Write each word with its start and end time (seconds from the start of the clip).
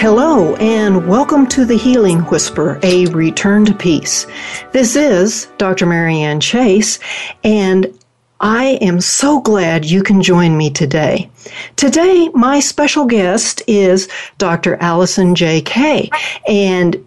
Hello, 0.00 0.54
and 0.56 1.08
welcome 1.08 1.44
to 1.48 1.64
the 1.64 1.76
Healing 1.76 2.20
Whisper, 2.20 2.78
a 2.84 3.06
return 3.06 3.64
to 3.64 3.74
peace. 3.74 4.28
This 4.70 4.94
is 4.94 5.48
Dr. 5.58 5.86
Marianne 5.86 6.38
Chase, 6.38 7.00
and 7.42 7.98
I 8.38 8.78
am 8.80 9.00
so 9.00 9.40
glad 9.40 9.84
you 9.84 10.04
can 10.04 10.22
join 10.22 10.56
me 10.56 10.70
today. 10.70 11.28
Today, 11.74 12.28
my 12.32 12.60
special 12.60 13.06
guest 13.06 13.60
is 13.66 14.08
Dr. 14.38 14.76
Allison 14.76 15.34
J.K., 15.34 16.10
and 16.46 17.04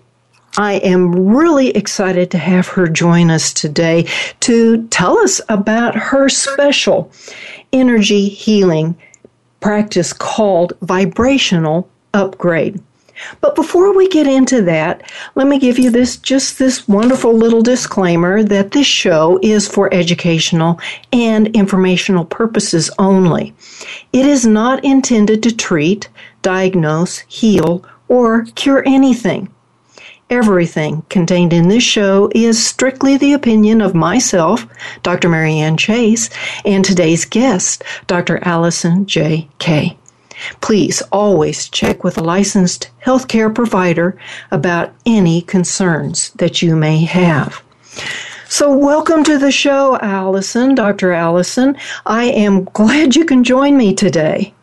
I 0.58 0.74
am 0.74 1.30
really 1.30 1.70
excited 1.70 2.30
to 2.32 2.38
have 2.40 2.68
her 2.68 2.90
join 2.90 3.32
us 3.32 3.54
today 3.54 4.06
to 4.42 4.86
tell 4.90 5.18
us 5.18 5.40
about 5.48 5.96
her 5.96 6.28
special 6.28 7.10
energy 7.72 8.28
healing 8.28 8.98
practice 9.62 10.12
called 10.12 10.74
vibrational 10.82 11.90
upgrade. 12.14 12.82
But 13.40 13.56
before 13.56 13.94
we 13.96 14.08
get 14.08 14.28
into 14.28 14.62
that, 14.64 15.04
let 15.36 15.48
me 15.48 15.60
give 15.60 15.78
you 15.78 15.92
this 15.92 16.18
just 16.18 16.58
this 16.58 16.88
wonderful 16.88 17.34
little 17.34 17.62
disclaimer 17.62 18.44
that 18.44 18.72
this 18.72 18.88
show 18.88 19.40
is 19.42 19.68
for 19.68 19.94
educational 19.94 20.80
and 21.14 21.48
informational 21.50 22.26
purposes 22.26 22.90
only. 22.98 23.54
It 24.12 24.26
is 24.26 24.46
not 24.46 24.84
intended 24.84 25.44
to 25.44 25.56
treat, 25.56 26.10
diagnose, 26.42 27.20
heal, 27.28 27.86
or 28.08 28.46
cure 28.56 28.84
anything. 28.86 29.50
Everything 30.30 31.04
contained 31.10 31.52
in 31.52 31.68
this 31.68 31.84
show 31.84 32.32
is 32.34 32.66
strictly 32.66 33.18
the 33.18 33.34
opinion 33.34 33.82
of 33.82 33.94
myself, 33.94 34.66
Dr. 35.04 35.28
Marianne 35.28 35.76
Chase, 35.76 36.30
and 36.64 36.86
today's 36.86 37.26
guest, 37.26 37.84
Dr. 38.08 38.40
Allison 38.44 39.06
J. 39.06 39.50
K. 39.60 39.98
Please 40.62 41.02
always 41.12 41.70
check 41.70 42.04
with 42.04 42.18
a 42.18 42.24
licensed 42.24 42.90
healthcare 43.04 43.54
provider 43.54 44.18
about 44.52 44.94
any 45.06 45.42
concerns 45.42 46.32
that 46.32 46.62
you 46.62 46.76
may 46.76 47.04
have. 47.04 47.64
So, 48.48 48.76
welcome 48.76 49.24
to 49.24 49.38
the 49.38 49.52
show, 49.52 49.98
Allison, 50.00 50.76
Dr. 50.76 51.14
Allison. 51.14 51.78
I 52.06 52.26
am 52.26 52.66
glad 52.66 53.16
you 53.16 53.24
can 53.24 53.44
join 53.44 53.78
me 53.78 53.94
today. 53.94 54.54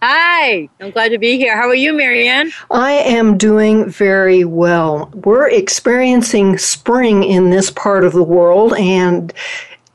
Hi, 0.00 0.68
I'm 0.80 0.90
glad 0.90 1.08
to 1.12 1.18
be 1.18 1.38
here. 1.38 1.56
How 1.56 1.66
are 1.66 1.74
you, 1.74 1.94
Marianne? 1.94 2.52
I 2.70 2.92
am 2.92 3.38
doing 3.38 3.88
very 3.88 4.44
well. 4.44 5.10
We're 5.14 5.48
experiencing 5.48 6.58
spring 6.58 7.24
in 7.24 7.48
this 7.48 7.70
part 7.70 8.04
of 8.04 8.12
the 8.12 8.22
world, 8.22 8.74
and 8.74 9.32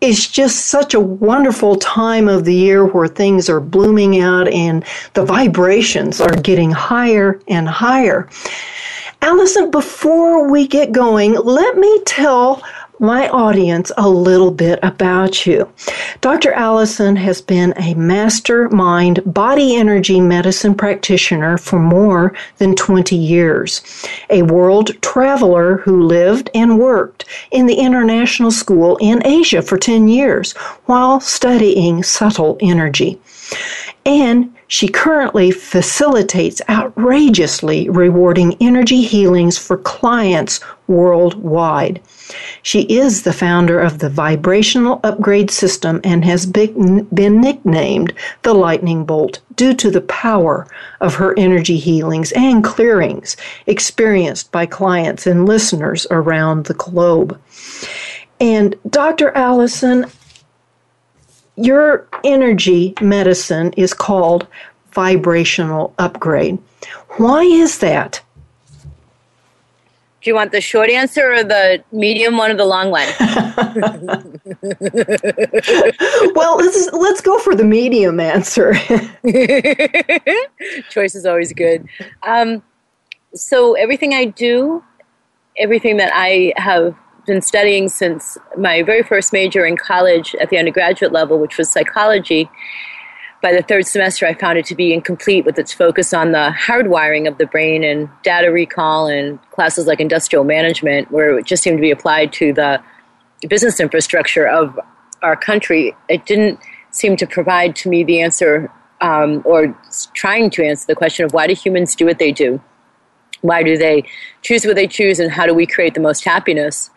it's 0.02 0.28
just 0.28 0.68
such 0.68 0.94
a 0.94 1.00
wonderful 1.00 1.76
time 1.76 2.28
of 2.28 2.46
the 2.46 2.56
year 2.56 2.86
where 2.86 3.08
things 3.08 3.50
are 3.50 3.60
blooming 3.60 4.20
out 4.20 4.48
and 4.48 4.86
the 5.14 5.26
vibrations 5.26 6.22
are 6.22 6.36
getting 6.36 6.72
higher 6.72 7.40
and 7.48 7.68
higher. 7.68 8.30
Allison, 9.22 9.70
before 9.70 10.50
we 10.50 10.66
get 10.66 10.94
going, 10.94 11.34
let 11.34 11.78
me 11.78 12.02
tell 12.06 12.64
my 13.00 13.30
audience 13.30 13.92
a 13.98 14.10
little 14.10 14.52
bit 14.52 14.80
about 14.84 15.46
you. 15.46 15.72
Dr. 16.22 16.52
Allison 16.54 17.16
has 17.16 17.42
been 17.42 17.74
a 17.78 17.94
mastermind 17.94 19.22
body 19.26 19.76
energy 19.76 20.20
medicine 20.20 20.76
practitioner 20.76 21.58
for 21.58 21.80
more 21.80 22.34
than 22.58 22.76
20 22.76 23.16
years, 23.16 23.82
a 24.30 24.44
world 24.44 25.02
traveler 25.02 25.78
who 25.78 26.04
lived 26.04 26.50
and 26.54 26.80
worked 26.80 27.26
in 27.52 27.66
the 27.66 27.76
international 27.76 28.52
school 28.52 28.98
in 29.00 29.26
Asia 29.26 29.62
for 29.62 29.78
10 29.78 30.08
years 30.08 30.52
while 30.86 31.20
studying 31.20 32.04
subtle 32.04 32.58
energy. 32.62 33.20
And 34.06 34.54
she 34.70 34.88
currently 34.88 35.50
facilitates 35.50 36.62
outrageously 36.70 37.90
rewarding 37.90 38.56
energy 38.62 39.02
healings 39.02 39.58
for 39.58 39.78
clients 39.78 40.60
worldwide. 40.88 42.00
She 42.62 42.82
is 42.82 43.24
the 43.24 43.34
founder 43.34 43.80
of 43.80 43.98
the 43.98 44.10
Vibrational 44.10 45.00
Upgrade 45.04 45.50
System 45.50 46.00
and 46.04 46.24
has 46.24 46.46
been 46.46 47.08
nicknamed 47.12 48.14
the 48.44 48.54
Lightning 48.54 49.06
Bolt 49.06 49.40
due 49.56 49.74
to 49.74 49.90
the 49.90 50.02
power 50.02 50.68
of 51.02 51.16
her 51.16 51.34
energy 51.36 51.78
healings 51.78 52.32
and 52.34 52.64
clearings 52.64 53.36
experienced 53.66 54.52
by 54.52 54.68
clients 54.68 55.26
and 55.26 55.48
listeners 55.48 56.06
around 56.12 56.68
the 56.68 56.76
globe. 56.76 57.42
And 58.40 58.76
Dr. 58.88 59.32
Allison, 59.32 60.06
your 61.60 62.08
energy 62.24 62.94
medicine 63.02 63.74
is 63.74 63.94
called 63.94 64.48
vibrational 64.92 65.94
upgrade. 66.00 66.58
Why 67.18 67.44
is 67.44 67.80
that? 67.80 68.22
Do 70.22 70.30
you 70.30 70.36
want 70.36 70.52
the 70.52 70.60
short 70.60 70.90
answer 70.90 71.34
or 71.34 71.44
the 71.44 71.82
medium 71.92 72.38
one 72.38 72.52
or 72.52 72.56
the 72.56 72.66
long 72.66 72.92
one? 72.92 73.08
well, 76.36 76.58
let's 76.58 76.92
let's 76.92 77.22
go 77.22 77.40
for 77.40 77.56
the 77.56 77.64
medium 77.64 78.20
answer. 78.20 78.74
Choice 80.90 81.16
is 81.16 81.26
always 81.26 81.54
good. 81.54 81.88
Um, 82.24 82.62
so 83.34 83.76
everything 83.76 84.14
I 84.14 84.26
do, 84.26 84.84
everything 85.58 85.96
that 85.98 86.12
I 86.14 86.52
have 86.58 86.98
been 87.30 87.42
studying 87.42 87.88
since 87.88 88.38
my 88.58 88.84
very 88.84 89.04
first 89.04 89.32
major 89.32 89.66
in 89.66 89.78
college 89.78 90.36
at 90.42 90.50
the 90.50 90.58
undergraduate 90.58 91.14
level, 91.14 91.40
which 91.40 91.58
was 91.58 91.70
psychology, 91.70 92.50
by 93.42 93.54
the 93.54 93.62
third 93.62 93.88
semester, 93.88 94.26
I 94.26 94.34
found 94.34 94.58
it 94.58 94.66
to 94.66 94.76
be 94.76 94.94
incomplete 94.94 95.46
with 95.46 95.58
its 95.58 95.72
focus 95.72 96.14
on 96.14 96.34
the 96.34 96.54
hardwiring 96.60 97.26
of 97.26 97.38
the 97.38 97.46
brain 97.46 97.86
and 97.86 98.10
data 98.22 98.52
recall 98.52 99.08
and 99.08 99.40
classes 99.52 99.88
like 99.88 100.02
industrial 100.02 100.44
management, 100.44 101.10
where 101.10 101.38
it 101.40 101.46
just 101.46 101.64
seemed 101.64 101.78
to 101.78 101.82
be 101.82 101.92
applied 101.92 102.34
to 102.34 102.52
the 102.52 102.82
business 103.48 103.80
infrastructure 103.80 104.46
of 104.46 104.78
our 105.22 105.38
country. 105.38 105.96
It 106.10 106.26
didn't 106.26 106.60
seem 106.92 107.16
to 107.16 107.26
provide 107.26 107.78
to 107.78 107.90
me 107.90 108.04
the 108.04 108.20
answer 108.20 108.70
um, 109.00 109.42
or 109.46 109.74
trying 110.14 110.50
to 110.50 110.66
answer 110.66 110.86
the 110.88 110.96
question 110.96 111.24
of 111.24 111.32
why 111.32 111.48
do 111.48 111.54
humans 111.54 111.96
do 111.96 112.06
what 112.06 112.20
they 112.20 112.34
do? 112.34 112.62
Why 113.42 113.64
do 113.64 113.78
they 113.78 114.04
choose 114.42 114.66
what 114.66 114.76
they 114.76 114.88
choose, 114.88 115.18
and 115.18 115.32
how 115.32 115.46
do 115.46 115.54
we 115.54 115.66
create 115.66 115.94
the 115.94 116.02
most 116.02 116.26
happiness? 116.26 116.90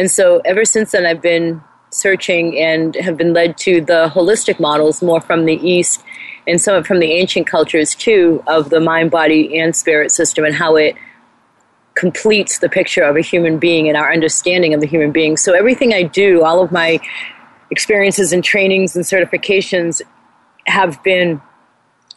And 0.00 0.10
so, 0.10 0.38
ever 0.46 0.64
since 0.64 0.92
then, 0.92 1.04
I've 1.04 1.20
been 1.20 1.60
searching 1.90 2.58
and 2.58 2.94
have 2.94 3.18
been 3.18 3.34
led 3.34 3.58
to 3.58 3.82
the 3.82 4.10
holistic 4.14 4.58
models 4.58 5.02
more 5.02 5.20
from 5.20 5.44
the 5.44 5.56
East 5.56 6.02
and 6.46 6.58
some 6.58 6.82
from 6.84 7.00
the 7.00 7.12
ancient 7.12 7.46
cultures 7.46 7.94
too 7.94 8.42
of 8.46 8.70
the 8.70 8.80
mind, 8.80 9.10
body, 9.10 9.58
and 9.58 9.76
spirit 9.76 10.10
system 10.10 10.46
and 10.46 10.54
how 10.54 10.76
it 10.76 10.96
completes 11.96 12.60
the 12.60 12.70
picture 12.70 13.02
of 13.02 13.14
a 13.14 13.20
human 13.20 13.58
being 13.58 13.88
and 13.88 13.96
our 13.98 14.10
understanding 14.10 14.72
of 14.72 14.80
the 14.80 14.86
human 14.86 15.12
being. 15.12 15.36
So 15.36 15.52
everything 15.52 15.92
I 15.92 16.04
do, 16.04 16.44
all 16.44 16.62
of 16.62 16.72
my 16.72 16.98
experiences 17.70 18.32
and 18.32 18.42
trainings 18.42 18.96
and 18.96 19.04
certifications 19.04 20.00
have 20.64 21.02
been 21.02 21.42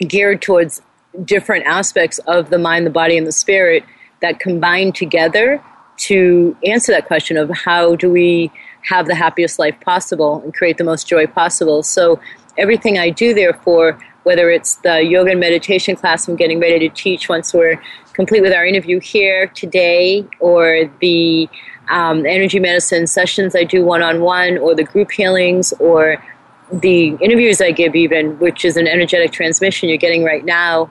geared 0.07 0.41
towards 0.41 0.81
different 1.25 1.65
aspects 1.65 2.17
of 2.19 2.49
the 2.49 2.57
mind, 2.57 2.85
the 2.85 2.91
body, 2.91 3.17
and 3.17 3.27
the 3.27 3.33
spirit 3.33 3.83
that 4.21 4.39
combine 4.39 4.93
together 4.93 5.61
to 5.97 6.55
answer 6.65 6.91
that 6.91 7.05
question 7.05 7.37
of 7.37 7.49
how 7.49 7.95
do 7.95 8.09
we 8.09 8.51
have 8.81 9.07
the 9.07 9.15
happiest 9.15 9.59
life 9.59 9.79
possible 9.81 10.41
and 10.43 10.53
create 10.53 10.77
the 10.77 10.83
most 10.83 11.07
joy 11.07 11.25
possible. 11.27 11.83
So 11.83 12.19
everything 12.57 12.97
I 12.97 13.09
do, 13.09 13.33
therefore, 13.33 13.97
whether 14.23 14.49
it's 14.49 14.75
the 14.75 15.01
yoga 15.01 15.31
and 15.31 15.39
meditation 15.39 15.95
class 15.95 16.27
I'm 16.27 16.35
getting 16.35 16.59
ready 16.59 16.87
to 16.87 16.95
teach 16.95 17.29
once 17.29 17.53
we're 17.53 17.81
complete 18.13 18.41
with 18.41 18.53
our 18.53 18.65
interview 18.65 18.99
here 18.99 19.47
today, 19.47 20.25
or 20.39 20.91
the 21.01 21.49
um, 21.89 22.25
energy 22.25 22.59
medicine 22.59 23.07
sessions 23.07 23.55
I 23.55 23.63
do 23.63 23.83
one 23.83 24.01
on 24.01 24.21
one, 24.21 24.57
or 24.57 24.75
the 24.75 24.83
group 24.83 25.11
healings, 25.11 25.73
or 25.79 26.23
the 26.71 27.09
interviews 27.19 27.59
I 27.59 27.71
give, 27.71 27.95
even, 27.95 28.39
which 28.39 28.65
is 28.65 28.77
an 28.77 28.87
energetic 28.87 29.31
transmission 29.31 29.89
you're 29.89 29.97
getting 29.97 30.23
right 30.23 30.45
now, 30.45 30.89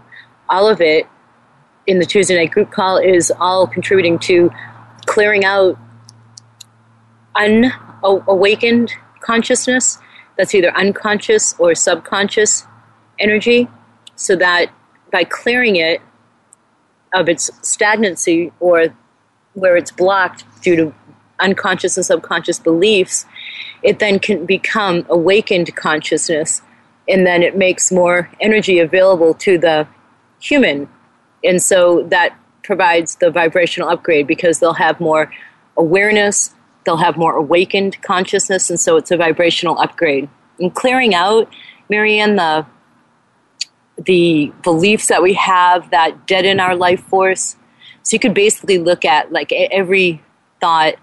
all 0.49 0.69
of 0.69 0.81
it 0.81 1.07
in 1.87 1.99
the 1.99 2.07
Tuesday 2.07 2.37
night 2.37 2.51
group 2.51 2.71
call 2.71 2.99
is 2.99 3.33
all 3.41 3.67
contributing 3.67 4.19
to 4.21 4.51
clearing 5.07 5.45
out 5.45 5.79
unawakened 7.35 8.93
consciousness 9.21 9.99
that's 10.37 10.55
either 10.55 10.75
unconscious 10.77 11.55
or 11.59 11.75
subconscious 11.75 12.67
energy, 13.19 13.69
so 14.17 14.37
that 14.37 14.73
by 15.11 15.25
clearing 15.25 15.77
it 15.77 16.01
of 17.15 17.29
its 17.29 17.51
stagnancy 17.67 18.53
or 18.61 18.87
where 19.55 19.77
it's 19.77 19.93
blocked 19.93 20.45
due 20.63 20.77
to 20.77 20.95
unconscious 21.41 21.97
and 21.97 22.07
subconscious 22.07 22.59
beliefs, 22.59 23.27
it 23.83 23.99
then 23.99 24.19
can 24.19 24.47
become 24.47 25.05
awakened 25.09 25.75
consciousness 25.77 26.63
and 27.09 27.27
then 27.27 27.43
it 27.43 27.57
makes 27.57 27.91
more 27.91 28.31
energy 28.41 28.79
available 28.79 29.35
to 29.35 29.59
the 29.59 29.87
human. 30.41 30.89
And 31.45 31.61
so 31.61 32.05
that 32.05 32.39
provides 32.63 33.17
the 33.17 33.31
vibrational 33.31 33.89
upgrade 33.89 34.27
because 34.27 34.59
they'll 34.59 34.75
have 34.75 35.01
more 35.01 35.33
awareness, 35.77 36.55
they'll 36.85 36.97
have 36.97 37.17
more 37.17 37.35
awakened 37.35 38.01
consciousness, 38.03 38.71
and 38.71 38.79
so 38.79 38.97
it's 38.97 39.11
a 39.11 39.17
vibrational 39.17 39.79
upgrade. 39.79 40.29
And 40.59 40.75
clearing 40.75 41.15
out, 41.15 41.53
Marianne, 41.89 42.37
the 42.37 42.67
the 43.99 44.53
beliefs 44.63 45.09
that 45.09 45.23
we 45.23 45.35
have 45.35 45.91
that 45.91 46.27
deaden 46.27 46.61
our 46.61 46.75
life 46.75 47.01
force. 47.05 47.57
So 48.03 48.15
you 48.15 48.19
could 48.19 48.35
basically 48.35 48.79
look 48.79 49.05
at 49.05 49.31
like 49.33 49.53
every 49.53 50.23
thought 50.61 50.95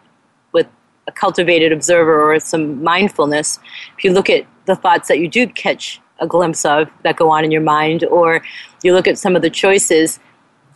with 0.52 0.68
a 1.08 1.12
cultivated 1.12 1.72
observer 1.72 2.20
or 2.20 2.40
some 2.40 2.84
mindfulness. 2.84 3.60
If 3.98 4.04
you 4.04 4.12
look 4.12 4.30
at 4.30 4.46
the 4.66 4.76
thoughts 4.76 5.08
that 5.08 5.20
you 5.20 5.28
do 5.28 5.48
catch 5.48 6.02
a 6.20 6.28
glimpse 6.28 6.66
of 6.66 6.90
that 7.04 7.16
go 7.16 7.30
on 7.30 7.46
in 7.46 7.52
your 7.52 7.62
mind, 7.62 8.04
or 8.06 8.42
you 8.84 8.94
look 8.94 9.08
at 9.08 9.18
some 9.18 9.36
of 9.36 9.42
the 9.42 9.50
choices, 9.50 10.20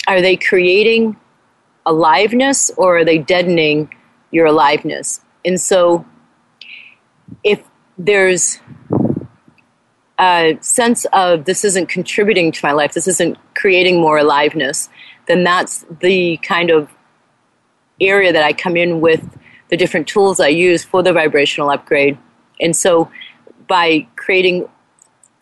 are 0.08 0.22
they 0.22 0.36
creating 0.36 1.18
aliveness 1.86 2.72
or 2.78 2.98
are 2.98 3.06
they 3.06 3.18
deadening 3.18 3.94
your 4.32 4.48
aliveness? 4.48 5.22
And 5.46 5.60
so 5.60 6.06
if 7.44 7.62
there's 7.98 8.60
a 10.20 10.58
sense 10.62 11.06
of 11.14 11.46
this 11.46 11.64
isn't 11.66 11.88
contributing 11.88 12.52
to 12.52 12.60
my 12.64 12.72
life, 12.72 12.94
this 12.94 13.08
isn't 13.08 13.38
creating 13.56 14.00
more 14.00 14.18
aliveness, 14.18 14.90
then 15.28 15.44
that's 15.44 15.86
the 16.02 16.38
kind 16.38 16.70
of 16.70 16.90
area 18.00 18.34
that 18.34 18.44
I 18.44 18.54
come 18.54 18.76
in 18.76 19.02
with 19.02 19.38
the 19.70 19.78
different 19.78 20.08
tools 20.08 20.40
I 20.40 20.50
use 20.50 20.84
for 20.84 21.02
the 21.02 21.14
vibrational 21.14 21.70
upgrade. 21.70 22.18
And 22.60 22.76
so 22.76 23.12
by 23.68 24.08
creating 24.16 24.68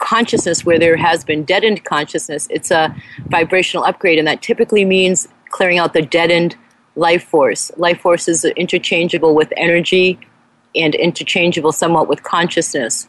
consciousness 0.01 0.65
where 0.65 0.79
there 0.79 0.97
has 0.97 1.23
been 1.23 1.43
deadened 1.43 1.85
consciousness, 1.85 2.47
it's 2.49 2.71
a 2.71 2.93
vibrational 3.27 3.85
upgrade, 3.85 4.19
and 4.19 4.27
that 4.27 4.41
typically 4.41 4.83
means 4.83 5.27
clearing 5.49 5.77
out 5.77 5.93
the 5.93 6.01
deadened 6.01 6.57
life 6.95 7.23
force. 7.23 7.71
Life 7.77 8.01
force 8.01 8.27
is 8.27 8.43
interchangeable 8.43 9.33
with 9.33 9.53
energy 9.55 10.19
and 10.75 10.95
interchangeable 10.95 11.71
somewhat 11.71 12.07
with 12.07 12.23
consciousness. 12.23 13.07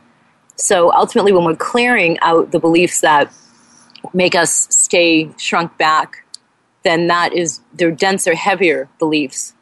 So 0.56 0.92
ultimately, 0.92 1.32
when 1.32 1.44
we're 1.44 1.56
clearing 1.56 2.18
out 2.20 2.52
the 2.52 2.60
beliefs 2.60 3.00
that 3.00 3.32
make 4.12 4.34
us 4.34 4.68
stay 4.70 5.30
shrunk 5.38 5.76
back, 5.78 6.24
then 6.84 7.06
that 7.06 7.32
is, 7.32 7.60
they're 7.72 7.90
denser, 7.90 8.34
heavier 8.34 8.88
beliefs. 8.98 9.54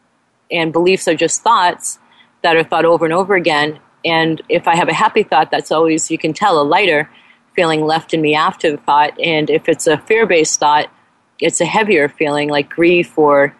And 0.50 0.72
beliefs 0.72 1.06
are 1.06 1.14
just 1.14 1.42
thoughts 1.42 1.98
that 2.42 2.56
are 2.56 2.64
thought 2.64 2.84
over 2.84 3.04
and 3.04 3.14
over 3.14 3.34
again. 3.34 3.78
And 4.04 4.40
if 4.48 4.66
I 4.66 4.76
have 4.76 4.88
a 4.88 4.94
happy 4.94 5.22
thought, 5.22 5.50
that's 5.50 5.70
always, 5.70 6.10
you 6.10 6.18
can 6.18 6.32
tell, 6.32 6.60
a 6.60 6.64
lighter 6.64 7.10
feeling 7.54 7.84
left 7.84 8.14
in 8.14 8.20
me 8.20 8.34
after 8.34 8.70
the 8.70 8.76
thought. 8.78 9.18
And 9.20 9.50
if 9.50 9.68
it's 9.68 9.86
a 9.86 9.98
fear 9.98 10.26
based 10.26 10.58
thought, 10.58 10.90
it's 11.38 11.60
a 11.60 11.66
heavier 11.66 12.08
feeling 12.08 12.48
like 12.48 12.68
grief 12.68 13.16
or 13.18 13.54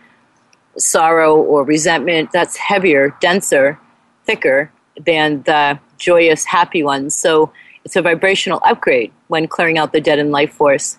sorrow 0.76 1.36
or 1.36 1.64
resentment. 1.64 2.30
That's 2.32 2.56
heavier, 2.56 3.16
denser, 3.20 3.78
thicker 4.24 4.70
than 4.98 5.42
the 5.42 5.78
joyous, 5.98 6.44
happy 6.44 6.82
ones. 6.82 7.14
So 7.14 7.52
it's 7.84 7.96
a 7.96 8.02
vibrational 8.02 8.60
upgrade 8.64 9.12
when 9.28 9.48
clearing 9.48 9.78
out 9.78 9.92
the 9.92 10.00
dead 10.00 10.18
in 10.18 10.30
life 10.30 10.52
force 10.52 10.98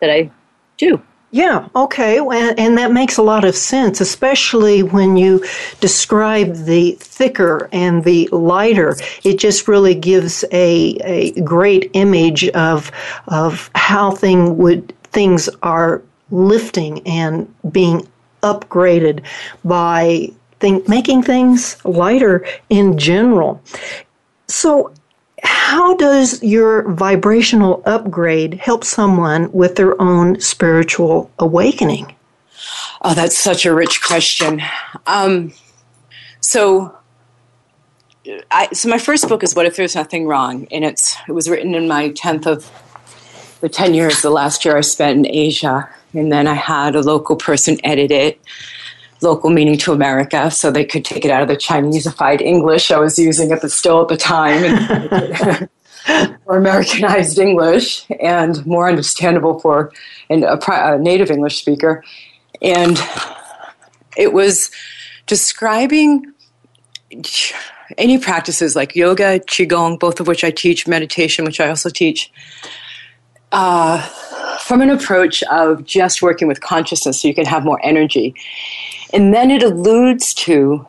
that 0.00 0.10
I 0.10 0.30
do. 0.76 1.02
Yeah, 1.34 1.68
okay. 1.74 2.18
And, 2.18 2.78
that 2.78 2.92
makes 2.92 3.16
a 3.16 3.22
lot 3.22 3.44
of 3.44 3.56
sense, 3.56 4.00
especially 4.00 4.84
when 4.84 5.16
you 5.16 5.44
describe 5.80 6.54
the 6.54 6.92
thicker 7.00 7.68
and 7.72 8.04
the 8.04 8.28
lighter. 8.30 8.96
It 9.24 9.40
just 9.40 9.66
really 9.66 9.96
gives 9.96 10.44
a, 10.52 10.96
a 11.02 11.32
great 11.40 11.90
image 11.94 12.48
of, 12.50 12.92
of 13.26 13.68
how 13.74 14.12
thing 14.12 14.58
would, 14.58 14.94
things 15.10 15.48
are 15.64 16.02
lifting 16.30 17.04
and 17.04 17.52
being 17.72 18.06
upgraded 18.44 19.24
by 19.64 20.30
think, 20.60 20.88
making 20.88 21.24
things 21.24 21.84
lighter 21.84 22.46
in 22.70 22.96
general. 22.96 23.60
So, 24.46 24.92
how 25.74 25.92
does 25.96 26.40
your 26.40 26.88
vibrational 26.92 27.82
upgrade 27.84 28.54
help 28.54 28.84
someone 28.84 29.50
with 29.50 29.74
their 29.74 30.00
own 30.00 30.40
spiritual 30.40 31.32
awakening? 31.40 32.14
Oh, 33.02 33.12
that's 33.12 33.36
such 33.36 33.66
a 33.66 33.74
rich 33.74 34.00
question. 34.00 34.62
Um, 35.08 35.52
so, 36.38 36.96
I, 38.52 38.68
so 38.72 38.88
my 38.88 38.98
first 38.98 39.28
book 39.28 39.42
is 39.42 39.56
"What 39.56 39.66
If 39.66 39.74
There's 39.74 39.96
Nothing 39.96 40.28
Wrong," 40.28 40.68
and 40.70 40.84
it's 40.84 41.16
it 41.26 41.32
was 41.32 41.50
written 41.50 41.74
in 41.74 41.88
my 41.88 42.10
tenth 42.10 42.46
of 42.46 42.70
the 43.60 43.68
ten 43.68 43.94
years. 43.94 44.22
The 44.22 44.30
last 44.30 44.64
year 44.64 44.76
I 44.76 44.80
spent 44.80 45.26
in 45.26 45.34
Asia, 45.34 45.88
and 46.12 46.30
then 46.30 46.46
I 46.46 46.54
had 46.54 46.94
a 46.94 47.00
local 47.00 47.34
person 47.34 47.78
edit 47.82 48.12
it 48.12 48.40
local 49.20 49.50
meaning 49.50 49.78
to 49.78 49.92
America, 49.92 50.50
so 50.50 50.70
they 50.70 50.84
could 50.84 51.04
take 51.04 51.24
it 51.24 51.30
out 51.30 51.42
of 51.42 51.48
the 51.48 51.56
Chineseified 51.56 52.40
English 52.40 52.90
I 52.90 52.98
was 52.98 53.18
using 53.18 53.52
at 53.52 53.62
the 53.62 53.70
still 53.70 54.02
at 54.02 54.08
the 54.08 54.16
time, 54.16 54.64
and 54.64 55.68
Americanized 56.48 57.38
English 57.38 58.06
and 58.20 58.64
more 58.66 58.88
understandable 58.88 59.58
for 59.60 59.92
an, 60.28 60.44
a, 60.44 60.58
a 60.68 60.98
native 60.98 61.30
English 61.30 61.56
speaker. 61.56 62.04
And 62.60 62.98
it 64.16 64.32
was 64.32 64.70
describing 65.26 66.32
any 67.98 68.18
practices 68.18 68.76
like 68.76 68.96
yoga, 68.96 69.40
qigong, 69.40 69.98
both 69.98 70.20
of 70.20 70.26
which 70.26 70.44
I 70.44 70.50
teach, 70.50 70.86
meditation, 70.86 71.44
which 71.44 71.60
I 71.60 71.68
also 71.68 71.90
teach. 71.90 72.30
Uh, 73.52 74.00
from 74.60 74.80
an 74.80 74.90
approach 74.90 75.42
of 75.44 75.84
just 75.84 76.22
working 76.22 76.48
with 76.48 76.60
consciousness 76.60 77.20
so 77.20 77.28
you 77.28 77.34
can 77.34 77.44
have 77.44 77.64
more 77.64 77.78
energy. 77.84 78.34
And 79.14 79.32
then 79.32 79.52
it 79.52 79.62
alludes 79.62 80.34
to 80.34 80.84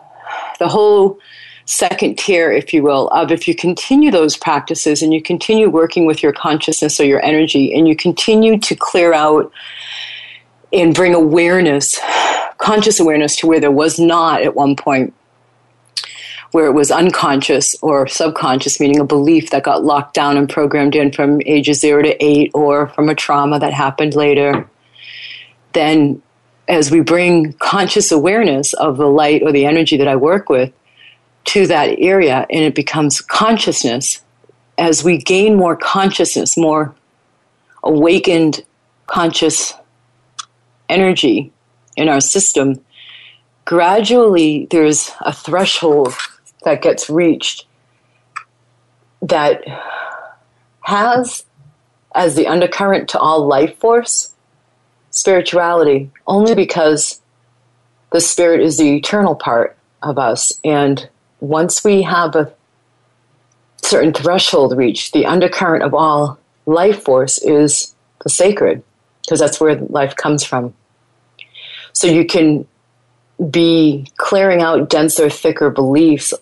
the 0.58 0.68
whole 0.68 1.20
second 1.66 2.18
tier, 2.18 2.52
if 2.52 2.74
you 2.74 2.82
will, 2.82 3.08
of 3.10 3.32
if 3.32 3.48
you 3.48 3.56
continue 3.56 4.10
those 4.10 4.36
practices 4.36 5.04
and 5.04 5.14
you 5.14 5.22
continue 5.22 5.70
working 5.70 6.06
with 6.06 6.24
your 6.24 6.34
consciousness 6.34 7.00
or 7.00 7.06
your 7.06 7.24
energy 7.24 7.74
and 7.74 7.88
you 7.88 7.96
continue 7.96 8.60
to 8.60 8.76
clear 8.76 9.14
out 9.14 9.52
and 10.74 10.96
bring 10.96 11.14
awareness, 11.14 12.00
conscious 12.58 13.00
awareness 13.00 13.36
to 13.38 13.48
where 13.48 13.60
there 13.60 13.72
was 13.72 14.00
not 14.00 14.42
at 14.42 14.56
one 14.56 14.76
point, 14.76 15.14
where 16.52 16.66
it 16.66 16.74
was 16.74 16.90
unconscious 16.90 17.76
or 17.84 18.08
subconscious, 18.08 18.80
meaning 18.80 19.00
a 19.00 19.06
belief 19.06 19.52
that 19.52 19.64
got 19.64 19.84
locked 19.84 20.16
down 20.16 20.36
and 20.36 20.50
programmed 20.50 20.96
in 20.96 21.12
from 21.12 21.42
ages 21.46 21.80
zero 21.80 22.02
to 22.02 22.24
eight 22.24 22.50
or 22.56 22.88
from 22.90 23.08
a 23.08 23.16
trauma 23.16 23.60
that 23.60 23.74
happened 23.74 24.16
later, 24.16 24.68
then 25.74 26.22
as 26.68 26.90
we 26.92 27.00
bring 27.00 27.54
conscious 27.54 28.12
awareness 28.12 28.74
of 28.74 28.98
the 28.98 29.08
light 29.08 29.44
or 29.44 29.52
the 29.52 29.66
energy 29.66 29.98
that 29.98 30.08
I 30.08 30.16
work 30.16 30.50
with 30.50 30.74
to 31.46 31.68
that 31.68 32.00
area 32.00 32.46
and 32.50 32.64
it 32.64 32.74
becomes 32.74 33.22
consciousness, 33.22 34.22
as 34.78 35.04
we 35.04 35.18
gain 35.18 35.56
more 35.56 35.76
consciousness, 35.76 36.58
more 36.58 36.96
awakened 37.84 38.66
conscious 39.06 39.74
energy 40.90 41.52
in 41.96 42.10
our 42.10 42.20
system, 42.20 42.84
gradually 43.64 44.68
there's 44.72 45.12
a 45.22 45.32
threshold 45.32 46.14
that 46.64 46.82
gets 46.82 47.10
reached 47.10 47.66
that 49.22 49.64
has 50.82 51.46
as 52.14 52.36
the 52.36 52.48
undercurrent 52.48 53.10
to 53.10 53.20
all 53.20 53.46
life 53.46 53.78
force 53.80 54.35
spirituality 55.16 56.12
only 56.28 56.54
because 56.54 57.22
the 58.12 58.20
spirit 58.20 58.60
is 58.62 58.78
the 58.78 58.96
eternal 58.96 59.34
part 59.34 59.78
of 60.04 60.20
us. 60.20 60.60
And 60.64 61.10
once 61.40 61.84
we 61.84 62.02
have 62.04 62.36
a 62.36 62.54
certain 63.82 64.14
threshold 64.14 64.78
reached, 64.78 65.14
the 65.14 65.26
undercurrent 65.26 65.84
of 65.84 65.94
all 65.94 66.38
life 66.66 67.04
force 67.04 67.38
is 67.40 67.96
the 68.24 68.30
sacred, 68.30 68.84
because 69.22 69.40
that's 69.40 69.60
where 69.60 69.76
life 69.76 70.16
comes 70.16 70.44
from. 70.44 70.74
So 71.94 72.08
you 72.08 72.26
can 72.26 72.68
be 73.50 74.08
clearing 74.18 74.62
out 74.62 74.90
denser, 74.90 75.30
thicker 75.30 75.70
beliefs 75.70 76.34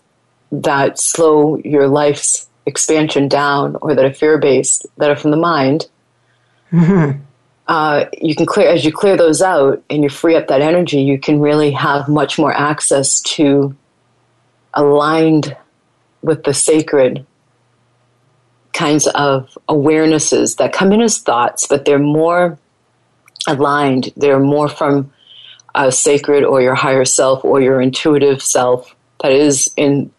that 0.51 0.99
slow 0.99 1.57
your 1.57 1.87
life's 1.87 2.47
expansion 2.65 3.27
down 3.27 3.77
or 3.81 3.93
that 3.93 4.05
are 4.05 4.13
fear 4.13 4.39
based, 4.39 4.87
that 4.97 5.11
are 5.11 5.15
from 5.15 5.31
the 5.31 5.37
mind. 5.37 5.87
Mm-hmm. 6.71 7.21
Uh, 7.67 8.05
you 8.21 8.35
can 8.35 8.45
clear, 8.45 8.67
as 8.67 8.83
you 8.83 8.91
clear 8.91 9.15
those 9.15 9.41
out 9.41 9.81
and 9.89 10.03
you 10.03 10.09
free 10.09 10.35
up 10.35 10.47
that 10.47 10.61
energy, 10.61 11.01
you 11.01 11.17
can 11.17 11.39
really 11.39 11.71
have 11.71 12.09
much 12.09 12.37
more 12.37 12.53
access 12.53 13.21
to 13.21 13.75
aligned 14.73 15.55
with 16.21 16.43
the 16.43 16.53
sacred 16.53 17.25
kinds 18.73 19.07
of 19.07 19.57
awarenesses 19.69 20.57
that 20.57 20.73
come 20.73 20.91
in 20.91 21.01
as 21.01 21.19
thoughts, 21.19 21.67
but 21.67 21.85
they're 21.85 21.99
more 21.99 22.57
aligned. 23.47 24.11
They're 24.17 24.39
more 24.39 24.67
from 24.67 25.13
a 25.75 25.91
sacred 25.91 26.43
or 26.43 26.61
your 26.61 26.75
higher 26.75 27.05
self 27.05 27.43
or 27.45 27.61
your 27.61 27.81
intuitive 27.81 28.41
self. 28.41 28.95
That 29.21 29.31
is 29.31 29.71
in 29.77 30.11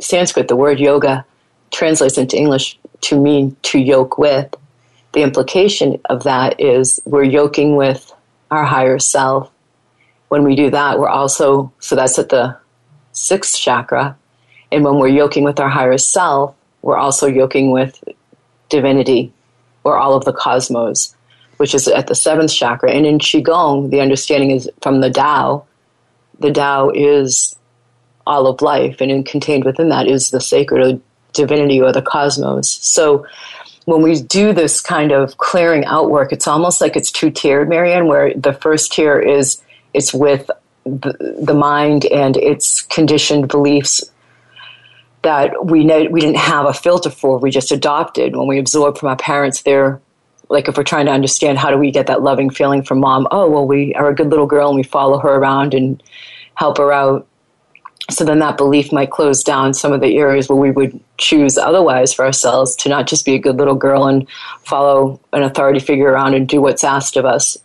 Sanskrit, 0.00 0.48
the 0.48 0.56
word 0.56 0.80
yoga 0.80 1.24
translates 1.70 2.18
into 2.18 2.36
English 2.36 2.78
to 3.02 3.20
mean 3.20 3.56
to 3.62 3.78
yoke 3.78 4.16
with. 4.16 4.54
The 5.12 5.22
implication 5.22 6.00
of 6.06 6.24
that 6.24 6.60
is 6.60 7.00
we're 7.04 7.24
yoking 7.24 7.76
with 7.76 8.12
our 8.50 8.64
higher 8.64 8.98
self. 8.98 9.50
When 10.28 10.44
we 10.44 10.54
do 10.54 10.70
that, 10.70 10.98
we're 10.98 11.08
also, 11.08 11.72
so 11.80 11.96
that's 11.96 12.18
at 12.18 12.28
the 12.28 12.56
sixth 13.12 13.58
chakra. 13.58 14.16
And 14.70 14.84
when 14.84 14.98
we're 14.98 15.08
yoking 15.08 15.44
with 15.44 15.58
our 15.60 15.68
higher 15.68 15.98
self, 15.98 16.54
we're 16.82 16.98
also 16.98 17.26
yoking 17.26 17.70
with 17.70 18.02
divinity 18.68 19.32
or 19.84 19.96
all 19.96 20.14
of 20.14 20.24
the 20.24 20.32
cosmos 20.32 21.14
which 21.58 21.74
is 21.74 21.86
at 21.86 22.06
the 22.06 22.14
seventh 22.14 22.52
chakra. 22.52 22.90
And 22.90 23.04
in 23.04 23.18
Qigong, 23.18 23.90
the 23.90 24.00
understanding 24.00 24.52
is 24.52 24.70
from 24.80 25.00
the 25.00 25.10
Tao. 25.10 25.66
The 26.40 26.52
Tao 26.52 26.90
is 26.90 27.56
all 28.26 28.46
of 28.46 28.62
life, 28.62 29.00
and 29.00 29.10
in, 29.10 29.24
contained 29.24 29.64
within 29.64 29.88
that 29.90 30.06
is 30.06 30.30
the 30.30 30.40
sacred 30.40 30.86
or 30.86 31.00
divinity 31.32 31.80
or 31.80 31.92
the 31.92 32.02
cosmos. 32.02 32.70
So 32.70 33.26
when 33.88 34.02
we 34.02 34.20
do 34.20 34.52
this 34.52 34.82
kind 34.82 35.12
of 35.12 35.38
clearing 35.38 35.82
out 35.86 36.10
work, 36.10 36.30
it's 36.30 36.46
almost 36.46 36.82
like 36.82 36.94
it's 36.94 37.10
two 37.10 37.30
tiered, 37.30 37.70
Marianne, 37.70 38.06
where 38.06 38.34
the 38.34 38.52
first 38.52 38.92
tier 38.92 39.18
is 39.18 39.62
it's 39.94 40.12
with 40.12 40.50
the 40.84 41.54
mind 41.54 42.04
and 42.04 42.36
its 42.36 42.82
conditioned 42.82 43.48
beliefs 43.48 44.04
that 45.22 45.64
we 45.64 45.86
know, 45.86 46.04
we 46.10 46.20
didn't 46.20 46.36
have 46.36 46.66
a 46.66 46.74
filter 46.74 47.08
for. 47.08 47.38
We 47.38 47.50
just 47.50 47.72
adopted 47.72 48.36
when 48.36 48.46
we 48.46 48.58
absorbed 48.58 48.98
from 48.98 49.08
our 49.08 49.16
parents 49.16 49.62
their 49.62 50.02
like 50.50 50.68
if 50.68 50.76
we're 50.76 50.84
trying 50.84 51.06
to 51.06 51.12
understand 51.12 51.56
how 51.56 51.70
do 51.70 51.78
we 51.78 51.90
get 51.90 52.08
that 52.08 52.22
loving 52.22 52.48
feeling 52.50 52.82
from 52.82 53.00
mom 53.00 53.28
oh 53.30 53.50
well 53.50 53.66
we 53.66 53.94
are 53.94 54.08
a 54.08 54.14
good 54.14 54.30
little 54.30 54.46
girl 54.46 54.68
and 54.68 54.76
we 54.76 54.82
follow 54.82 55.18
her 55.18 55.34
around 55.34 55.74
and 55.74 56.02
help 56.54 56.78
her 56.78 56.90
out 56.90 57.26
so 58.10 58.24
then 58.24 58.38
that 58.38 58.56
belief 58.56 58.90
might 58.92 59.10
close 59.10 59.42
down 59.42 59.74
some 59.74 59.92
of 59.92 60.00
the 60.00 60.16
areas 60.16 60.48
where 60.48 60.56
we 60.56 60.70
would 60.70 60.98
choose 61.18 61.58
otherwise 61.58 62.12
for 62.14 62.24
ourselves 62.24 62.74
to 62.76 62.88
not 62.88 63.06
just 63.06 63.26
be 63.26 63.34
a 63.34 63.38
good 63.38 63.56
little 63.56 63.74
girl 63.74 64.06
and 64.06 64.26
follow 64.64 65.20
an 65.32 65.42
authority 65.42 65.78
figure 65.78 66.10
around 66.10 66.34
and 66.34 66.48
do 66.48 66.60
what's 66.60 66.84
asked 66.84 67.16
of 67.16 67.26
us. 67.26 67.58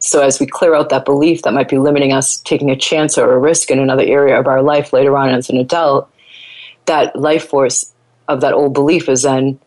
So 0.00 0.22
as 0.22 0.38
we 0.38 0.46
clear 0.46 0.74
out 0.74 0.90
that 0.90 1.04
belief 1.04 1.42
that 1.42 1.54
might 1.54 1.68
be 1.68 1.78
limiting 1.78 2.12
us 2.12 2.36
taking 2.38 2.70
a 2.70 2.76
chance 2.76 3.18
or 3.18 3.32
a 3.32 3.38
risk 3.38 3.70
in 3.70 3.80
another 3.80 4.04
area 4.04 4.38
of 4.38 4.46
our 4.46 4.62
life 4.62 4.92
later 4.92 5.16
on 5.16 5.30
as 5.30 5.50
an 5.50 5.56
adult 5.56 6.08
that 6.86 7.16
life 7.16 7.48
force 7.48 7.92
of 8.28 8.40
that 8.40 8.54
old 8.54 8.74
belief 8.74 9.08
is 9.08 9.22
then 9.22 9.58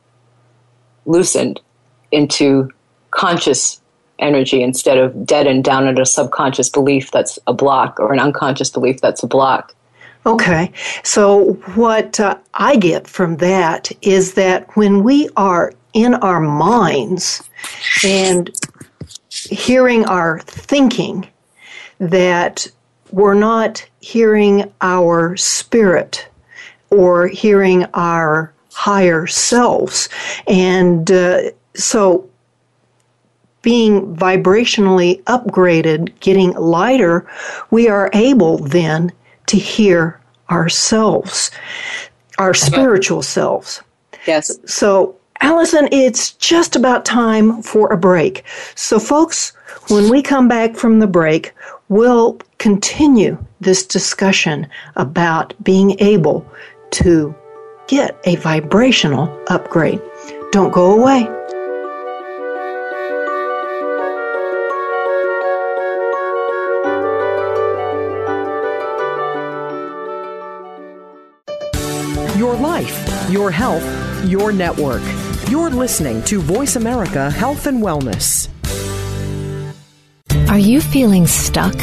loosened 1.06 1.60
into 2.12 2.70
conscious 3.12 3.81
energy 4.22 4.62
instead 4.64 4.98
of 4.98 5.26
deadened 5.26 5.64
down 5.64 5.88
at 5.88 6.00
a 6.00 6.06
subconscious 6.06 6.70
belief 6.70 7.12
that's 7.12 7.38
a 7.48 7.54
block 7.54 8.00
or 8.00 8.14
an 8.14 8.20
unconscious 8.20 8.70
belief 8.70 9.02
that's 9.02 9.24
a 9.24 9.28
block. 9.28 9.76
Okay, 10.26 10.72
so 11.04 11.54
what 11.74 12.20
uh, 12.20 12.38
I 12.54 12.76
get 12.76 13.08
from 13.08 13.38
that 13.38 13.92
is 14.04 14.36
that 14.36 14.76
when 14.78 15.04
we 15.04 15.30
are 15.36 15.74
in 15.94 16.14
our 16.16 16.40
minds 16.40 17.42
and 18.06 18.50
hearing 19.30 20.06
our 20.06 20.40
thinking, 20.42 21.28
that 22.00 22.68
we're 23.12 23.34
not 23.34 23.86
hearing 24.00 24.72
our 24.82 25.36
spirit 25.38 26.28
or 26.90 27.28
hearing 27.28 27.86
our 27.94 28.54
higher 28.74 29.28
selves. 29.28 30.10
And 30.48 31.12
uh, 31.12 31.52
so 31.76 32.30
being 33.62 34.16
vibrationally 34.16 35.22
upgraded, 35.24 36.12
getting 36.20 36.52
lighter, 36.54 37.28
we 37.70 37.88
are 37.88 38.10
able 38.14 38.58
then 38.58 39.12
to 39.48 39.58
hear 39.58 40.20
ourselves, 40.50 41.52
our 42.38 42.54
spiritual 42.54 43.22
selves. 43.22 43.82
Yes. 44.26 44.60
So, 44.66 45.16
Allison, 45.42 45.88
it's 45.92 46.32
just 46.34 46.76
about 46.76 47.06
time 47.06 47.62
for 47.64 47.92
a 47.92 47.98
break. 47.98 48.44
So, 48.76 49.00
folks, 49.00 49.54
when 49.88 50.10
we 50.10 50.22
come 50.22 50.48
back 50.48 50.76
from 50.76 51.00
the 51.00 51.08
break, 51.08 51.54
we'll 51.90 52.40
continue 52.60 53.44
this 53.60 53.86
discussion 53.86 54.68
about 54.96 55.54
being 55.64 56.00
able 56.00 56.46
to 56.92 57.34
get 57.88 58.20
a 58.26 58.36
vibrational 58.38 59.36
upgrade. 59.48 60.02
Don't 60.52 60.72
go 60.72 61.00
away. 61.00 61.28
Your 73.32 73.50
health, 73.50 73.86
your 74.26 74.52
network. 74.52 75.02
You're 75.50 75.70
listening 75.70 76.22
to 76.24 76.42
Voice 76.42 76.76
America 76.76 77.32
Health 77.32 77.66
and 77.66 77.82
Wellness. 77.82 78.50
Are 80.50 80.60
you 80.60 80.82
feeling 80.82 81.28
stuck? 81.28 81.80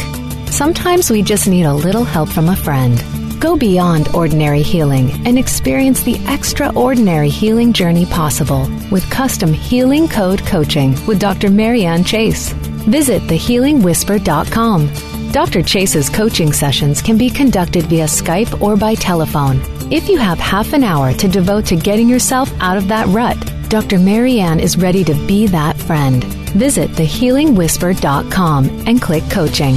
Sometimes 0.51 1.11
we 1.11 1.23
just 1.23 1.49
need 1.49 1.65
a 1.65 1.73
little 1.73 2.05
help 2.05 2.29
from 2.29 2.51
a 2.51 2.57
friend. 2.57 3.03
Go 3.41 3.57
beyond 3.57 4.09
ordinary 4.15 4.63
healing 4.63 5.11
and 5.27 5.39
experience 5.39 6.03
the 6.03 6.21
extraordinary 6.29 7.31
healing 7.31 7.73
journey 7.73 8.05
possible 8.05 8.69
with 8.91 9.09
custom 9.11 9.53
healing 9.53 10.09
code 10.09 10.45
coaching 10.45 10.91
with 11.07 11.21
Dr. 11.21 11.51
Marianne 11.51 12.05
Chase. 12.05 12.53
Visit 12.89 13.23
thehealingwhisper.com. 13.23 15.33
Dr. 15.33 15.63
Chase's 15.63 16.11
coaching 16.11 16.53
sessions 16.53 17.01
can 17.01 17.17
be 17.17 17.31
conducted 17.31 17.85
via 17.85 18.07
Skype 18.07 18.61
or 18.61 18.77
by 18.77 18.95
telephone. 18.95 19.61
If 19.91 20.11
you 20.11 20.19
have 20.19 20.39
half 20.39 20.75
an 20.75 20.85
hour 20.85 21.15
to 21.15 21.29
devote 21.29 21.65
to 21.67 21.77
getting 21.77 22.11
yourself 22.11 22.53
out 22.61 22.77
of 22.77 22.89
that 22.89 23.07
rut, 23.07 23.39
Dr. 23.71 23.99
Marianne 23.99 24.61
is 24.61 24.77
ready 24.77 25.03
to 25.05 25.15
be 25.27 25.47
that 25.47 25.79
friend. 25.79 26.23
Visit 26.53 26.91
thehealingwhisper.com 26.91 28.85
and 28.87 29.01
click 29.01 29.25
coaching. 29.31 29.77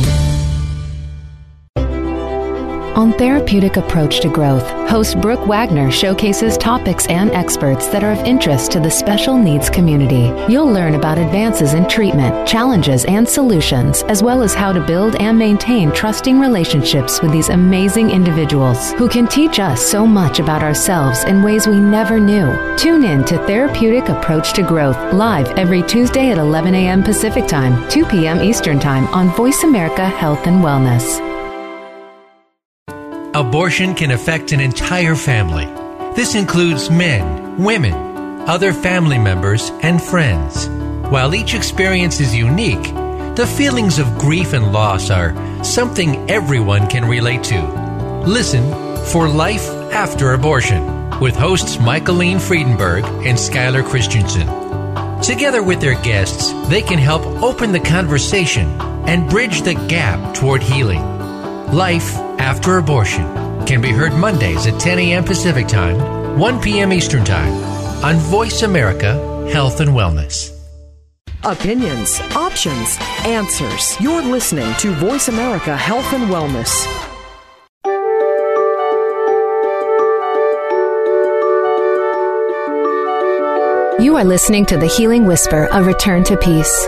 On 2.95 3.13
Therapeutic 3.13 3.77
Approach 3.77 4.19
to 4.19 4.27
Growth, 4.27 4.69
host 4.89 5.21
Brooke 5.21 5.47
Wagner 5.47 5.89
showcases 5.89 6.57
topics 6.57 7.07
and 7.07 7.31
experts 7.31 7.87
that 7.87 8.03
are 8.03 8.11
of 8.11 8.19
interest 8.25 8.69
to 8.73 8.81
the 8.81 8.91
special 8.91 9.37
needs 9.37 9.69
community. 9.69 10.29
You'll 10.51 10.69
learn 10.69 10.95
about 10.95 11.17
advances 11.17 11.73
in 11.73 11.87
treatment, 11.87 12.45
challenges, 12.45 13.05
and 13.05 13.27
solutions, 13.27 14.03
as 14.03 14.21
well 14.21 14.43
as 14.43 14.53
how 14.53 14.73
to 14.73 14.85
build 14.85 15.15
and 15.21 15.39
maintain 15.39 15.93
trusting 15.93 16.37
relationships 16.37 17.21
with 17.21 17.31
these 17.31 17.47
amazing 17.47 18.11
individuals 18.11 18.91
who 18.93 19.07
can 19.07 19.25
teach 19.25 19.57
us 19.59 19.81
so 19.81 20.05
much 20.05 20.39
about 20.39 20.61
ourselves 20.61 21.23
in 21.23 21.43
ways 21.43 21.67
we 21.67 21.79
never 21.79 22.19
knew. 22.19 22.75
Tune 22.75 23.05
in 23.05 23.23
to 23.23 23.37
Therapeutic 23.47 24.09
Approach 24.09 24.51
to 24.55 24.63
Growth 24.63 24.97
live 25.13 25.47
every 25.57 25.81
Tuesday 25.83 26.29
at 26.29 26.37
11 26.37 26.75
a.m. 26.75 27.03
Pacific 27.03 27.47
Time, 27.47 27.89
2 27.89 28.05
p.m. 28.07 28.43
Eastern 28.43 28.81
Time 28.81 29.07
on 29.13 29.33
Voice 29.37 29.63
America 29.63 30.05
Health 30.05 30.45
and 30.45 30.61
Wellness. 30.61 31.30
Abortion 33.33 33.95
can 33.95 34.11
affect 34.11 34.51
an 34.51 34.59
entire 34.59 35.15
family. 35.15 35.63
This 36.17 36.35
includes 36.35 36.89
men, 36.89 37.63
women, 37.63 37.93
other 38.41 38.73
family 38.73 39.17
members, 39.17 39.69
and 39.83 40.03
friends. 40.03 40.67
While 41.09 41.33
each 41.33 41.53
experience 41.53 42.19
is 42.19 42.35
unique, 42.35 42.83
the 43.37 43.49
feelings 43.55 43.99
of 43.99 44.17
grief 44.17 44.51
and 44.51 44.73
loss 44.73 45.09
are 45.09 45.33
something 45.63 46.29
everyone 46.29 46.89
can 46.89 47.05
relate 47.05 47.41
to. 47.45 48.23
Listen 48.27 48.65
for 49.05 49.29
Life 49.29 49.65
After 49.93 50.33
Abortion 50.33 51.09
with 51.21 51.37
hosts 51.37 51.77
Michaeline 51.77 52.41
Friedenberg 52.41 53.05
and 53.25 53.37
Skylar 53.37 53.85
Christensen. 53.85 54.45
Together 55.21 55.63
with 55.63 55.79
their 55.79 55.95
guests, 56.01 56.51
they 56.67 56.81
can 56.81 56.99
help 56.99 57.21
open 57.41 57.71
the 57.71 57.79
conversation 57.79 58.67
and 59.07 59.29
bridge 59.29 59.61
the 59.61 59.75
gap 59.75 60.33
toward 60.33 60.61
healing. 60.61 61.01
Life 61.71 62.17
After 62.41 62.79
Abortion 62.79 63.23
can 63.67 63.81
be 63.81 63.91
heard 63.91 64.13
Mondays 64.13 64.65
at 64.65 64.79
10 64.79 64.97
a.m. 64.97 65.23
Pacific 65.23 65.67
Time, 65.67 66.39
1 66.39 66.59
p.m. 66.59 66.91
Eastern 66.91 67.23
Time 67.23 67.53
on 68.03 68.15
Voice 68.15 68.63
America 68.63 69.47
Health 69.53 69.79
and 69.79 69.91
Wellness. 69.91 70.51
Opinions, 71.43 72.19
options, 72.35 72.97
answers. 73.25 73.95
You're 74.01 74.23
listening 74.23 74.73
to 74.79 74.91
Voice 74.95 75.27
America 75.27 75.77
Health 75.77 76.13
and 76.13 76.31
Wellness. 76.31 76.73
You 84.03 84.17
are 84.17 84.25
listening 84.25 84.65
to 84.65 84.77
the 84.77 84.87
Healing 84.87 85.27
Whisper 85.27 85.67
of 85.67 85.85
Return 85.85 86.23
to 86.23 86.35
Peace. 86.37 86.87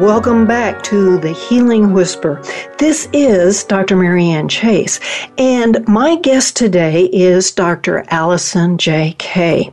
Welcome 0.00 0.44
back 0.44 0.82
to 0.84 1.18
the 1.18 1.30
Healing 1.30 1.92
Whisper. 1.92 2.42
This 2.78 3.08
is 3.12 3.62
Dr. 3.62 3.94
Marianne 3.94 4.48
Chase, 4.48 4.98
and 5.38 5.86
my 5.86 6.16
guest 6.16 6.56
today 6.56 7.04
is 7.12 7.52
Dr. 7.52 8.04
Allison 8.08 8.76
J. 8.76 9.14
Kay. 9.18 9.72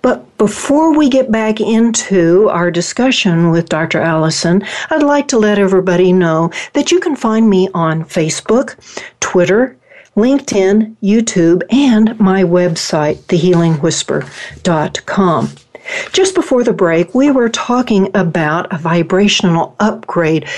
But 0.00 0.38
before 0.38 0.96
we 0.96 1.08
get 1.08 1.32
back 1.32 1.60
into 1.60 2.48
our 2.50 2.70
discussion 2.70 3.50
with 3.50 3.68
Dr. 3.68 4.00
Allison, 4.00 4.62
I'd 4.90 5.02
like 5.02 5.26
to 5.28 5.38
let 5.38 5.58
everybody 5.58 6.12
know 6.12 6.52
that 6.74 6.92
you 6.92 7.00
can 7.00 7.16
find 7.16 7.50
me 7.50 7.68
on 7.74 8.04
Facebook, 8.04 8.76
Twitter, 9.18 9.76
LinkedIn, 10.16 10.94
YouTube, 11.02 11.64
and 11.72 12.16
my 12.20 12.44
website, 12.44 13.16
thehealingwhisper.com. 13.24 15.48
Just 16.12 16.34
before 16.34 16.64
the 16.64 16.72
break, 16.72 17.14
we 17.14 17.30
were 17.30 17.48
talking 17.48 18.10
about 18.14 18.72
a 18.72 18.78
vibrational 18.78 19.74
upgrade, 19.80 20.48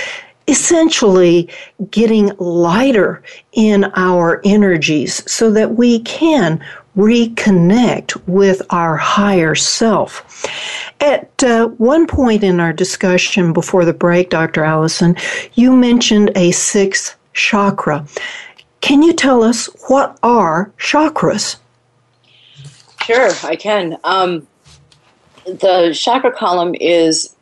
essentially 0.48 1.48
getting 1.90 2.32
lighter 2.38 3.22
in 3.52 3.84
our 3.94 4.40
energies 4.44 5.30
so 5.30 5.50
that 5.50 5.76
we 5.76 6.00
can 6.00 6.62
reconnect 6.96 8.20
with 8.28 8.62
our 8.70 8.96
higher 8.96 9.54
self. 9.54 10.44
At 11.00 11.42
uh, 11.42 11.68
one 11.68 12.06
point 12.06 12.44
in 12.44 12.60
our 12.60 12.72
discussion 12.72 13.52
before 13.52 13.84
the 13.84 13.92
break, 13.92 14.30
Dr. 14.30 14.64
Allison, 14.64 15.16
you 15.54 15.74
mentioned 15.74 16.30
a 16.36 16.52
sixth 16.52 17.16
chakra. 17.32 18.06
Can 18.80 19.02
you 19.02 19.12
tell 19.12 19.42
us 19.42 19.68
what 19.88 20.18
are 20.22 20.72
chakras? 20.78 21.56
Sure, 23.02 23.30
I 23.42 23.56
can. 23.56 23.98
Um, 24.04 24.46
the 25.46 25.92
chakra 25.94 26.32
column 26.32 26.74
is 26.80 27.34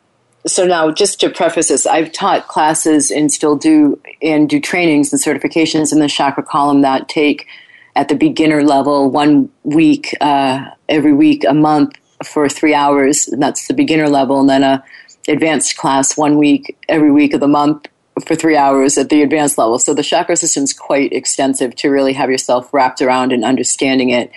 so 0.45 0.65
now 0.65 0.91
just 0.91 1.19
to 1.19 1.29
preface 1.29 1.69
this 1.69 1.85
i've 1.85 2.11
taught 2.11 2.47
classes 2.47 3.11
and 3.11 3.31
still 3.31 3.55
do 3.55 3.99
and 4.21 4.49
do 4.49 4.59
trainings 4.59 5.13
and 5.13 5.21
certifications 5.21 5.91
in 5.91 5.99
the 5.99 6.07
chakra 6.07 6.43
column 6.43 6.81
that 6.81 7.07
take 7.07 7.47
at 7.95 8.09
the 8.09 8.15
beginner 8.15 8.63
level 8.63 9.09
one 9.09 9.49
week 9.63 10.15
uh, 10.21 10.65
every 10.89 11.13
week 11.13 11.43
a 11.47 11.53
month 11.53 11.95
for 12.25 12.49
three 12.49 12.73
hours. 12.73 13.27
And 13.27 13.41
that's 13.41 13.67
the 13.67 13.73
beginner 13.73 14.09
level 14.09 14.39
and 14.39 14.49
then 14.49 14.63
a 14.63 14.83
advanced 15.27 15.77
class 15.77 16.17
one 16.17 16.37
week 16.37 16.77
every 16.89 17.11
week 17.11 17.33
of 17.33 17.39
the 17.39 17.47
month 17.47 17.87
for 18.27 18.35
three 18.35 18.57
hours 18.57 18.97
at 18.97 19.09
the 19.09 19.21
advanced 19.21 19.57
level. 19.57 19.79
So 19.79 19.93
the 19.93 20.03
chakra 20.03 20.35
system 20.35 20.63
is 20.63 20.73
quite 20.73 21.13
extensive 21.13 21.75
to 21.77 21.89
really 21.89 22.13
have 22.13 22.29
yourself 22.29 22.73
wrapped 22.73 23.01
around 23.01 23.31
and 23.31 23.43
understanding 23.43 24.09
it 24.09 24.31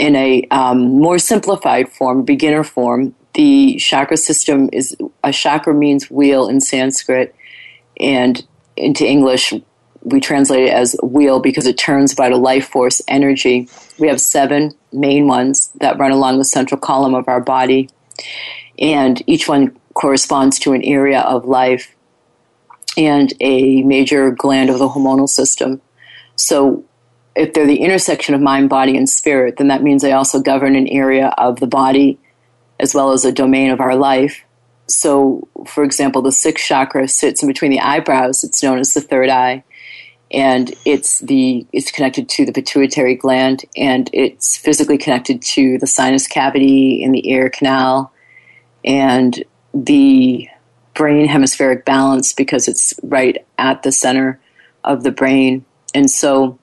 in 0.00 0.16
a 0.16 0.42
um, 0.50 0.98
more 0.98 1.18
simplified 1.18 1.90
form, 1.90 2.24
beginner 2.24 2.64
form. 2.64 3.14
The 3.34 3.76
chakra 3.76 4.16
system 4.16 4.70
is 4.72 4.96
a 5.22 5.30
chakra 5.30 5.74
means 5.74 6.10
wheel 6.10 6.48
in 6.48 6.60
Sanskrit, 6.60 7.34
and 8.00 8.44
into 8.76 9.06
English 9.06 9.52
we 10.02 10.18
translate 10.18 10.64
it 10.64 10.72
as 10.72 10.96
wheel 11.02 11.38
because 11.40 11.66
it 11.66 11.76
turns 11.76 12.14
vital 12.14 12.40
life 12.40 12.66
force 12.66 13.02
energy. 13.06 13.68
We 13.98 14.08
have 14.08 14.22
seven 14.22 14.72
main 14.90 15.28
ones 15.28 15.70
that 15.80 15.98
run 15.98 16.12
along 16.12 16.38
the 16.38 16.44
central 16.44 16.80
column 16.80 17.14
of 17.14 17.28
our 17.28 17.42
body, 17.42 17.90
and 18.78 19.22
each 19.26 19.48
one 19.48 19.78
corresponds 19.92 20.58
to 20.60 20.72
an 20.72 20.82
area 20.82 21.20
of 21.20 21.44
life 21.44 21.94
and 22.96 23.34
a 23.40 23.82
major 23.82 24.30
gland 24.30 24.70
of 24.70 24.78
the 24.78 24.88
hormonal 24.88 25.28
system. 25.28 25.82
So 26.36 26.84
if 27.40 27.54
they're 27.54 27.66
the 27.66 27.80
intersection 27.80 28.34
of 28.34 28.42
mind, 28.42 28.68
body, 28.68 28.98
and 28.98 29.08
spirit, 29.08 29.56
then 29.56 29.68
that 29.68 29.82
means 29.82 30.02
they 30.02 30.12
also 30.12 30.40
govern 30.40 30.76
an 30.76 30.86
area 30.88 31.32
of 31.38 31.58
the 31.58 31.66
body 31.66 32.18
as 32.78 32.94
well 32.94 33.12
as 33.12 33.24
a 33.24 33.32
domain 33.32 33.70
of 33.70 33.80
our 33.80 33.96
life. 33.96 34.44
So, 34.88 35.48
for 35.66 35.82
example, 35.82 36.20
the 36.20 36.32
sixth 36.32 36.66
chakra 36.66 37.08
sits 37.08 37.42
in 37.42 37.48
between 37.48 37.70
the 37.70 37.80
eyebrows. 37.80 38.44
It's 38.44 38.62
known 38.62 38.78
as 38.78 38.92
the 38.92 39.00
third 39.00 39.30
eye, 39.30 39.64
and 40.30 40.74
it's 40.84 41.20
the 41.20 41.66
it's 41.72 41.90
connected 41.90 42.28
to 42.28 42.44
the 42.44 42.52
pituitary 42.52 43.14
gland, 43.14 43.64
and 43.74 44.10
it's 44.12 44.58
physically 44.58 44.98
connected 44.98 45.40
to 45.40 45.78
the 45.78 45.86
sinus 45.86 46.26
cavity 46.26 47.02
in 47.02 47.12
the 47.12 47.26
ear 47.30 47.48
canal, 47.48 48.12
and 48.84 49.42
the 49.72 50.46
brain 50.92 51.26
hemispheric 51.26 51.86
balance 51.86 52.34
because 52.34 52.68
it's 52.68 52.92
right 53.02 53.46
at 53.56 53.82
the 53.82 53.92
center 53.92 54.38
of 54.84 55.04
the 55.04 55.10
brain, 55.10 55.64
and 55.94 56.10
so 56.10 56.58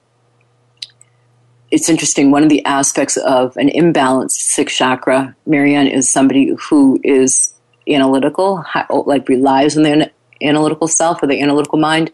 it's 1.70 1.88
interesting. 1.88 2.30
One 2.30 2.42
of 2.42 2.48
the 2.48 2.64
aspects 2.64 3.16
of 3.16 3.56
an 3.56 3.68
imbalanced 3.68 4.32
sixth 4.32 4.76
chakra, 4.76 5.36
Marianne, 5.46 5.86
is 5.86 6.08
somebody 6.08 6.54
who 6.68 6.98
is 7.04 7.54
analytical, 7.86 8.64
oh, 8.90 9.00
like 9.06 9.28
relies 9.28 9.76
on 9.76 9.82
the 9.82 10.10
analytical 10.42 10.88
self 10.88 11.22
or 11.22 11.26
the 11.26 11.40
analytical 11.40 11.78
mind, 11.78 12.10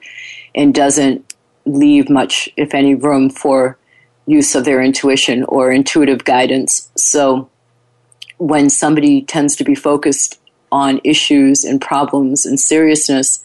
and 0.55 0.75
doesn't 0.75 1.35
leave 1.67 2.11
much, 2.11 2.49
if 2.57 2.75
any, 2.75 2.95
room 2.95 3.31
for 3.31 3.79
use 4.27 4.55
of 4.55 4.65
their 4.65 4.83
intuition 4.83 5.45
or 5.45 5.71
intuitive 5.71 6.25
guidance. 6.25 6.91
So 6.97 7.49
when 8.39 8.71
somebody 8.71 9.23
tends 9.23 9.57
to 9.57 9.65
be 9.65 9.75
focused 9.75 10.41
on 10.73 11.01
issues 11.05 11.65
and 11.65 11.81
problems 11.81 12.45
and 12.45 12.59
seriousness 12.59 13.45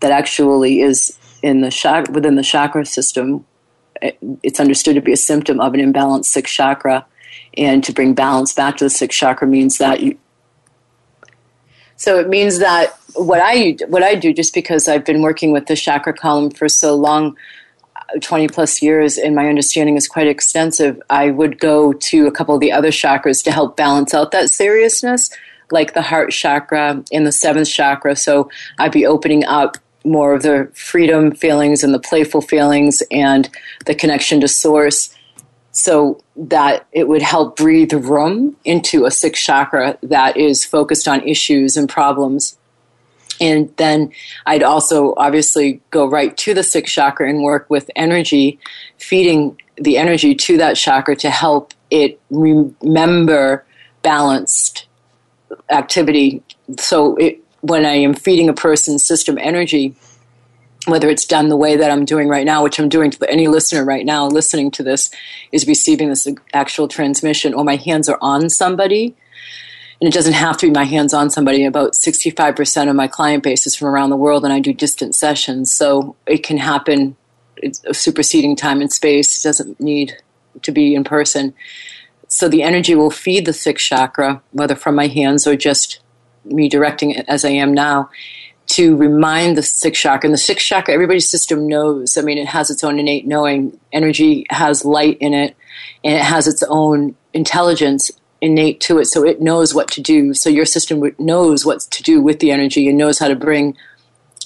that 0.00 0.12
actually 0.12 0.80
is 0.80 1.18
in 1.42 1.60
the 1.60 1.70
chakra, 1.70 2.12
within 2.12 2.36
the 2.36 2.42
chakra 2.42 2.84
system, 2.84 3.44
it's 4.42 4.60
understood 4.60 4.94
to 4.94 5.00
be 5.00 5.12
a 5.12 5.16
symptom 5.16 5.60
of 5.60 5.74
an 5.74 5.80
imbalanced 5.80 6.26
sixth 6.26 6.54
chakra. 6.54 7.06
And 7.56 7.82
to 7.84 7.92
bring 7.92 8.14
balance 8.14 8.52
back 8.52 8.76
to 8.76 8.84
the 8.84 8.90
sixth 8.90 9.18
chakra 9.18 9.46
means 9.46 9.78
that 9.78 10.00
you. 10.00 10.16
So 11.96 12.18
it 12.20 12.28
means 12.28 12.60
that 12.60 12.96
what 13.14 13.40
I 13.42 13.76
what 13.88 14.04
I 14.04 14.14
do, 14.14 14.32
just 14.32 14.54
because 14.54 14.86
I've 14.86 15.04
been 15.04 15.22
working 15.22 15.50
with 15.50 15.66
the 15.66 15.74
chakra 15.74 16.12
column 16.12 16.50
for 16.50 16.68
so 16.68 16.94
long, 16.94 17.36
uh, 17.96 18.18
twenty 18.20 18.46
plus 18.46 18.80
years, 18.80 19.18
and 19.18 19.34
my 19.34 19.48
understanding 19.48 19.96
is 19.96 20.06
quite 20.06 20.28
extensive. 20.28 21.02
I 21.10 21.30
would 21.30 21.58
go 21.58 21.92
to 21.92 22.26
a 22.28 22.30
couple 22.30 22.54
of 22.54 22.60
the 22.60 22.70
other 22.70 22.90
chakras 22.90 23.42
to 23.44 23.50
help 23.50 23.76
balance 23.76 24.14
out 24.14 24.30
that 24.30 24.50
seriousness, 24.50 25.30
like 25.72 25.94
the 25.94 26.02
heart 26.02 26.30
chakra 26.30 27.02
and 27.10 27.26
the 27.26 27.32
seventh 27.32 27.68
chakra. 27.68 28.14
So 28.14 28.50
I'd 28.78 28.92
be 28.92 29.06
opening 29.06 29.44
up 29.44 29.78
more 30.08 30.34
of 30.34 30.42
the 30.42 30.70
freedom 30.74 31.32
feelings 31.32 31.84
and 31.84 31.94
the 31.94 31.98
playful 31.98 32.40
feelings 32.40 33.02
and 33.10 33.48
the 33.86 33.94
connection 33.94 34.40
to 34.40 34.48
source 34.48 35.14
so 35.72 36.20
that 36.36 36.86
it 36.92 37.06
would 37.06 37.22
help 37.22 37.56
breathe 37.56 37.92
room 37.92 38.56
into 38.64 39.04
a 39.04 39.10
sixth 39.10 39.44
chakra 39.44 39.96
that 40.02 40.36
is 40.36 40.64
focused 40.64 41.06
on 41.06 41.26
issues 41.26 41.76
and 41.76 41.88
problems. 41.88 42.58
And 43.40 43.72
then 43.76 44.12
I'd 44.46 44.64
also 44.64 45.14
obviously 45.16 45.80
go 45.90 46.06
right 46.06 46.36
to 46.38 46.54
the 46.54 46.64
sixth 46.64 46.92
chakra 46.92 47.28
and 47.28 47.44
work 47.44 47.70
with 47.70 47.90
energy, 47.94 48.58
feeding 48.96 49.56
the 49.76 49.96
energy 49.96 50.34
to 50.34 50.56
that 50.56 50.74
chakra 50.74 51.14
to 51.16 51.30
help 51.30 51.72
it 51.90 52.20
remember 52.30 53.64
balanced 54.02 54.86
activity. 55.70 56.42
So 56.78 57.14
it 57.16 57.40
when 57.60 57.84
I 57.84 57.94
am 57.94 58.14
feeding 58.14 58.48
a 58.48 58.54
person's 58.54 59.04
system 59.04 59.38
energy, 59.38 59.94
whether 60.86 61.08
it's 61.08 61.26
done 61.26 61.48
the 61.48 61.56
way 61.56 61.76
that 61.76 61.90
I'm 61.90 62.04
doing 62.04 62.28
right 62.28 62.46
now, 62.46 62.62
which 62.62 62.78
I'm 62.78 62.88
doing 62.88 63.10
to 63.10 63.30
any 63.30 63.48
listener 63.48 63.84
right 63.84 64.06
now 64.06 64.26
listening 64.26 64.70
to 64.72 64.82
this, 64.82 65.10
is 65.52 65.66
receiving 65.66 66.08
this 66.08 66.26
actual 66.52 66.88
transmission, 66.88 67.54
or 67.54 67.64
my 67.64 67.76
hands 67.76 68.08
are 68.08 68.18
on 68.20 68.48
somebody. 68.48 69.14
And 70.00 70.06
it 70.06 70.14
doesn't 70.14 70.34
have 70.34 70.56
to 70.58 70.66
be 70.66 70.72
my 70.72 70.84
hands 70.84 71.12
on 71.12 71.28
somebody. 71.28 71.64
About 71.64 71.94
65% 71.94 72.88
of 72.88 72.94
my 72.94 73.08
client 73.08 73.42
base 73.42 73.66
is 73.66 73.74
from 73.74 73.88
around 73.88 74.10
the 74.10 74.16
world, 74.16 74.44
and 74.44 74.52
I 74.52 74.60
do 74.60 74.72
distant 74.72 75.16
sessions. 75.16 75.74
So 75.74 76.14
it 76.26 76.44
can 76.44 76.56
happen, 76.56 77.16
it's 77.56 77.82
superseding 77.98 78.54
time 78.54 78.80
and 78.80 78.92
space. 78.92 79.38
It 79.38 79.48
doesn't 79.48 79.80
need 79.80 80.16
to 80.62 80.72
be 80.72 80.94
in 80.94 81.04
person. 81.04 81.54
so 82.28 82.48
the 82.48 82.62
energy 82.62 82.94
will 82.94 83.10
feed 83.10 83.46
the 83.46 83.52
sixth 83.52 83.86
chakra, 83.86 84.42
whether 84.52 84.74
from 84.74 84.94
my 84.94 85.06
hands 85.06 85.46
or 85.46 85.56
just 85.56 86.00
me 86.44 86.68
directing 86.68 87.10
it 87.12 87.24
as 87.28 87.44
I 87.44 87.50
am 87.50 87.74
now, 87.74 88.10
to 88.68 88.96
remind 88.96 89.56
the 89.56 89.62
sixth 89.62 90.02
chakra. 90.02 90.28
And 90.28 90.34
the 90.34 90.38
sixth 90.38 90.66
chakra, 90.66 90.92
everybody's 90.92 91.28
system 91.28 91.66
knows. 91.66 92.18
I 92.18 92.22
mean, 92.22 92.38
it 92.38 92.48
has 92.48 92.70
its 92.70 92.84
own 92.84 92.98
innate 92.98 93.26
knowing. 93.26 93.78
Energy 93.92 94.46
has 94.50 94.84
light 94.84 95.16
in 95.20 95.32
it, 95.32 95.56
and 96.04 96.14
it 96.14 96.22
has 96.22 96.46
its 96.46 96.62
own 96.68 97.16
intelligence 97.32 98.10
innate 98.40 98.80
to 98.82 98.98
it. 98.98 99.06
So 99.06 99.24
it 99.24 99.40
knows 99.40 99.74
what 99.74 99.88
to 99.92 100.00
do. 100.00 100.34
So 100.34 100.50
your 100.50 100.66
system 100.66 101.02
knows 101.18 101.64
what 101.64 101.80
to 101.80 102.02
do 102.02 102.20
with 102.20 102.40
the 102.40 102.50
energy 102.50 102.88
and 102.88 102.98
knows 102.98 103.18
how 103.18 103.28
to 103.28 103.34
bring 103.34 103.76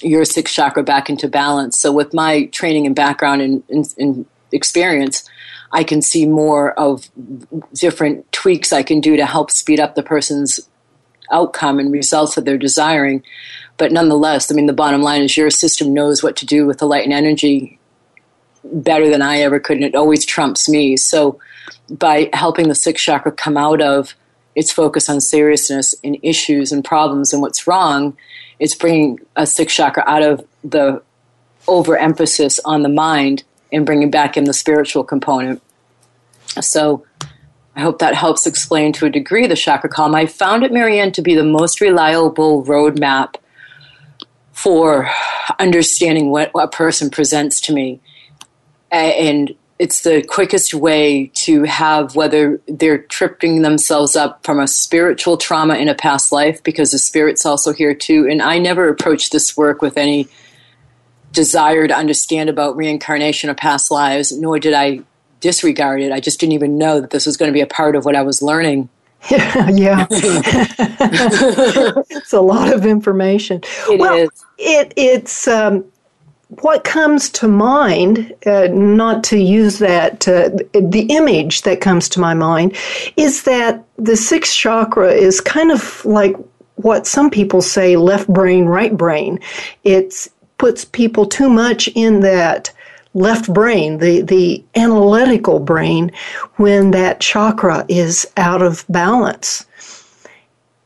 your 0.01 0.25
sixth 0.25 0.53
chakra 0.53 0.83
back 0.83 1.09
into 1.09 1.27
balance. 1.27 1.77
So 1.79 1.91
with 1.91 2.13
my 2.13 2.45
training 2.45 2.85
and 2.85 2.95
background 2.95 3.41
and, 3.41 3.63
and, 3.69 3.85
and 3.97 4.25
experience, 4.51 5.29
I 5.71 5.83
can 5.83 6.01
see 6.01 6.25
more 6.25 6.71
of 6.73 7.09
different 7.73 8.31
tweaks 8.31 8.71
I 8.71 8.83
can 8.83 9.01
do 9.01 9.17
to 9.17 9.25
help 9.25 9.51
speed 9.51 9.79
up 9.79 9.95
the 9.95 10.03
person's 10.03 10.59
outcome 11.33 11.79
and 11.79 11.91
results 11.91 12.35
that 12.35 12.45
they're 12.45 12.57
desiring. 12.57 13.23
But 13.77 13.91
nonetheless, 13.91 14.51
I 14.51 14.55
mean, 14.55 14.67
the 14.67 14.73
bottom 14.73 15.01
line 15.01 15.23
is 15.23 15.35
your 15.35 15.49
system 15.49 15.93
knows 15.93 16.23
what 16.23 16.35
to 16.37 16.45
do 16.45 16.65
with 16.65 16.77
the 16.77 16.85
light 16.85 17.03
and 17.03 17.13
energy 17.13 17.79
better 18.63 19.09
than 19.09 19.21
I 19.21 19.39
ever 19.39 19.59
could, 19.59 19.77
and 19.77 19.85
it 19.85 19.95
always 19.95 20.25
trumps 20.25 20.69
me. 20.69 20.95
So, 20.95 21.39
by 21.89 22.29
helping 22.33 22.69
the 22.69 22.75
sixth 22.75 23.03
chakra 23.03 23.31
come 23.31 23.57
out 23.57 23.81
of 23.81 24.15
its 24.55 24.71
focus 24.71 25.09
on 25.09 25.19
seriousness 25.19 25.95
and 26.03 26.17
issues 26.21 26.71
and 26.71 26.85
problems 26.85 27.33
and 27.33 27.41
what's 27.41 27.67
wrong, 27.67 28.15
it's 28.59 28.75
bringing 28.75 29.19
a 29.35 29.45
sixth 29.45 29.75
chakra 29.75 30.03
out 30.07 30.21
of 30.21 30.45
the 30.63 31.01
overemphasis 31.67 32.59
on 32.63 32.83
the 32.83 32.89
mind 32.89 33.43
and 33.71 33.85
bringing 33.85 34.11
back 34.11 34.37
in 34.37 34.43
the 34.43 34.53
spiritual 34.53 35.03
component. 35.03 35.61
So, 36.61 37.05
I 37.75 37.81
hope 37.81 37.99
that 37.99 38.13
helps 38.13 38.45
explain 38.45 38.93
to 38.93 39.05
a 39.05 39.09
degree 39.09 39.47
the 39.47 39.55
chakra 39.55 39.89
column. 39.89 40.15
I 40.15 40.27
found 40.27 40.63
it, 40.63 40.71
Marianne, 40.71 41.11
to 41.13 41.21
be 41.21 41.35
the 41.35 41.43
most 41.43 41.81
reliable 41.81 42.63
roadmap 42.63 43.35
for 44.51 45.09
understanding 45.59 46.29
what 46.29 46.51
a 46.53 46.67
person 46.67 47.09
presents 47.09 47.59
to 47.61 47.73
me. 47.73 47.99
And 48.91 49.55
it's 49.79 50.01
the 50.01 50.21
quickest 50.21 50.75
way 50.75 51.31
to 51.33 51.63
have 51.63 52.15
whether 52.15 52.61
they're 52.67 52.99
tripping 52.99 53.63
themselves 53.63 54.15
up 54.15 54.43
from 54.45 54.59
a 54.59 54.67
spiritual 54.67 55.35
trauma 55.35 55.75
in 55.75 55.89
a 55.89 55.95
past 55.95 56.31
life, 56.31 56.61
because 56.63 56.91
the 56.91 56.99
spirit's 56.99 57.43
also 57.43 57.73
here 57.73 57.95
too. 57.95 58.27
And 58.29 58.39
I 58.41 58.59
never 58.59 58.87
approached 58.87 59.31
this 59.31 59.57
work 59.57 59.81
with 59.81 59.97
any 59.97 60.27
desire 61.31 61.87
to 61.87 61.97
understand 61.97 62.49
about 62.51 62.77
reincarnation 62.77 63.49
or 63.49 63.55
past 63.55 63.89
lives, 63.89 64.31
nor 64.31 64.59
did 64.59 64.75
I 64.75 65.01
disregard 65.43 66.01
it. 66.01 66.11
I 66.13 66.21
just 66.21 66.39
didn't 66.39 66.53
even 66.53 66.77
know 66.77 67.01
that 67.01 67.09
this 67.09 67.25
was 67.25 67.35
going 67.35 67.49
to 67.49 67.53
be 67.53 67.59
a 67.59 67.67
part 67.67 67.97
of 67.97 68.05
what 68.05 68.15
I 68.15 68.23
was 68.23 68.41
learning. 68.41 68.89
Yeah, 69.31 69.69
yeah. 69.69 70.05
it's 72.09 72.33
a 72.33 72.41
lot 72.41 72.73
of 72.73 72.85
information. 72.85 73.61
It 73.89 73.97
well, 73.97 74.15
is. 74.15 74.29
It 74.57 74.93
it's 74.97 75.47
um, 75.47 75.85
what 76.59 76.83
comes 76.83 77.29
to 77.39 77.47
mind. 77.47 78.33
Uh, 78.45 78.67
not 78.69 79.23
to 79.25 79.37
use 79.37 79.79
that. 79.79 80.27
Uh, 80.27 80.49
the 80.73 81.07
image 81.09 81.61
that 81.61 81.79
comes 81.79 82.09
to 82.09 82.19
my 82.19 82.33
mind 82.33 82.75
is 83.15 83.43
that 83.43 83.81
the 83.95 84.17
sixth 84.17 84.53
chakra 84.53 85.13
is 85.13 85.39
kind 85.39 85.71
of 85.71 86.03
like 86.03 86.35
what 86.75 87.07
some 87.07 87.29
people 87.29 87.61
say 87.61 87.95
left 87.95 88.27
brain, 88.27 88.65
right 88.65 88.97
brain. 88.97 89.39
It 89.85 90.27
puts 90.57 90.83
people 90.83 91.27
too 91.27 91.49
much 91.49 91.87
in 91.95 92.19
that 92.19 92.73
left 93.13 93.51
brain, 93.53 93.97
the, 93.99 94.21
the 94.21 94.63
analytical 94.75 95.59
brain, 95.59 96.11
when 96.55 96.91
that 96.91 97.19
chakra 97.19 97.85
is 97.87 98.27
out 98.37 98.61
of 98.61 98.85
balance. 98.89 99.65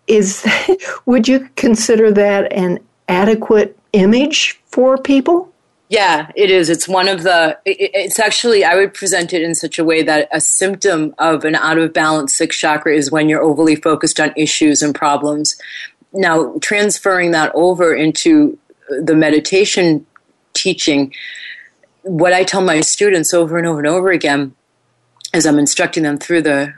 Is 0.07 0.41
that, 0.43 1.01
would 1.05 1.27
you 1.27 1.49
consider 1.55 2.11
that 2.11 2.51
an 2.51 2.79
adequate 3.07 3.77
image 3.93 4.59
for 4.67 4.97
people? 4.97 5.51
Yeah, 5.89 6.31
it 6.35 6.51
is. 6.51 6.69
It's 6.69 6.87
one 6.87 7.07
of 7.07 7.23
the. 7.23 7.57
It's 7.65 8.19
actually 8.19 8.65
I 8.65 8.75
would 8.75 8.93
present 8.93 9.31
it 9.31 9.41
in 9.41 9.55
such 9.55 9.79
a 9.79 9.85
way 9.85 10.03
that 10.03 10.27
a 10.33 10.41
symptom 10.41 11.15
of 11.17 11.45
an 11.45 11.55
out 11.55 11.77
of 11.77 11.93
balance 11.93 12.33
sixth 12.33 12.59
chakra 12.59 12.93
is 12.93 13.09
when 13.09 13.29
you're 13.29 13.41
overly 13.41 13.77
focused 13.77 14.19
on 14.19 14.33
issues 14.35 14.81
and 14.81 14.93
problems. 14.93 15.55
Now, 16.11 16.55
transferring 16.61 17.31
that 17.31 17.51
over 17.55 17.95
into 17.95 18.57
the 18.89 19.15
meditation 19.15 20.05
teaching, 20.53 21.13
what 22.07 22.33
I 22.33 22.43
tell 22.43 22.61
my 22.61 22.81
students 22.81 23.33
over 23.33 23.57
and 23.57 23.67
over 23.67 23.79
and 23.79 23.87
over 23.87 24.09
again 24.11 24.55
as 25.33 25.45
I'm 25.45 25.59
instructing 25.59 26.03
them 26.03 26.17
through 26.17 26.41
the 26.43 26.73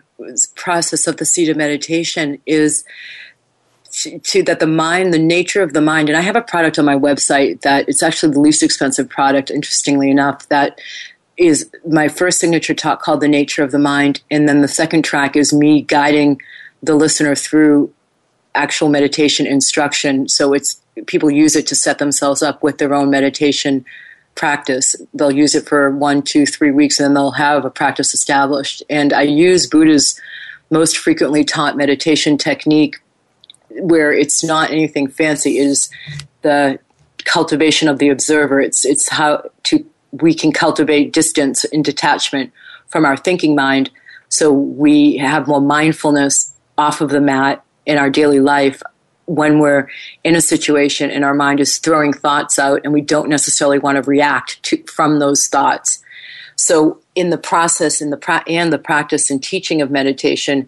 process 0.55 1.07
of 1.07 1.17
the 1.17 1.25
seed 1.25 1.49
of 1.49 1.57
meditation 1.57 2.41
is 2.45 2.83
to, 3.91 4.19
to, 4.19 4.43
that 4.43 4.59
the 4.59 4.67
mind, 4.67 5.13
the 5.13 5.19
nature 5.19 5.61
of 5.61 5.73
the 5.73 5.81
mind, 5.81 6.09
and 6.09 6.17
I 6.17 6.21
have 6.21 6.35
a 6.35 6.41
product 6.41 6.77
on 6.77 6.85
my 6.85 6.95
website 6.95 7.61
that 7.61 7.87
it's 7.87 8.03
actually 8.03 8.33
the 8.33 8.39
least 8.39 8.63
expensive 8.63 9.09
product, 9.09 9.49
interestingly 9.49 10.11
enough, 10.11 10.47
that 10.49 10.79
is 11.37 11.69
my 11.87 12.07
first 12.07 12.39
signature 12.39 12.73
talk 12.73 13.01
called 13.01 13.21
The 13.21 13.27
Nature 13.27 13.63
of 13.63 13.71
the 13.71 13.79
Mind. 13.79 14.21
And 14.29 14.47
then 14.47 14.61
the 14.61 14.67
second 14.67 15.03
track 15.03 15.35
is 15.35 15.53
me 15.53 15.81
guiding 15.81 16.41
the 16.83 16.95
listener 16.95 17.33
through 17.35 17.93
actual 18.55 18.89
meditation 18.89 19.47
instruction. 19.47 20.27
So 20.27 20.53
it's 20.53 20.81
people 21.07 21.31
use 21.31 21.55
it 21.55 21.65
to 21.67 21.75
set 21.75 21.97
themselves 21.97 22.43
up 22.43 22.61
with 22.61 22.77
their 22.77 22.93
own 22.93 23.09
meditation 23.09 23.85
practice. 24.39 24.95
They'll 25.13 25.31
use 25.31 25.53
it 25.53 25.67
for 25.67 25.91
one, 25.91 26.21
two, 26.21 26.45
three 26.45 26.71
weeks, 26.71 26.97
and 26.97 27.07
then 27.07 27.13
they'll 27.13 27.31
have 27.31 27.65
a 27.65 27.69
practice 27.69 28.13
established. 28.13 28.81
And 28.89 29.11
I 29.11 29.23
use 29.23 29.67
Buddha's 29.67 30.19
most 30.69 30.97
frequently 30.97 31.43
taught 31.43 31.75
meditation 31.75 32.37
technique, 32.37 33.01
where 33.81 34.13
it's 34.13 34.41
not 34.41 34.71
anything 34.71 35.09
fancy. 35.09 35.57
It 35.57 35.67
is 35.67 35.89
the 36.41 36.79
cultivation 37.25 37.89
of 37.89 37.99
the 37.99 38.07
observer. 38.07 38.61
It's 38.61 38.85
it's 38.85 39.09
how 39.09 39.43
to 39.63 39.85
we 40.11 40.33
can 40.33 40.53
cultivate 40.53 41.11
distance 41.11 41.65
and 41.65 41.83
detachment 41.83 42.53
from 42.87 43.03
our 43.05 43.17
thinking 43.17 43.55
mind, 43.55 43.91
so 44.29 44.53
we 44.53 45.17
have 45.17 45.47
more 45.47 45.61
mindfulness 45.61 46.55
off 46.77 47.01
of 47.01 47.09
the 47.09 47.19
mat 47.19 47.61
in 47.85 47.97
our 47.97 48.09
daily 48.09 48.39
life 48.39 48.81
when 49.29 49.59
we're 49.59 49.87
in 50.23 50.35
a 50.35 50.41
situation 50.41 51.11
and 51.11 51.23
our 51.23 51.35
mind 51.35 51.59
is 51.59 51.77
throwing 51.77 52.11
thoughts 52.11 52.57
out 52.57 52.81
and 52.83 52.91
we 52.91 53.01
don't 53.01 53.29
necessarily 53.29 53.77
want 53.77 54.03
to 54.03 54.09
react 54.09 54.61
to, 54.63 54.83
from 54.83 55.19
those 55.19 55.47
thoughts. 55.47 56.03
So 56.55 56.99
in 57.13 57.29
the 57.29 57.37
process 57.37 58.01
in 58.01 58.09
the 58.09 58.17
pra- 58.17 58.43
and 58.47 58.73
the 58.73 58.79
practice 58.79 59.29
and 59.29 59.41
teaching 59.41 59.81
of 59.81 59.91
meditation, 59.91 60.67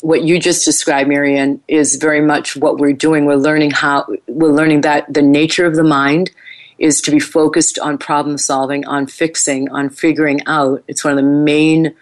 what 0.00 0.22
you 0.22 0.38
just 0.38 0.64
described, 0.64 1.08
Marianne, 1.08 1.60
is 1.66 1.96
very 1.96 2.20
much 2.20 2.56
what 2.56 2.78
we're 2.78 2.92
doing. 2.92 3.26
We're 3.26 3.34
learning 3.34 3.72
how 3.72 4.06
we're 4.28 4.52
learning 4.52 4.82
that 4.82 5.12
the 5.12 5.22
nature 5.22 5.66
of 5.66 5.74
the 5.74 5.82
mind 5.82 6.30
is 6.78 7.00
to 7.00 7.10
be 7.10 7.18
focused 7.18 7.80
on 7.80 7.98
problem 7.98 8.38
solving, 8.38 8.86
on 8.86 9.08
fixing, 9.08 9.68
on 9.70 9.90
figuring 9.90 10.40
out. 10.46 10.84
It's 10.86 11.02
one 11.02 11.12
of 11.12 11.16
the 11.16 11.28
main 11.28 11.96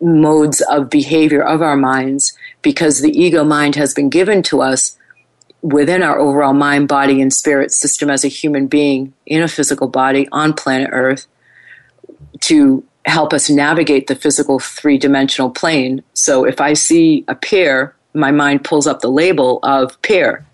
modes 0.00 0.60
of 0.62 0.90
behavior 0.90 1.42
of 1.42 1.62
our 1.62 1.76
minds 1.76 2.36
because 2.60 3.00
the 3.00 3.18
ego 3.18 3.44
mind 3.44 3.74
has 3.74 3.94
been 3.94 4.10
given 4.10 4.42
to 4.42 4.60
us 4.60 4.96
within 5.62 6.02
our 6.02 6.18
overall 6.18 6.52
mind, 6.52 6.88
body, 6.88 7.22
and 7.22 7.32
spirit 7.32 7.70
system 7.72 8.10
as 8.10 8.24
a 8.24 8.28
human 8.28 8.66
being 8.66 9.12
in 9.26 9.42
a 9.42 9.48
physical 9.48 9.88
body 9.88 10.28
on 10.32 10.52
planet 10.52 10.90
Earth 10.92 11.26
to 12.40 12.84
help 13.04 13.32
us 13.32 13.48
navigate 13.48 14.06
the 14.06 14.14
physical 14.14 14.58
three 14.58 14.98
dimensional 14.98 15.50
plane. 15.50 16.02
So 16.14 16.44
if 16.44 16.60
I 16.60 16.74
see 16.74 17.24
a 17.28 17.34
pear, 17.34 17.94
my 18.14 18.30
mind 18.30 18.64
pulls 18.64 18.86
up 18.86 19.00
the 19.00 19.10
label 19.10 19.60
of 19.62 20.00
pear. 20.02 20.46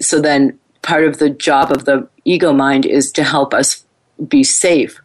so 0.00 0.20
then 0.20 0.58
part 0.82 1.04
of 1.04 1.18
the 1.18 1.30
job 1.30 1.70
of 1.70 1.84
the 1.84 2.08
ego 2.24 2.52
mind 2.52 2.86
is 2.86 3.10
to 3.12 3.24
help 3.24 3.52
us 3.52 3.84
be 4.28 4.44
safe 4.44 5.00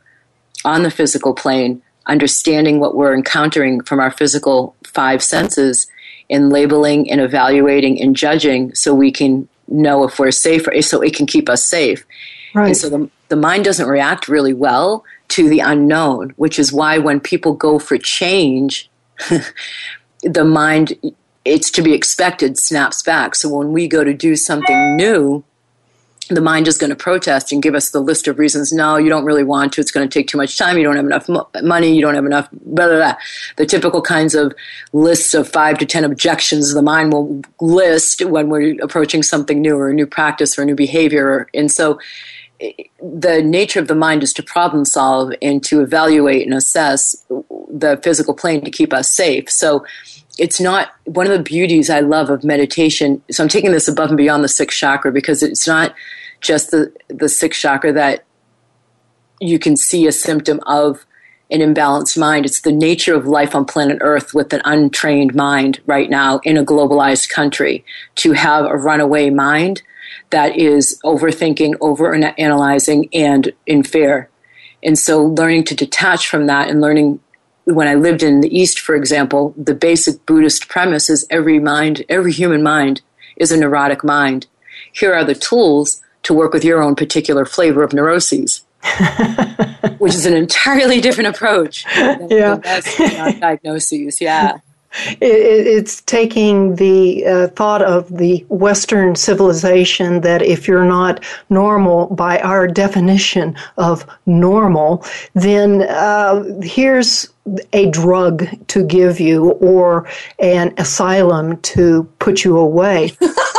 on 0.66 0.84
the 0.84 0.92
physical 0.92 1.34
plane, 1.34 1.82
understanding 2.08 2.80
what 2.80 2.96
we're 2.96 3.16
encountering 3.16 3.82
from 3.82 4.00
our 4.00 4.12
physical 4.12 4.76
five 4.86 5.24
senses 5.24 5.88
in 6.30 6.50
labeling 6.50 7.10
and 7.10 7.22
evaluating 7.22 8.02
and 8.02 8.16
judging 8.16 8.74
so 8.76 8.94
we 8.94 9.12
can 9.12 9.48
know 9.68 10.04
if 10.04 10.20
we're 10.20 10.32
safe 10.32 10.68
so 10.82 11.02
it 11.02 11.16
can 11.16 11.26
keep 11.26 11.50
us 11.50 11.64
safe. 11.64 12.06
Right. 12.54 12.68
And 12.68 12.78
so 12.78 12.90
the, 12.90 13.10
the 13.30 13.36
mind 13.36 13.66
doesn't 13.66 13.88
react 13.88 14.28
really 14.28 14.54
well 14.54 15.04
to 15.30 15.50
the 15.50 15.60
unknown, 15.60 16.32
which 16.36 16.60
is 16.60 16.72
why 16.72 16.98
when 16.98 17.20
people 17.20 17.54
go 17.54 17.80
for 17.80 17.98
change, 17.98 18.90
the 20.22 20.44
mind, 20.44 20.94
it's 21.46 21.72
to 21.72 21.82
be 21.82 21.94
expected, 21.94 22.58
snaps 22.58 23.02
back. 23.02 23.36
So 23.36 23.50
when 23.50 23.72
we 23.72 23.88
go 23.88 24.04
to 24.04 24.14
do 24.14 24.36
something 24.36 24.96
new, 24.96 25.44
the 26.30 26.42
mind 26.42 26.68
is 26.68 26.78
going 26.78 26.90
to 26.90 26.96
protest 26.96 27.52
and 27.52 27.62
give 27.62 27.76
us 27.76 27.92
the 27.92 28.00
list 28.00 28.28
of 28.28 28.40
reasons. 28.40 28.72
No, 28.72 28.98
you 28.98 29.10
don't 29.10 29.26
really 29.26 29.44
want 29.44 29.74
to. 29.74 29.82
It's 29.82 29.92
going 29.92 30.08
to 30.08 30.14
take 30.14 30.28
too 30.28 30.38
much 30.38 30.58
time. 30.58 30.78
You 30.78 30.84
don't 30.84 30.96
have 30.96 31.06
enough 31.06 31.28
mo- 31.28 31.50
money. 31.62 31.94
You 31.94 32.02
don't 32.02 32.16
have 32.16 32.26
enough. 32.26 32.50
Blah, 32.52 32.88
blah, 32.88 32.96
blah. 32.96 33.16
The 33.58 33.66
typical 33.66 34.02
kinds 34.02 34.36
of 34.36 34.54
lists 34.94 35.34
of 35.34 35.48
five 35.48 35.78
to 35.80 35.86
ten 35.86 36.04
objections 36.04 36.74
the 36.74 36.82
mind 36.82 37.14
will 37.14 37.42
list 37.60 38.24
when 38.26 38.50
we're 38.50 38.82
approaching 38.82 39.24
something 39.24 39.62
new 39.62 39.76
or 39.76 39.90
a 39.90 39.94
new 39.94 40.08
practice 40.08 40.58
or 40.58 40.62
a 40.62 40.66
new 40.66 40.76
behavior. 40.76 41.48
And 41.54 41.72
so 41.72 42.00
eh, 42.62 42.72
the 43.02 43.42
nature 43.42 43.80
of 43.80 43.88
the 43.88 43.96
mind 43.96 44.24
is 44.24 44.34
to 44.34 44.44
problem 44.44 44.86
solve 44.86 45.34
and 45.42 45.64
to 45.66 45.82
evaluate 45.82 46.46
and 46.46 46.56
assess 46.56 47.26
the 47.70 48.00
physical 48.04 48.34
plane 48.34 48.64
to 48.64 48.72
keep 48.72 48.94
us 48.94 49.10
safe. 49.10 49.50
So 49.50 49.86
it's 50.38 50.60
not 50.60 50.90
one 51.06 51.28
of 51.28 51.34
the 51.34 51.44
beauties 51.44 51.90
I 51.90 52.00
love 52.00 52.30
of 52.30 52.44
meditation. 52.44 53.22
So 53.30 53.44
I'm 53.44 53.50
taking 53.50 53.72
this 53.72 53.88
above 53.88 54.10
and 54.10 54.18
beyond 54.18 54.44
the 54.44 54.50
sixth 54.50 54.78
chakra 54.78 55.12
because 55.12 55.44
it's 55.44 55.68
not 55.68 55.94
just 56.42 56.72
the, 56.72 56.92
the 57.08 57.30
sixth 57.30 57.62
chakra 57.62 57.94
that 57.94 58.26
you 59.40 59.60
can 59.60 59.76
see 59.76 60.08
a 60.08 60.12
symptom 60.12 60.60
of 60.66 61.06
an 61.52 61.60
imbalanced 61.60 62.18
mind. 62.18 62.46
It's 62.46 62.62
the 62.62 62.72
nature 62.72 63.14
of 63.14 63.28
life 63.28 63.54
on 63.54 63.66
planet 63.66 64.00
Earth 64.02 64.34
with 64.34 64.54
an 64.54 64.62
untrained 64.66 65.36
mind 65.36 65.82
right 65.86 66.10
now 66.10 66.40
in 66.40 66.58
a 66.58 66.66
globalized 66.66 67.30
country. 67.30 67.86
To 68.16 68.32
have 68.32 68.66
a 68.66 68.76
runaway 68.76 69.30
mind 69.30 69.84
that 70.32 70.58
is 70.58 71.00
overthinking, 71.06 71.76
over 71.80 72.14
analyzing, 72.16 73.08
and 73.14 73.54
in 73.68 73.84
fear. 73.84 74.30
And 74.82 74.98
so 74.98 75.24
learning 75.24 75.66
to 75.66 75.76
detach 75.76 76.28
from 76.28 76.48
that 76.48 76.70
and 76.70 76.82
learning 76.82 77.20
when 77.66 77.88
I 77.88 77.96
lived 77.96 78.24
in 78.24 78.42
the 78.42 78.56
East, 78.56 78.80
for 78.80 78.96
example, 78.96 79.54
the 79.58 79.74
basic 79.74 80.26
Buddhist 80.26 80.68
premise 80.68 81.10
is 81.10 81.26
every 81.30 81.60
mind, 81.60 82.04
every 82.10 82.34
human 82.34 82.64
mind 82.64 83.02
is 83.38 83.52
a 83.52 83.58
neurotic 83.58 84.04
mind. 84.04 84.48
Here 84.92 85.14
are 85.14 85.24
the 85.24 85.36
tools 85.36 86.02
to 86.24 86.34
work 86.34 86.54
with 86.54 86.64
your 86.64 86.82
own 86.82 86.96
particular 86.96 87.46
flavor 87.46 87.84
of 87.84 87.94
neuroses. 87.94 88.64
which 89.98 90.14
is 90.14 90.26
an 90.26 90.34
entirely 90.34 91.00
different 91.00 91.30
approach 91.30 91.86
yeah. 91.96 92.60
Uh, 92.66 93.32
diagnoses. 93.40 94.20
Yeah. 94.20 94.58
It's 95.22 96.02
taking 96.02 96.76
the 96.76 97.26
uh, 97.26 97.48
thought 97.50 97.82
of 97.82 98.18
the 98.18 98.46
Western 98.50 99.16
civilization 99.16 100.22
that 100.22 100.42
if 100.42 100.68
you're 100.68 100.86
not 100.86 101.24
normal 101.50 102.08
by 102.08 102.40
our 102.40 102.68
definition 102.68 103.56
of 103.78 104.06
normal, 104.26 105.06
then 105.34 105.84
uh, 105.84 106.44
here's 106.62 107.30
a 107.74 107.90
drug 107.90 108.48
to 108.68 108.86
give 108.86 109.20
you 109.20 109.52
or 109.54 110.08
an 110.40 110.74
asylum 110.78 111.58
to 111.62 112.04
put 112.20 112.44
you 112.44 112.58
away. 112.58 113.12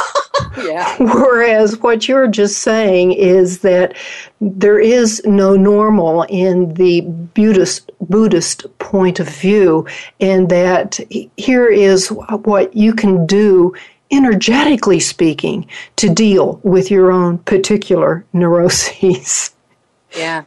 yeah. 0.63 0.97
Whereas 0.99 1.81
what 1.81 2.09
you're 2.09 2.29
just 2.29 2.63
saying 2.63 3.13
is 3.13 3.61
that 3.61 3.97
there 4.41 4.79
is 4.79 5.23
no 5.25 5.57
normal 5.57 6.23
in 6.25 6.75
the 6.75 7.03
Buddhist 7.03 7.91
Buddhist 8.01 8.67
point 8.79 9.21
of 9.21 9.29
view, 9.29 9.87
and 10.21 10.49
that 10.51 10.99
here 11.37 11.69
is 11.69 12.09
what 12.09 12.75
you 12.77 12.93
can 12.93 13.27
do 13.27 13.75
energetically 14.11 15.01
speaking 15.01 15.67
to 15.97 16.09
deal 16.09 16.61
with 16.63 16.91
your 16.91 17.11
own 17.11 17.39
particular 17.39 18.25
neuroses. 18.33 19.51
Yeah. 20.17 20.45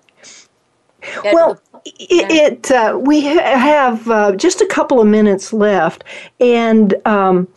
Well, 1.26 1.60
it, 1.84 2.32
it 2.70 2.72
uh, 2.72 2.98
we 3.02 3.22
have 3.22 4.10
uh, 4.10 4.32
just 4.38 4.62
a 4.62 4.66
couple 4.66 5.02
of 5.02 5.08
minutes 5.08 5.52
left, 5.52 6.06
and 6.40 6.96
um, 7.06 7.50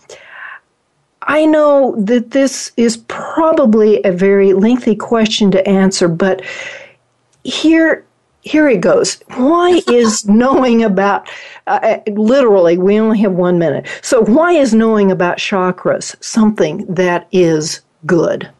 I 1.31 1.47
know 1.47 1.95
that 1.97 2.33
this 2.33 2.73
is 2.77 2.97
probably 3.07 4.03
a 4.03 4.11
very 4.11 4.53
lengthy 4.53 4.97
question 4.97 5.53
to 5.53 5.65
answer, 5.69 6.09
but 6.09 6.43
here 7.45 8.05
here 8.41 8.69
it 8.69 8.81
goes. 8.81 9.21
Why 9.37 9.81
is 9.89 10.27
knowing 10.27 10.83
about, 10.83 11.29
uh, 11.69 11.79
uh, 11.83 12.11
literally, 12.11 12.79
we 12.79 12.99
only 12.99 13.21
have 13.21 13.35
one 13.35 13.61
minute. 13.61 13.87
So, 14.03 14.25
why 14.25 14.55
is 14.55 14.75
knowing 14.75 15.13
about 15.13 15.39
chakras 15.39 16.17
something 16.21 16.85
that 16.93 17.29
is 17.31 17.81
good? 18.07 18.51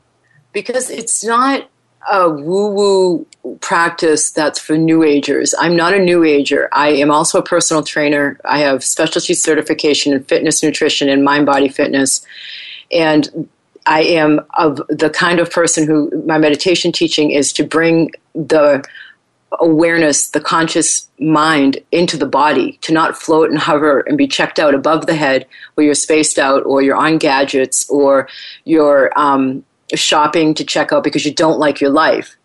Because 0.53 0.91
it's 0.91 1.25
not 1.25 1.69
a 2.09 2.31
woo 2.31 2.69
woo 2.73 3.27
practice 3.61 4.31
that's 4.31 4.59
for 4.59 4.77
new 4.77 5.03
agers. 5.03 5.55
I'm 5.59 5.77
not 5.77 5.95
a 5.95 5.99
new 5.99 6.25
ager. 6.25 6.69
I 6.73 6.89
am 6.91 7.11
also 7.11 7.39
a 7.39 7.43
personal 7.43 7.83
trainer. 7.83 8.39
I 8.45 8.59
have 8.59 8.85
specialty 8.85 9.35
certification 9.35 10.13
in 10.13 10.25
fitness, 10.25 10.63
nutrition, 10.63 11.09
and 11.09 11.25
mind 11.25 11.47
body 11.47 11.69
fitness. 11.69 12.25
And 12.93 13.49
I 13.87 14.03
am 14.03 14.41
of 14.59 14.81
the 14.89 15.11
kind 15.11 15.41
of 15.41 15.51
person 15.51 15.87
who 15.87 16.11
my 16.27 16.39
meditation 16.39 16.93
teaching 16.93 17.31
is 17.31 17.53
to 17.55 17.65
bring 17.65 18.11
the 18.35 18.85
awareness, 19.59 20.31
the 20.31 20.41
conscious 20.41 21.09
mind 21.19 21.79
into 21.91 22.17
the 22.17 22.27
body, 22.27 22.79
to 22.83 22.93
not 22.93 23.17
float 23.17 23.51
and 23.51 23.59
hover 23.59 24.01
and 24.01 24.17
be 24.17 24.29
checked 24.29 24.59
out 24.59 24.75
above 24.75 25.07
the 25.07 25.15
head 25.15 25.47
where 25.75 25.85
you're 25.85 25.95
spaced 25.95 26.39
out 26.39 26.65
or 26.67 26.83
you're 26.83 26.97
on 26.97 27.19
gadgets 27.19 27.89
or 27.91 28.29
you're 28.65 29.11
um, 29.19 29.65
shopping 29.95 30.55
to 30.55 30.65
check 30.65 30.93
out 30.93 31.03
because 31.03 31.25
you 31.25 31.35
don't 31.35 31.59
like 31.59 31.81
your 31.81 31.91
life. 31.91 32.37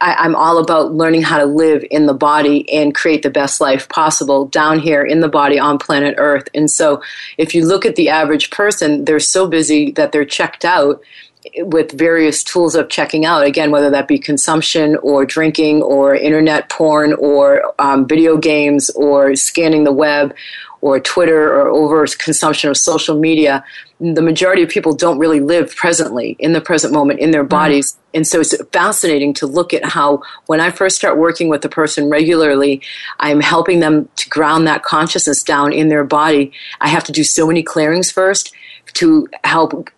I, 0.00 0.24
am 0.26 0.34
all 0.34 0.58
about 0.58 0.92
learning 0.92 1.22
how 1.22 1.38
to 1.38 1.46
live 1.46 1.84
in 1.90 2.06
the 2.06 2.14
body 2.14 2.68
and 2.70 2.94
create 2.94 3.22
the 3.22 3.30
best 3.30 3.60
life 3.60 3.88
possible 3.88 4.46
down 4.46 4.80
here 4.80 5.02
in 5.02 5.20
the 5.20 5.28
body 5.28 5.58
on 5.58 5.78
planet 5.78 6.16
Earth. 6.18 6.48
And 6.54 6.70
so, 6.70 7.02
if 7.36 7.54
you 7.54 7.66
look 7.66 7.86
at 7.86 7.96
the 7.96 8.08
average 8.08 8.50
person, 8.50 9.04
they're 9.04 9.20
so 9.20 9.46
busy 9.46 9.92
that 9.92 10.12
they're 10.12 10.24
checked 10.24 10.64
out 10.64 11.02
with 11.60 11.92
various 11.92 12.42
tools 12.42 12.74
of 12.74 12.88
checking 12.88 13.24
out 13.24 13.44
again 13.44 13.70
whether 13.70 13.90
that 13.90 14.08
be 14.08 14.18
consumption 14.18 14.96
or 14.96 15.24
drinking 15.24 15.82
or 15.82 16.14
internet 16.14 16.68
porn 16.68 17.14
or 17.14 17.72
um, 17.78 18.06
video 18.06 18.36
games 18.36 18.90
or 18.90 19.34
scanning 19.34 19.84
the 19.84 19.92
web 19.92 20.34
or 20.80 20.98
twitter 21.00 21.52
or 21.52 21.68
over 21.68 22.06
consumption 22.18 22.70
of 22.70 22.76
social 22.76 23.18
media 23.18 23.64
the 24.00 24.22
majority 24.22 24.62
of 24.62 24.68
people 24.68 24.94
don't 24.94 25.18
really 25.18 25.40
live 25.40 25.74
presently 25.74 26.36
in 26.38 26.52
the 26.52 26.60
present 26.60 26.92
moment 26.92 27.18
in 27.18 27.30
their 27.30 27.42
mm-hmm. 27.42 27.48
bodies 27.48 27.92
mm-hmm. 27.92 28.02
and 28.14 28.26
so 28.26 28.40
it's 28.40 28.54
fascinating 28.72 29.34
to 29.34 29.46
look 29.46 29.72
at 29.72 29.84
how 29.84 30.22
when 30.46 30.60
i 30.60 30.70
first 30.70 30.96
start 30.96 31.18
working 31.18 31.48
with 31.48 31.64
a 31.64 31.68
person 31.68 32.08
regularly 32.08 32.80
i'm 33.20 33.40
helping 33.40 33.80
them 33.80 34.08
to 34.16 34.28
ground 34.28 34.66
that 34.66 34.82
consciousness 34.82 35.42
down 35.42 35.72
in 35.72 35.88
their 35.88 36.04
body 36.04 36.52
i 36.80 36.88
have 36.88 37.04
to 37.04 37.12
do 37.12 37.24
so 37.24 37.46
many 37.46 37.62
clearings 37.62 38.10
first 38.10 38.54
to 38.94 39.28
help 39.44 39.90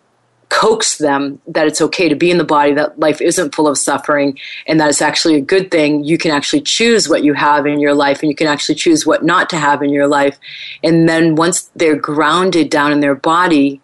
coax 0.51 0.97
them 0.97 1.41
that 1.47 1.65
it's 1.65 1.81
okay 1.81 2.09
to 2.09 2.15
be 2.15 2.29
in 2.29 2.37
the 2.37 2.43
body, 2.43 2.73
that 2.73 2.99
life 2.99 3.21
isn't 3.21 3.55
full 3.55 3.69
of 3.69 3.77
suffering, 3.77 4.37
and 4.67 4.81
that 4.81 4.89
it's 4.89 5.01
actually 5.01 5.35
a 5.35 5.41
good 5.41 5.71
thing. 5.71 6.03
You 6.03 6.17
can 6.17 6.31
actually 6.31 6.61
choose 6.61 7.07
what 7.07 7.23
you 7.23 7.33
have 7.33 7.65
in 7.65 7.79
your 7.79 7.93
life, 7.93 8.21
and 8.21 8.29
you 8.29 8.35
can 8.35 8.47
actually 8.47 8.75
choose 8.75 9.05
what 9.05 9.23
not 9.23 9.49
to 9.51 9.57
have 9.57 9.81
in 9.81 9.91
your 9.91 10.07
life. 10.07 10.37
And 10.83 11.07
then 11.07 11.35
once 11.35 11.71
they're 11.77 11.95
grounded 11.95 12.69
down 12.69 12.91
in 12.91 12.99
their 12.99 13.15
body, 13.15 13.79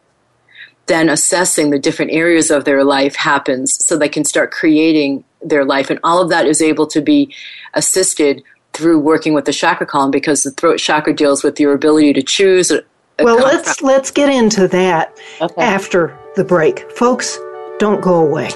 then 0.88 1.08
assessing 1.08 1.70
the 1.70 1.80
different 1.80 2.12
areas 2.12 2.52
of 2.52 2.66
their 2.66 2.84
life 2.84 3.16
happens 3.16 3.84
so 3.86 3.98
they 3.98 4.10
can 4.10 4.26
start 4.26 4.52
creating 4.52 5.24
their 5.42 5.64
life. 5.64 5.90
And 5.90 6.02
all 6.04 6.22
of 6.22 6.30
that 6.30 6.48
is 6.48 6.62
able 6.62 6.88
to 6.88 7.00
be 7.00 7.34
assisted 7.76 8.44
through 8.74 9.00
working 9.00 9.34
with 9.34 9.46
the 9.46 9.54
chakra 9.54 9.88
column 9.88 10.12
because 10.12 10.44
the 10.44 10.52
throat 10.52 10.80
chakra 10.80 11.14
deals 11.14 11.44
with 11.44 11.60
your 11.62 11.74
ability 11.74 12.12
to 12.14 12.22
choose 12.22 12.72
well, 13.20 13.38
let's 13.38 13.82
let's 13.82 14.12
get 14.12 14.30
into 14.30 14.68
that 14.68 15.18
okay. 15.42 15.62
after 15.62 16.16
the 16.38 16.46
break. 16.46 16.90
Folks, 16.92 17.38
don't 17.80 18.00
go 18.00 18.16
away. 18.22 18.50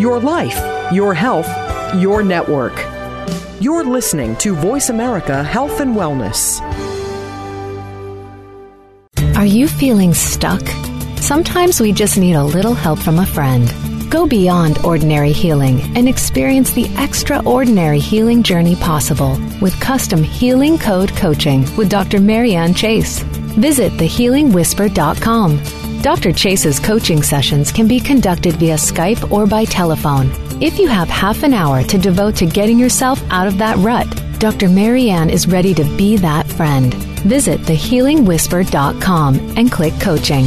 Your 0.00 0.18
life, 0.20 0.58
your 0.92 1.14
health, 1.14 1.48
your 1.96 2.22
network. 2.22 2.74
You're 3.60 3.84
listening 3.84 4.36
to 4.36 4.54
Voice 4.54 4.88
America 4.88 5.42
Health 5.44 5.80
and 5.80 5.94
Wellness. 5.94 6.60
Are 9.36 9.46
you 9.46 9.68
feeling 9.68 10.14
stuck? 10.14 10.62
Sometimes 11.16 11.80
we 11.80 11.92
just 11.92 12.18
need 12.18 12.34
a 12.34 12.44
little 12.44 12.74
help 12.74 12.98
from 12.98 13.18
a 13.18 13.26
friend. 13.26 13.93
Go 14.14 14.26
beyond 14.28 14.78
ordinary 14.84 15.32
healing 15.32 15.80
and 15.96 16.08
experience 16.08 16.70
the 16.70 16.88
extraordinary 16.98 17.98
healing 17.98 18.44
journey 18.44 18.76
possible 18.76 19.36
with 19.60 19.80
custom 19.80 20.22
healing 20.22 20.78
code 20.78 21.10
coaching 21.16 21.62
with 21.76 21.90
Dr. 21.90 22.20
Marianne 22.20 22.74
Chase. 22.74 23.24
Visit 23.58 23.90
thehealingwhisper.com. 23.94 26.00
Dr. 26.00 26.32
Chase's 26.32 26.78
coaching 26.78 27.24
sessions 27.24 27.72
can 27.72 27.88
be 27.88 27.98
conducted 27.98 28.54
via 28.54 28.76
Skype 28.76 29.32
or 29.32 29.48
by 29.48 29.64
telephone. 29.64 30.30
If 30.62 30.78
you 30.78 30.86
have 30.86 31.08
half 31.08 31.42
an 31.42 31.52
hour 31.52 31.82
to 31.82 31.98
devote 31.98 32.36
to 32.36 32.46
getting 32.46 32.78
yourself 32.78 33.20
out 33.32 33.48
of 33.48 33.58
that 33.58 33.76
rut, 33.78 34.06
Dr. 34.38 34.68
Marianne 34.68 35.28
is 35.28 35.48
ready 35.48 35.74
to 35.74 35.82
be 35.96 36.16
that 36.18 36.46
friend. 36.46 36.94
Visit 37.24 37.62
thehealingwhisper.com 37.62 39.54
and 39.56 39.72
click 39.72 39.94
coaching 40.00 40.46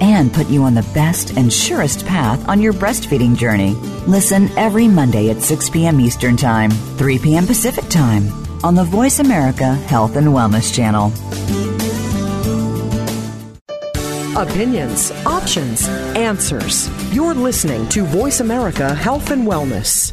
and 0.00 0.32
put 0.32 0.48
you 0.48 0.62
on 0.62 0.74
the 0.74 0.88
best 0.94 1.36
and 1.36 1.52
surest 1.52 2.06
path 2.06 2.48
on 2.48 2.60
your 2.60 2.72
breastfeeding 2.72 3.36
journey. 3.36 3.74
Listen 4.06 4.48
every 4.56 4.88
Monday 4.88 5.30
at 5.30 5.42
6 5.42 5.70
p.m. 5.70 6.00
Eastern 6.00 6.36
Time, 6.36 6.70
3 6.70 7.18
p.m. 7.18 7.46
Pacific 7.46 7.88
Time 7.88 8.28
on 8.64 8.74
the 8.74 8.84
Voice 8.84 9.18
America 9.18 9.74
Health 9.74 10.16
and 10.16 10.28
Wellness 10.28 10.74
Channel. 10.74 11.12
Opinions, 14.36 15.10
options, 15.26 15.88
answers. 16.16 16.88
You're 17.12 17.34
listening 17.34 17.88
to 17.88 18.04
Voice 18.04 18.40
America 18.40 18.94
Health 18.94 19.30
and 19.30 19.46
Wellness. 19.46 20.12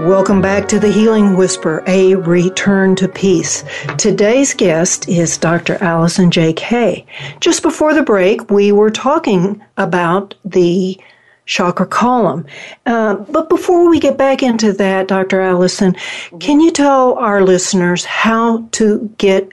Welcome 0.00 0.40
back 0.40 0.66
to 0.68 0.78
the 0.78 0.90
Healing 0.90 1.36
Whisper, 1.36 1.84
a 1.86 2.14
return 2.14 2.96
to 2.96 3.06
peace. 3.06 3.64
Today's 3.98 4.54
guest 4.54 5.06
is 5.10 5.36
Dr. 5.36 5.76
Allison 5.82 6.30
J. 6.30 6.54
Kay. 6.54 7.04
Just 7.40 7.60
before 7.60 7.92
the 7.92 8.02
break, 8.02 8.50
we 8.50 8.72
were 8.72 8.90
talking 8.90 9.62
about 9.76 10.34
the 10.42 10.98
chakra 11.44 11.84
column. 11.86 12.46
Uh, 12.86 13.16
but 13.16 13.50
before 13.50 13.90
we 13.90 14.00
get 14.00 14.16
back 14.16 14.42
into 14.42 14.72
that, 14.72 15.06
Dr. 15.06 15.42
Allison, 15.42 15.94
can 16.40 16.62
you 16.62 16.70
tell 16.70 17.18
our 17.18 17.42
listeners 17.42 18.06
how 18.06 18.66
to 18.72 19.14
get 19.18 19.52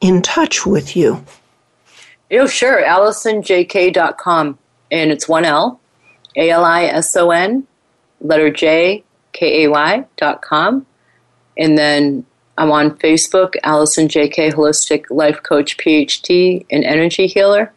in 0.00 0.22
touch 0.22 0.64
with 0.64 0.96
you? 0.96 1.22
Oh, 2.32 2.46
sure. 2.46 2.82
AlisonJKay.com. 2.82 4.58
And 4.90 5.12
it's 5.12 5.28
one 5.28 5.44
L, 5.44 5.78
A 6.36 6.48
L 6.48 6.64
I 6.64 6.84
S 6.84 7.14
O 7.16 7.30
N, 7.30 7.66
letter 8.22 8.50
J, 8.50 9.04
K-A-Y 9.34 10.06
dot 10.16 10.40
com. 10.40 10.86
And 11.56 11.76
then 11.76 12.24
I'm 12.56 12.70
on 12.70 12.96
Facebook, 12.98 13.54
Allison 13.62 14.08
J.K. 14.08 14.50
Holistic 14.50 15.04
Life 15.10 15.42
Coach 15.42 15.76
PhD 15.76 16.64
and 16.70 16.84
Energy 16.84 17.26
Healer. 17.26 17.72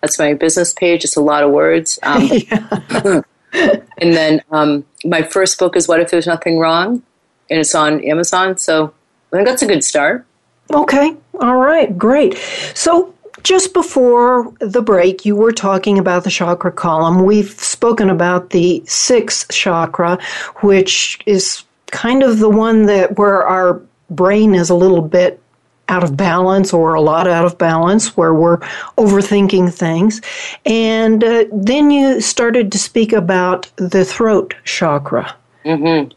That's 0.00 0.18
my 0.18 0.34
business 0.34 0.72
page. 0.72 1.04
It's 1.04 1.16
a 1.16 1.20
lot 1.20 1.42
of 1.42 1.50
words. 1.50 1.98
Um, 2.02 2.28
and 3.52 4.12
then 4.12 4.42
um, 4.50 4.84
my 5.04 5.22
first 5.22 5.58
book 5.58 5.76
is 5.76 5.88
What 5.88 6.00
If 6.00 6.10
There's 6.10 6.26
Nothing 6.26 6.58
Wrong? 6.58 7.02
And 7.48 7.60
it's 7.60 7.74
on 7.74 8.04
Amazon. 8.04 8.58
So 8.58 8.92
I 9.32 9.36
think 9.36 9.48
that's 9.48 9.62
a 9.62 9.66
good 9.66 9.84
start. 9.84 10.26
Okay. 10.72 11.16
All 11.40 11.56
right. 11.56 11.96
Great. 11.96 12.36
So 12.74 13.14
just 13.46 13.72
before 13.72 14.52
the 14.58 14.82
break, 14.82 15.24
you 15.24 15.36
were 15.36 15.52
talking 15.52 16.00
about 16.00 16.24
the 16.24 16.30
chakra 16.30 16.72
column. 16.72 17.24
We've 17.24 17.50
spoken 17.50 18.10
about 18.10 18.50
the 18.50 18.82
sixth 18.86 19.52
chakra, 19.52 20.18
which 20.62 21.20
is 21.26 21.62
kind 21.92 22.24
of 22.24 22.40
the 22.40 22.50
one 22.50 22.86
that 22.86 23.16
where 23.18 23.44
our 23.44 23.80
brain 24.10 24.56
is 24.56 24.68
a 24.68 24.74
little 24.74 25.00
bit 25.00 25.40
out 25.88 26.02
of 26.02 26.16
balance 26.16 26.72
or 26.72 26.94
a 26.94 27.00
lot 27.00 27.28
out 27.28 27.44
of 27.44 27.56
balance 27.56 28.16
where 28.16 28.34
we're 28.34 28.58
overthinking 28.98 29.72
things. 29.72 30.20
And 30.64 31.22
uh, 31.22 31.44
then 31.52 31.92
you 31.92 32.20
started 32.20 32.72
to 32.72 32.78
speak 32.80 33.12
about 33.12 33.70
the 33.76 34.04
throat 34.04 34.56
chakra. 34.64 35.36
Mm-hmm. 35.64 36.10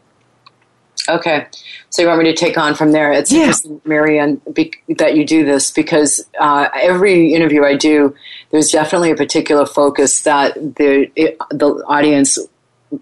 Okay. 1.08 1.46
So 1.90 2.02
you 2.02 2.08
want 2.08 2.20
me 2.20 2.26
to 2.26 2.34
take 2.34 2.56
on 2.56 2.74
from 2.74 2.92
there? 2.92 3.12
It's 3.12 3.32
yeah. 3.32 3.40
interesting, 3.40 3.80
Marianne, 3.84 4.40
be- 4.52 4.72
that 4.98 5.16
you 5.16 5.24
do 5.24 5.44
this 5.44 5.70
because 5.70 6.24
uh, 6.38 6.68
every 6.74 7.34
interview 7.34 7.64
I 7.64 7.74
do, 7.76 8.14
there's 8.50 8.70
definitely 8.70 9.10
a 9.10 9.16
particular 9.16 9.66
focus 9.66 10.22
that 10.22 10.54
the 10.54 11.10
it, 11.16 11.36
the 11.50 11.66
audience 11.86 12.38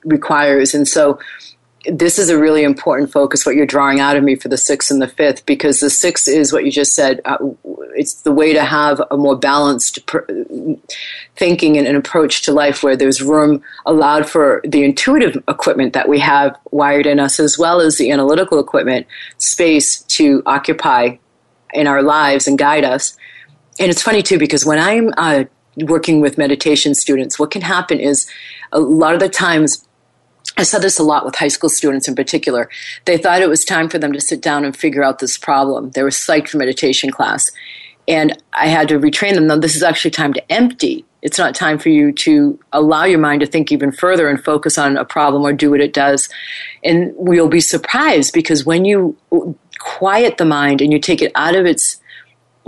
requires, 0.05 0.75
and 0.75 0.87
so 0.87 1.19
this 1.87 2.19
is 2.19 2.29
a 2.29 2.38
really 2.38 2.64
important 2.64 3.11
focus 3.11 3.47
what 3.47 3.55
you're 3.55 3.67
drawing 3.67 4.01
out 4.01 4.17
of 4.17 4.25
me 4.25 4.35
for 4.35 4.49
the 4.49 4.57
sixth 4.57 4.91
and 4.91 5.01
the 5.01 5.09
fifth 5.09 5.47
because 5.47 5.81
the 5.81 5.91
sixth 5.91 6.27
is 6.27 6.53
what 6.53 6.64
you 6.64 6.73
just 6.73 6.95
said 6.95 7.21
uh, 7.25 7.38
it's 7.95 8.23
the 8.23 8.33
way 8.33 8.53
to 8.53 8.64
have 8.64 9.01
a 9.11 9.17
more 9.17 9.37
balanced 9.37 10.05
pr- 10.07 10.25
thinking 11.37 11.79
and 11.79 11.87
an 11.87 11.95
approach 11.95 12.43
to 12.43 12.53
life 12.53 12.83
where 12.83 12.97
there's 12.97 13.23
room 13.23 13.62
allowed 13.87 14.29
for 14.29 14.61
the 14.64 14.83
intuitive 14.83 15.37
equipment 15.49 15.93
that 15.93 16.09
we 16.09 16.19
have 16.19 16.57
wired 16.73 17.07
in 17.07 17.21
us 17.21 17.38
as 17.38 17.59
well 17.59 17.81
as 17.81 17.97
the 17.97 18.11
analytical 18.11 18.59
equipment 18.59 19.07
space 19.38 20.03
to 20.03 20.43
occupy 20.47 21.17
in 21.73 21.87
our 21.87 22.03
lives 22.03 22.49
and 22.49 22.59
guide 22.59 22.85
us. 22.85 23.17
And 23.79 23.91
it's 23.91 24.03
funny 24.03 24.23
too 24.23 24.38
because 24.38 24.67
when 24.67 24.81
i'm 24.81 25.12
uh, 25.17 25.45
working 25.83 26.21
with 26.21 26.38
meditation 26.38 26.93
students 26.95 27.38
what 27.38 27.53
can 27.53 27.62
happen 27.62 28.01
is 28.01 28.29
a 28.73 28.81
lot 28.81 29.14
of 29.14 29.21
the 29.21 29.29
times 29.29 29.88
I 30.57 30.63
saw 30.65 30.79
this 30.79 30.99
a 30.99 31.05
lot 31.05 31.25
with 31.25 31.37
high 31.37 31.49
school 31.49 31.71
students 31.71 32.09
in 32.09 32.15
particular. 32.15 32.69
They 33.05 33.17
thought 33.17 33.43
it 33.43 33.49
was 33.49 33.65
time 33.65 33.89
for 33.89 33.99
them 33.99 34.13
to 34.13 34.21
sit 34.21 34.41
down 34.41 34.65
and 34.65 34.77
figure 34.77 35.05
out 35.05 35.19
this 35.19 35.39
problem. 35.39 35.91
They 35.91 36.03
were 36.03 36.11
psyched 36.11 36.49
for 36.49 36.59
meditation 36.59 37.11
class. 37.11 37.51
And 38.09 38.43
I 38.55 38.69
had 38.69 38.89
to 38.89 38.99
retrain 38.99 39.35
them. 39.35 39.47
No, 39.47 39.59
this 39.59 39.77
is 39.77 39.83
actually 39.83 40.13
time 40.13 40.33
to 40.33 40.53
empty. 40.53 41.05
It's 41.21 41.39
not 41.39 41.55
time 41.55 41.79
for 41.79 41.91
you 41.91 42.13
to 42.13 42.59
allow 42.73 43.05
your 43.05 43.19
mind 43.19 43.41
to 43.41 43.47
think 43.47 43.71
even 43.71 43.93
further 43.93 44.29
and 44.29 44.43
focus 44.43 44.79
on 44.79 44.97
a 44.97 45.05
problem 45.05 45.43
or 45.43 45.53
do 45.53 45.71
what 45.71 45.81
it 45.81 45.93
does. 45.93 46.29
And 46.83 47.13
we'll 47.17 47.49
be 47.49 47.61
surprised 47.61 48.33
because 48.33 48.65
when 48.65 48.85
you 48.85 49.17
quiet 49.79 50.39
the 50.39 50.45
mind 50.45 50.81
and 50.81 50.93
you 50.93 50.99
take 50.99 51.21
it 51.21 51.33
out 51.35 51.55
of 51.55 51.67
its 51.67 52.01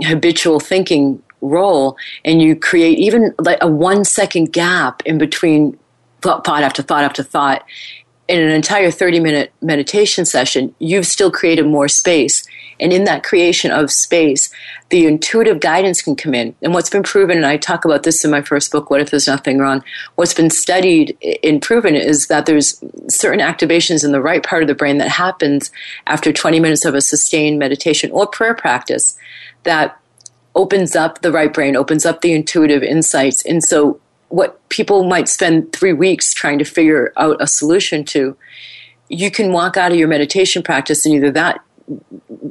habitual 0.03 0.59
thinking 0.59 1.21
role 1.41 1.97
and 2.23 2.41
you 2.41 2.55
create 2.55 2.99
even 2.99 3.33
like 3.39 3.57
a 3.61 3.67
one 3.67 4.05
second 4.05 4.53
gap 4.53 5.01
in 5.05 5.17
between 5.17 5.77
thought, 6.21 6.43
thought 6.43 6.63
after 6.63 6.81
thought 6.81 7.03
after 7.03 7.23
thought 7.23 7.63
in 8.31 8.41
an 8.41 8.49
entire 8.49 8.91
30 8.91 9.19
minute 9.19 9.51
meditation 9.61 10.25
session, 10.25 10.73
you've 10.79 11.05
still 11.05 11.29
created 11.29 11.65
more 11.65 11.89
space. 11.89 12.47
And 12.79 12.93
in 12.93 13.03
that 13.03 13.23
creation 13.23 13.71
of 13.71 13.91
space, 13.91 14.49
the 14.89 15.05
intuitive 15.05 15.59
guidance 15.59 16.01
can 16.01 16.15
come 16.15 16.33
in. 16.33 16.55
And 16.61 16.73
what's 16.73 16.89
been 16.89 17.03
proven, 17.03 17.37
and 17.37 17.45
I 17.45 17.57
talk 17.57 17.83
about 17.83 18.03
this 18.03 18.23
in 18.23 18.31
my 18.31 18.41
first 18.41 18.71
book, 18.71 18.89
What 18.89 19.01
If 19.01 19.11
There's 19.11 19.27
Nothing 19.27 19.59
Wrong? 19.59 19.83
What's 20.15 20.33
been 20.33 20.49
studied 20.49 21.17
and 21.43 21.61
proven 21.61 21.95
is 21.95 22.27
that 22.27 22.45
there's 22.45 22.81
certain 23.09 23.41
activations 23.41 24.03
in 24.03 24.13
the 24.13 24.21
right 24.21 24.41
part 24.41 24.63
of 24.63 24.67
the 24.67 24.75
brain 24.75 24.97
that 24.99 25.09
happens 25.09 25.69
after 26.07 26.31
20 26.31 26.59
minutes 26.61 26.85
of 26.85 26.95
a 26.95 27.01
sustained 27.01 27.59
meditation 27.59 28.11
or 28.11 28.25
prayer 28.25 28.55
practice 28.55 29.17
that 29.63 29.99
opens 30.55 30.95
up 30.95 31.21
the 31.21 31.31
right 31.33 31.53
brain, 31.53 31.75
opens 31.75 32.05
up 32.05 32.21
the 32.21 32.33
intuitive 32.33 32.81
insights. 32.81 33.45
And 33.45 33.61
so 33.61 33.99
what 34.31 34.67
people 34.69 35.03
might 35.03 35.27
spend 35.27 35.73
three 35.73 35.93
weeks 35.93 36.33
trying 36.33 36.59
to 36.59 36.65
figure 36.65 37.13
out 37.17 37.41
a 37.41 37.47
solution 37.47 38.03
to, 38.05 38.35
you 39.09 39.29
can 39.29 39.51
walk 39.51 39.77
out 39.77 39.91
of 39.91 39.97
your 39.97 40.07
meditation 40.07 40.63
practice 40.63 41.05
and 41.05 41.13
either 41.13 41.31
that 41.31 41.59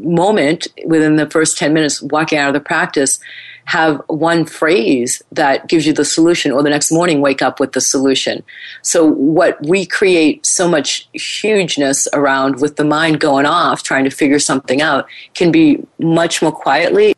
moment 0.02 0.68
within 0.84 1.16
the 1.16 1.28
first 1.30 1.56
10 1.56 1.72
minutes 1.72 2.02
walking 2.02 2.38
out 2.38 2.48
of 2.48 2.54
the 2.54 2.60
practice 2.60 3.18
have 3.64 4.02
one 4.08 4.44
phrase 4.44 5.22
that 5.30 5.68
gives 5.68 5.86
you 5.86 5.92
the 5.92 6.04
solution 6.04 6.50
or 6.50 6.62
the 6.62 6.70
next 6.70 6.90
morning 6.90 7.20
wake 7.20 7.40
up 7.40 7.60
with 7.60 7.72
the 7.72 7.80
solution. 7.80 8.42
So 8.82 9.06
what 9.06 9.64
we 9.64 9.86
create 9.86 10.44
so 10.44 10.68
much 10.68 11.08
hugeness 11.12 12.08
around 12.12 12.60
with 12.60 12.76
the 12.76 12.84
mind 12.84 13.20
going 13.20 13.46
off 13.46 13.82
trying 13.82 14.04
to 14.04 14.10
figure 14.10 14.38
something 14.38 14.82
out 14.82 15.06
can 15.34 15.52
be 15.52 15.86
much 15.98 16.42
more 16.42 16.52
quietly 16.52 17.14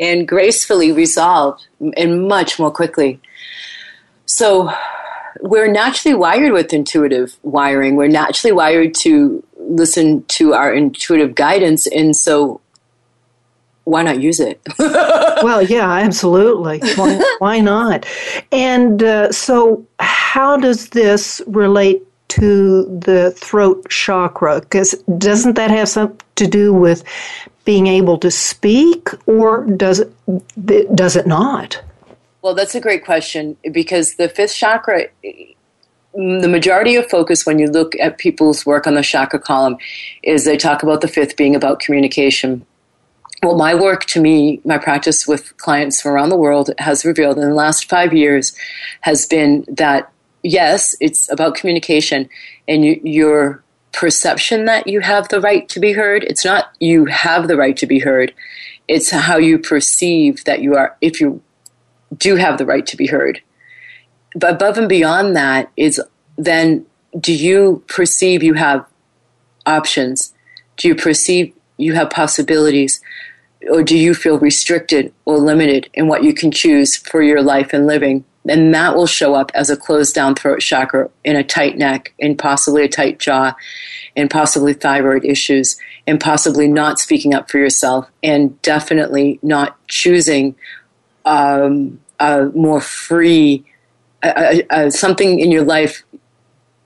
and 0.00 0.26
gracefully 0.26 0.90
resolved 0.90 1.66
and 1.96 2.26
much 2.26 2.58
more 2.58 2.70
quickly 2.70 3.20
so 4.28 4.70
we're 5.40 5.70
naturally 5.70 6.14
wired 6.14 6.52
with 6.52 6.72
intuitive 6.72 7.36
wiring. 7.42 7.96
We're 7.96 8.08
naturally 8.08 8.52
wired 8.52 8.94
to 8.96 9.42
listen 9.56 10.24
to 10.24 10.52
our 10.52 10.72
intuitive 10.72 11.34
guidance. 11.34 11.86
And 11.86 12.14
so 12.14 12.60
why 13.84 14.02
not 14.02 14.20
use 14.20 14.38
it? 14.38 14.60
well, 14.78 15.62
yeah, 15.62 15.90
absolutely. 15.90 16.80
Why, 16.96 17.36
why 17.38 17.60
not? 17.60 18.04
And 18.52 19.02
uh, 19.02 19.32
so, 19.32 19.86
how 19.98 20.58
does 20.58 20.90
this 20.90 21.40
relate 21.46 22.02
to 22.28 22.84
the 22.98 23.30
throat 23.30 23.88
chakra? 23.88 24.60
Because 24.60 24.92
doesn't 25.16 25.54
that 25.54 25.70
have 25.70 25.88
something 25.88 26.20
to 26.36 26.46
do 26.46 26.74
with 26.74 27.02
being 27.64 27.86
able 27.86 28.18
to 28.18 28.30
speak, 28.30 29.08
or 29.26 29.64
does 29.64 30.00
it, 30.00 30.94
does 30.94 31.16
it 31.16 31.26
not? 31.26 31.80
Well, 32.48 32.54
that's 32.54 32.74
a 32.74 32.80
great 32.80 33.04
question 33.04 33.58
because 33.72 34.14
the 34.14 34.26
fifth 34.26 34.54
chakra 34.54 35.08
the 36.14 36.48
majority 36.48 36.96
of 36.96 37.06
focus 37.10 37.44
when 37.44 37.58
you 37.58 37.66
look 37.66 37.92
at 38.00 38.16
people's 38.16 38.64
work 38.64 38.86
on 38.86 38.94
the 38.94 39.02
chakra 39.02 39.38
column 39.38 39.76
is 40.22 40.46
they 40.46 40.56
talk 40.56 40.82
about 40.82 41.02
the 41.02 41.08
fifth 41.08 41.36
being 41.36 41.54
about 41.54 41.78
communication. 41.78 42.64
Well, 43.42 43.58
my 43.58 43.74
work 43.74 44.06
to 44.06 44.20
me, 44.22 44.62
my 44.64 44.78
practice 44.78 45.28
with 45.28 45.58
clients 45.58 46.00
from 46.00 46.12
around 46.12 46.30
the 46.30 46.38
world 46.38 46.70
has 46.78 47.04
revealed 47.04 47.36
in 47.36 47.50
the 47.50 47.54
last 47.54 47.86
five 47.86 48.14
years 48.14 48.56
has 49.02 49.26
been 49.26 49.66
that 49.68 50.10
yes, 50.42 50.96
it's 51.02 51.30
about 51.30 51.54
communication 51.54 52.30
and 52.66 52.82
you, 52.82 52.98
your 53.04 53.62
perception 53.92 54.64
that 54.64 54.86
you 54.86 55.00
have 55.00 55.28
the 55.28 55.42
right 55.42 55.68
to 55.68 55.80
be 55.80 55.92
heard. 55.92 56.24
It's 56.24 56.46
not 56.46 56.72
you 56.80 57.04
have 57.04 57.46
the 57.46 57.58
right 57.58 57.76
to 57.76 57.86
be 57.86 57.98
heard. 57.98 58.32
It's 58.88 59.10
how 59.10 59.36
you 59.36 59.58
perceive 59.58 60.44
that 60.44 60.62
you 60.62 60.76
are, 60.76 60.96
if 61.02 61.20
you 61.20 61.42
do 62.16 62.36
have 62.36 62.58
the 62.58 62.66
right 62.66 62.86
to 62.86 62.96
be 62.96 63.06
heard. 63.06 63.40
But 64.34 64.54
above 64.54 64.78
and 64.78 64.88
beyond 64.88 65.36
that 65.36 65.70
is 65.76 66.00
then 66.36 66.86
do 67.18 67.32
you 67.32 67.82
perceive 67.88 68.42
you 68.42 68.54
have 68.54 68.84
options? 69.66 70.32
Do 70.76 70.88
you 70.88 70.94
perceive 70.94 71.52
you 71.76 71.94
have 71.94 72.10
possibilities? 72.10 73.00
Or 73.70 73.82
do 73.82 73.96
you 73.96 74.14
feel 74.14 74.38
restricted 74.38 75.12
or 75.24 75.38
limited 75.38 75.90
in 75.94 76.06
what 76.06 76.22
you 76.22 76.32
can 76.32 76.50
choose 76.50 76.96
for 76.96 77.22
your 77.22 77.42
life 77.42 77.72
and 77.72 77.86
living? 77.86 78.24
And 78.48 78.72
that 78.74 78.94
will 78.94 79.06
show 79.06 79.34
up 79.34 79.50
as 79.54 79.68
a 79.68 79.76
closed 79.76 80.14
down 80.14 80.34
throat 80.34 80.60
chakra 80.60 81.10
in 81.24 81.36
a 81.36 81.44
tight 81.44 81.76
neck, 81.76 82.14
in 82.18 82.36
possibly 82.36 82.84
a 82.84 82.88
tight 82.88 83.18
jaw, 83.18 83.54
and 84.16 84.30
possibly 84.30 84.72
thyroid 84.72 85.24
issues, 85.24 85.76
and 86.06 86.20
possibly 86.20 86.66
not 86.68 86.98
speaking 86.98 87.34
up 87.34 87.50
for 87.50 87.58
yourself, 87.58 88.08
and 88.22 88.60
definitely 88.62 89.38
not 89.42 89.76
choosing 89.88 90.54
um, 91.28 92.00
a 92.18 92.46
more 92.46 92.80
free, 92.80 93.64
something 94.88 95.38
in 95.38 95.52
your 95.52 95.64
life 95.64 96.02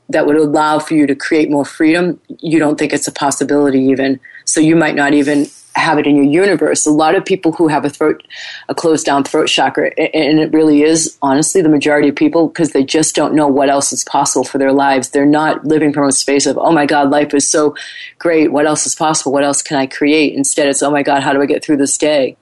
that 0.08 0.26
would 0.26 0.36
allow 0.36 0.78
for 0.78 0.94
you 0.94 1.06
to 1.06 1.14
create 1.14 1.50
more 1.50 1.64
freedom. 1.64 2.20
You 2.40 2.58
don't 2.58 2.78
think 2.78 2.92
it's 2.92 3.08
a 3.08 3.12
possibility, 3.12 3.80
even. 3.80 4.20
So 4.44 4.60
you 4.60 4.76
might 4.76 4.94
not 4.94 5.14
even 5.14 5.46
have 5.74 5.98
it 5.98 6.06
in 6.06 6.16
your 6.16 6.26
universe. 6.26 6.84
A 6.84 6.90
lot 6.90 7.14
of 7.14 7.24
people 7.24 7.52
who 7.52 7.68
have 7.68 7.86
a 7.86 7.88
throat, 7.88 8.22
a 8.68 8.74
closed 8.74 9.06
down 9.06 9.24
throat 9.24 9.48
chakra, 9.48 9.90
and 9.96 10.38
it 10.38 10.52
really 10.52 10.82
is 10.82 11.16
honestly 11.22 11.62
the 11.62 11.70
majority 11.70 12.10
of 12.10 12.14
people 12.14 12.48
because 12.48 12.72
they 12.72 12.84
just 12.84 13.14
don't 13.14 13.32
know 13.34 13.46
what 13.46 13.70
else 13.70 13.90
is 13.90 14.04
possible 14.04 14.44
for 14.44 14.58
their 14.58 14.72
lives. 14.72 15.10
They're 15.10 15.24
not 15.24 15.64
living 15.64 15.94
from 15.94 16.06
a 16.06 16.12
space 16.12 16.44
of, 16.44 16.58
oh 16.58 16.72
my 16.72 16.84
God, 16.84 17.08
life 17.08 17.32
is 17.32 17.48
so 17.48 17.74
great. 18.18 18.52
What 18.52 18.66
else 18.66 18.86
is 18.86 18.94
possible? 18.94 19.32
What 19.32 19.44
else 19.44 19.62
can 19.62 19.78
I 19.78 19.86
create? 19.86 20.34
Instead, 20.34 20.68
it's, 20.68 20.82
oh 20.82 20.90
my 20.90 21.02
God, 21.02 21.22
how 21.22 21.32
do 21.32 21.40
I 21.40 21.46
get 21.46 21.64
through 21.64 21.78
this 21.78 21.96
day? 21.96 22.36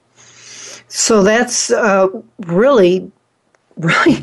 So 0.93 1.23
that's 1.23 1.71
uh, 1.71 2.07
really 2.39 3.11
really 3.77 4.21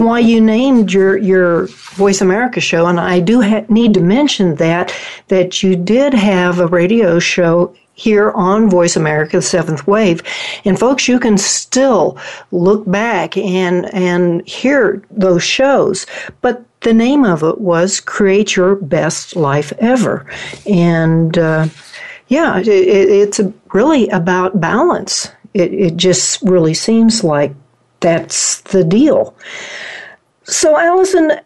why 0.00 0.18
you 0.18 0.40
named 0.40 0.92
your 0.92 1.18
your 1.18 1.66
Voice 1.94 2.20
America 2.20 2.60
show, 2.60 2.86
and 2.86 2.98
I 2.98 3.20
do 3.20 3.42
ha- 3.42 3.66
need 3.68 3.94
to 3.94 4.00
mention 4.00 4.56
that 4.56 4.94
that 5.28 5.62
you 5.62 5.76
did 5.76 6.14
have 6.14 6.58
a 6.58 6.66
radio 6.66 7.18
show 7.18 7.74
here 8.00 8.30
on 8.30 8.70
Voice 8.70 8.96
America, 8.96 9.36
the 9.36 9.42
Seventh 9.42 9.86
Wave. 9.86 10.22
And 10.64 10.78
folks, 10.78 11.06
you 11.06 11.20
can 11.20 11.36
still 11.36 12.16
look 12.50 12.90
back 12.90 13.36
and, 13.36 13.92
and 13.92 14.46
hear 14.48 15.02
those 15.10 15.42
shows. 15.42 16.06
But 16.40 16.64
the 16.80 16.94
name 16.94 17.24
of 17.24 17.42
it 17.42 17.60
was 17.60 18.00
Create 18.00 18.56
Your 18.56 18.76
Best 18.76 19.36
Life 19.36 19.70
Ever. 19.78 20.24
And, 20.66 21.36
uh, 21.36 21.68
yeah, 22.28 22.58
it, 22.60 22.68
it's 22.68 23.40
really 23.74 24.08
about 24.08 24.60
balance. 24.60 25.28
It, 25.54 25.72
it 25.72 25.96
just 25.96 26.42
really 26.42 26.74
seems 26.74 27.24
like 27.24 27.54
that's 28.00 28.60
the 28.62 28.84
deal. 28.84 29.34
So, 30.44 30.78
Allison, 30.78 31.40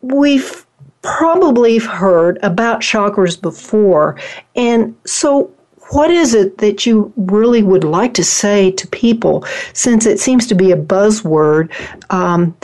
we've 0.00 0.66
probably 1.02 1.78
heard 1.78 2.38
about 2.42 2.80
chakras 2.80 3.40
before. 3.40 4.18
And 4.56 4.96
so, 5.04 5.52
what 5.90 6.10
is 6.10 6.34
it 6.34 6.58
that 6.58 6.86
you 6.86 7.12
really 7.16 7.62
would 7.62 7.84
like 7.84 8.14
to 8.14 8.24
say 8.24 8.70
to 8.72 8.86
people 8.88 9.44
since 9.74 10.06
it 10.06 10.18
seems 10.18 10.46
to 10.46 10.54
be 10.54 10.70
a 10.72 10.76
buzzword? 10.76 11.70
Um, 12.10 12.56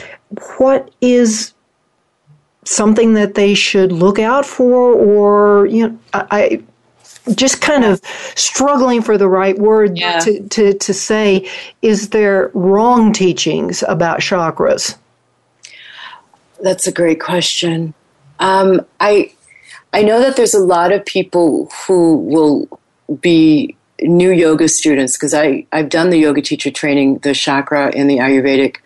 what 0.56 0.90
is 1.00 1.52
something 2.64 3.14
that 3.14 3.34
they 3.34 3.54
should 3.54 3.92
look 3.92 4.18
out 4.18 4.46
for, 4.46 4.94
or, 4.94 5.66
you 5.66 5.88
know, 5.88 5.98
I, 6.14 6.62
just 7.34 7.60
kind 7.60 7.84
of 7.84 8.00
struggling 8.34 9.02
for 9.02 9.18
the 9.18 9.28
right 9.28 9.58
word 9.58 9.98
yeah. 9.98 10.18
to, 10.20 10.48
to, 10.48 10.74
to 10.74 10.94
say, 10.94 11.48
is 11.82 12.10
there 12.10 12.50
wrong 12.54 13.12
teachings 13.12 13.82
about 13.86 14.20
chakras? 14.20 14.96
That's 16.62 16.86
a 16.86 16.92
great 16.92 17.20
question. 17.20 17.94
Um, 18.38 18.84
I 19.00 19.32
I 19.92 20.02
know 20.02 20.20
that 20.20 20.36
there's 20.36 20.54
a 20.54 20.60
lot 20.60 20.92
of 20.92 21.04
people 21.04 21.70
who 21.86 22.16
will 22.16 22.80
be 23.20 23.76
new 24.02 24.30
yoga 24.30 24.68
students 24.68 25.16
because 25.16 25.34
I 25.34 25.66
I've 25.72 25.88
done 25.88 26.10
the 26.10 26.18
yoga 26.18 26.42
teacher 26.42 26.70
training, 26.70 27.18
the 27.18 27.34
chakra 27.34 27.92
and 27.94 28.08
the 28.08 28.18
Ayurvedic 28.18 28.76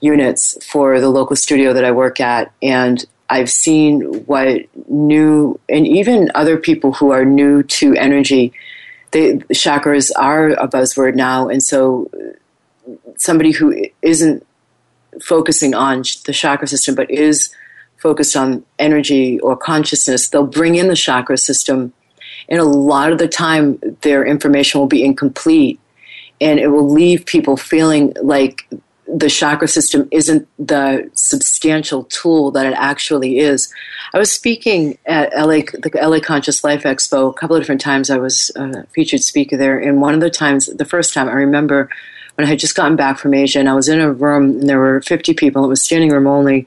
units 0.00 0.64
for 0.64 1.00
the 1.00 1.10
local 1.10 1.36
studio 1.36 1.72
that 1.72 1.84
I 1.84 1.90
work 1.90 2.20
at, 2.20 2.52
and 2.62 3.04
I've 3.30 3.50
seen 3.50 4.02
what 4.26 4.66
new 4.88 5.58
and 5.68 5.86
even 5.86 6.30
other 6.34 6.56
people 6.56 6.92
who 6.92 7.12
are 7.12 7.24
new 7.24 7.62
to 7.62 7.94
energy. 7.94 8.52
the 9.12 9.42
chakras 9.52 10.10
are 10.16 10.50
a 10.50 10.68
buzzword 10.68 11.14
now, 11.14 11.48
and 11.48 11.62
so 11.62 12.10
somebody 13.16 13.52
who 13.52 13.86
isn't 14.02 14.46
focusing 15.22 15.74
on 15.74 15.98
the 16.24 16.32
chakra 16.32 16.68
system 16.68 16.94
but 16.94 17.10
is 17.10 17.54
focused 17.98 18.36
on 18.36 18.64
energy 18.78 19.38
or 19.40 19.56
consciousness, 19.56 20.28
they'll 20.28 20.46
bring 20.46 20.76
in 20.76 20.88
the 20.88 20.96
chakra 20.96 21.36
system. 21.36 21.92
And 22.48 22.58
a 22.58 22.64
lot 22.64 23.12
of 23.12 23.18
the 23.18 23.28
time, 23.28 23.78
their 24.00 24.24
information 24.24 24.80
will 24.80 24.86
be 24.86 25.04
incomplete. 25.04 25.78
And 26.40 26.58
it 26.58 26.68
will 26.68 26.88
leave 26.88 27.26
people 27.26 27.56
feeling 27.56 28.14
like 28.22 28.66
the 29.14 29.28
chakra 29.28 29.68
system 29.68 30.08
isn't 30.10 30.48
the 30.58 31.10
substantial 31.14 32.04
tool 32.04 32.50
that 32.52 32.66
it 32.66 32.74
actually 32.76 33.38
is. 33.38 33.72
I 34.14 34.18
was 34.18 34.32
speaking 34.32 34.98
at 35.06 35.32
LA, 35.36 35.62
the 35.72 35.90
LA 35.94 36.20
Conscious 36.20 36.62
Life 36.64 36.82
Expo 36.84 37.30
a 37.30 37.32
couple 37.32 37.56
of 37.56 37.62
different 37.62 37.80
times. 37.80 38.10
I 38.10 38.18
was 38.18 38.50
a 38.56 38.86
featured 38.88 39.22
speaker 39.22 39.56
there. 39.56 39.78
And 39.78 40.00
one 40.00 40.14
of 40.14 40.20
the 40.20 40.30
times, 40.30 40.66
the 40.66 40.84
first 40.84 41.14
time, 41.14 41.28
I 41.28 41.32
remember 41.32 41.88
when 42.34 42.46
I 42.46 42.50
had 42.50 42.58
just 42.58 42.76
gotten 42.76 42.96
back 42.96 43.18
from 43.18 43.34
Asia 43.34 43.58
and 43.58 43.68
I 43.68 43.74
was 43.74 43.88
in 43.88 44.00
a 44.00 44.12
room 44.12 44.60
and 44.60 44.68
there 44.68 44.78
were 44.78 45.00
50 45.00 45.34
people. 45.34 45.64
It 45.64 45.68
was 45.68 45.82
standing 45.82 46.10
room 46.10 46.26
only 46.26 46.66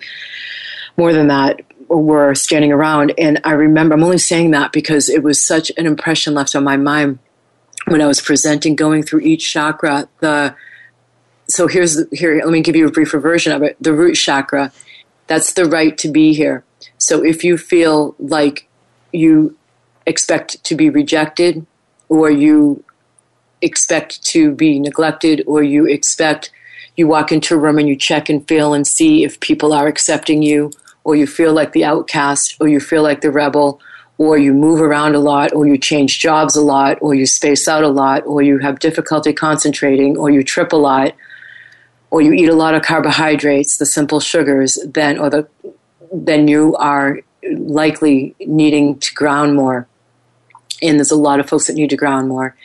more 0.98 1.14
than 1.14 1.28
that 1.28 1.62
were 1.88 2.36
standing 2.36 2.72
around. 2.72 3.14
And 3.18 3.40
I 3.44 3.52
remember, 3.52 3.94
I'm 3.94 4.04
only 4.04 4.18
saying 4.18 4.52
that 4.52 4.72
because 4.72 5.10
it 5.10 5.24
was 5.24 5.42
such 5.42 5.72
an 5.78 5.86
impression 5.86 6.34
left 6.34 6.56
on 6.56 6.64
my 6.64 6.78
mind 6.78 7.20
when 7.86 8.02
I 8.02 8.08
was 8.08 8.22
presenting, 8.22 8.76
going 8.76 9.04
through 9.04 9.22
each 9.22 9.52
chakra. 9.52 10.08
The 10.20 10.56
so 11.54 11.68
here's 11.68 12.10
here. 12.12 12.42
Let 12.44 12.50
me 12.50 12.62
give 12.62 12.76
you 12.76 12.88
a 12.88 12.92
briefer 12.92 13.20
version 13.20 13.54
of 13.54 13.62
it. 13.62 13.78
The 13.80 13.94
root 13.94 14.16
chakra. 14.16 14.72
That's 15.28 15.54
the 15.54 15.66
right 15.66 15.96
to 16.00 16.10
be 16.10 16.34
here. 16.34 16.64
So 16.98 17.24
if 17.24 17.44
you 17.44 17.60
feel 17.60 18.16
like 18.18 18.68
you 19.12 19.56
expect 20.08 20.64
to 20.64 20.76
be 20.76 20.90
rejected, 20.90 21.66
or 22.10 22.32
you 22.32 22.84
expect 23.62 24.24
to 24.26 24.52
be 24.52 24.80
neglected, 24.80 25.44
or 25.46 25.62
you 25.62 25.86
expect 25.86 26.52
you 26.96 27.08
walk 27.08 27.32
into 27.32 27.54
a 27.54 27.58
room 27.60 27.78
and 27.78 27.88
you 27.88 27.96
check 27.96 28.30
and 28.30 28.48
feel 28.48 28.74
and 28.74 28.88
see 28.88 29.24
if 29.24 29.40
people 29.40 29.74
are 29.74 29.88
accepting 29.88 30.42
you 30.42 30.72
or 31.04 31.16
you 31.16 31.28
feel 31.28 31.54
like 31.54 31.74
the 31.74 31.86
outcast, 31.86 32.56
or 32.60 32.68
you 32.68 32.80
feel 32.80 33.04
like 33.04 33.22
the 33.22 33.32
rebel, 33.32 33.80
or 34.18 34.38
you 34.38 34.54
move 34.54 34.82
around 34.82 35.16
a 35.16 35.20
lot, 35.20 35.54
or 35.54 35.68
you 35.68 35.78
change 35.78 36.20
jobs 36.20 36.56
a 36.56 36.62
lot, 36.62 36.98
or 37.02 37.14
you 37.14 37.26
space 37.26 37.68
out 37.68 37.84
a 37.84 37.90
lot, 37.90 38.26
or 38.26 38.42
you 38.42 38.58
have 38.60 38.80
difficulty 38.80 39.34
concentrating, 39.34 40.16
or 40.16 40.30
you 40.30 40.44
trip 40.44 40.72
a 40.72 40.78
lot, 40.78 41.14
or 42.14 42.22
you 42.22 42.32
eat 42.32 42.48
a 42.48 42.54
lot 42.54 42.76
of 42.76 42.84
carbohydrates, 42.84 43.78
the 43.78 43.88
simple 43.88 44.20
sugars, 44.20 44.78
then 44.86 45.18
or 45.18 45.32
the 45.32 45.48
then 46.12 46.48
you 46.48 46.76
are 46.76 47.22
likely 47.58 48.36
needing 48.40 49.00
to 49.00 49.16
ground 49.16 49.56
more. 49.56 49.88
And 50.80 51.00
there's 51.00 51.10
a 51.10 51.16
lot 51.16 51.40
of 51.40 51.50
folks 51.50 51.66
that 51.66 51.74
need 51.74 51.90
to 51.90 51.98
ground 51.98 52.30
more. 52.30 52.56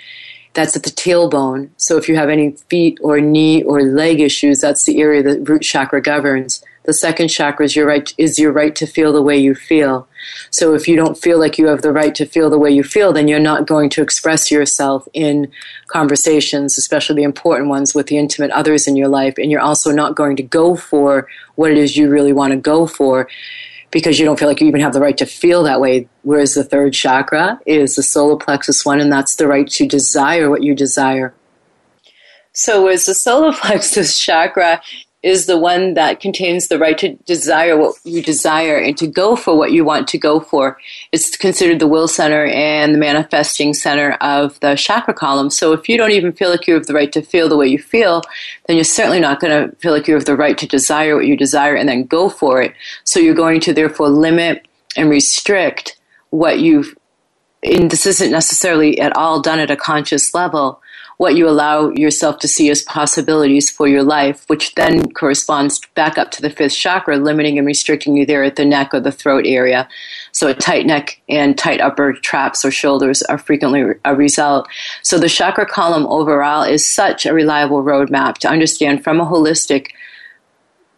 That's 0.53 0.76
at 0.76 0.82
the 0.82 0.90
tailbone. 0.90 1.70
So 1.78 1.96
if 1.96 2.11
you 2.11 2.16
have 2.16 2.28
any 2.28 2.51
feet 2.68 2.99
or 3.01 3.22
knee 3.22 3.62
or 3.62 3.80
leg 3.80 4.20
issues, 4.20 4.61
that's 4.61 4.84
the 4.84 5.01
area 5.01 5.22
that 5.22 5.49
root 5.49 5.62
chakra 5.62 6.03
governs. 6.03 6.62
The 6.84 6.92
second 6.92 7.28
chakra 7.28 7.64
is 7.64 7.74
your 7.74 7.86
right 7.86 8.12
is 8.18 8.38
your 8.38 8.53
right 8.53 8.76
to 8.76 8.86
feel 8.86 9.14
the 9.14 9.22
way 9.22 9.38
you 9.38 9.55
feel. 9.55 10.08
So 10.51 10.75
if 10.75 10.89
you 10.89 10.97
don't 10.97 11.16
feel 11.16 11.39
like 11.39 11.59
you 11.59 11.66
have 11.66 11.83
the 11.83 11.93
right 11.93 12.14
to 12.14 12.27
feel 12.27 12.51
the 12.51 12.59
way 12.59 12.71
you 12.71 12.83
feel, 12.83 13.12
then 13.12 13.29
you're 13.29 13.39
not 13.39 13.66
going 13.66 13.91
to 13.91 14.03
express 14.03 14.51
yourself 14.51 15.07
in 15.12 15.51
conversations, 15.87 16.79
especially 16.79 17.16
the 17.16 17.23
important 17.23 17.69
ones 17.69 17.95
with 17.95 18.07
the 18.07 18.19
intimate 18.19 18.51
others 18.51 18.87
in 18.87 18.97
your 18.97 19.09
life, 19.09 19.35
and 19.39 19.51
you're 19.51 19.61
also 19.61 19.91
not 19.91 20.14
going 20.14 20.37
to 20.37 20.43
go 20.43 20.77
for 20.77 21.29
what 21.55 21.71
it 21.71 21.79
is 21.79 21.97
you 21.97 22.09
really 22.09 22.33
want 22.33 22.53
to 22.53 22.57
go 22.57 22.87
for 22.87 23.29
because 23.91 24.19
you 24.19 24.25
don't 24.25 24.39
feel 24.39 24.49
like 24.49 24.61
you 24.61 24.66
even 24.66 24.81
have 24.81 24.93
the 24.93 25.01
right 25.01 25.16
to 25.19 25.27
feel 25.27 25.62
that 25.62 25.81
way. 25.81 26.09
Whereas 26.23 26.55
the 26.55 26.64
third 26.64 26.93
chakra 26.93 27.59
is 27.66 27.97
the 27.97 28.03
solar 28.03 28.37
plexus 28.37 28.85
one, 28.85 29.01
and 29.01 29.11
that's 29.11 29.37
the 29.37 29.49
right 29.49 29.66
to 29.69 29.87
desire 29.87 30.51
what 30.51 30.62
you 30.62 30.75
desire. 30.75 31.35
So, 32.53 32.89
as 32.89 33.07
the 33.07 33.14
solar 33.14 33.53
plexus 33.61 34.19
chakra 34.19 34.81
is 35.23 35.47
the 35.47 35.59
one 35.59 35.95
that 35.95 36.21
contains 36.21 36.69
the 36.69 36.79
right 36.79 36.97
to 36.99 37.14
desire 37.27 37.77
what 37.77 37.97
you 38.05 38.23
desire 38.23 38.77
and 38.77 38.97
to 38.97 39.07
go 39.07 39.35
for 39.35 39.57
what 39.57 39.73
you 39.73 39.85
want 39.85 40.07
to 40.09 40.19
go 40.19 40.39
for. 40.39 40.79
It's 41.11 41.37
considered 41.37 41.81
the 41.81 41.89
will 41.89 42.07
center 42.07 42.47
and 42.47 42.95
the 42.95 42.99
manifesting 42.99 43.75
center 43.75 44.12
of 44.21 44.61
the 44.61 44.77
chakra 44.77 45.14
column. 45.14 45.51
So 45.51 45.73
if 45.73 45.89
you 45.89 45.97
don't 45.97 46.12
even 46.12 46.33
feel 46.33 46.51
like 46.51 46.69
you 46.69 46.75
have 46.75 46.87
the 46.87 46.95
right 46.95 47.11
to 47.12 47.23
feel 47.23 47.49
the 47.49 47.57
way 47.57 47.66
you 47.66 47.79
feel, 47.79 48.23
then 48.66 48.77
you're 48.77 48.85
certainly 48.85 49.19
not 49.19 49.41
going 49.41 49.71
to 49.71 49.75
feel 49.77 49.93
like 49.93 50.07
you 50.07 50.14
have 50.14 50.25
the 50.25 50.37
right 50.37 50.57
to 50.57 50.66
desire 50.66 51.16
what 51.16 51.27
you 51.27 51.37
desire 51.37 51.75
and 51.75 51.89
then 51.89 52.05
go 52.05 52.29
for 52.29 52.62
it. 52.62 52.75
So 53.03 53.19
you're 53.19 53.35
going 53.35 53.61
to 53.61 53.73
therefore 53.73 54.11
limit 54.11 54.69
and 54.97 55.11
restrict 55.11 55.99
what 56.31 56.61
you've 56.61 56.95
and 57.62 57.91
this 57.91 58.07
isn't 58.07 58.31
necessarily 58.31 59.01
at 59.01 59.16
all 59.16 59.41
done 59.41 59.59
at 59.59 59.71
a 59.71 59.77
conscious 59.77 60.33
level, 60.33 60.81
what 61.19 61.37
you 61.37 61.49
allow 61.49 61.91
yourself 61.91 62.39
to 62.39 62.49
see 62.49 62.71
as 62.71 62.83
possibilities 62.83 63.69
for 63.69 63.89
your 63.89 64.05
life, 64.05 64.45
which 64.47 64.75
then 64.77 65.11
corresponds 65.12 65.81
back 65.95 66.16
up 66.16 66.31
to 66.31 66.41
the 66.41 66.49
fifth 66.49 66.75
chakra, 66.75 67.16
limiting 67.16 67.59
and 67.59 67.66
restricting 67.66 68.16
you 68.16 68.25
there 68.25 68.45
at 68.45 68.55
the 68.55 68.64
neck 68.64 68.95
or 68.95 69.01
the 69.01 69.11
throat 69.11 69.45
area. 69.45 69.89
So 70.31 70.47
a 70.47 70.55
tight 70.55 70.87
neck 70.87 71.21
and 71.29 71.59
tight 71.59 71.81
upper 71.81 72.12
traps 72.12 72.64
or 72.64 72.71
shoulders 72.71 73.23
are 73.23 73.37
frequently 73.37 73.83
a 74.05 74.14
result. 74.14 74.69
So 75.03 75.19
the 75.19 75.29
chakra 75.29 75.66
column 75.66 76.07
overall 76.07 76.62
is 76.62 76.87
such 76.87 77.27
a 77.27 77.35
reliable 77.35 77.83
roadmap 77.83 78.35
to 78.39 78.49
understand 78.49 79.03
from 79.03 79.21
a 79.21 79.27
holistic 79.27 79.89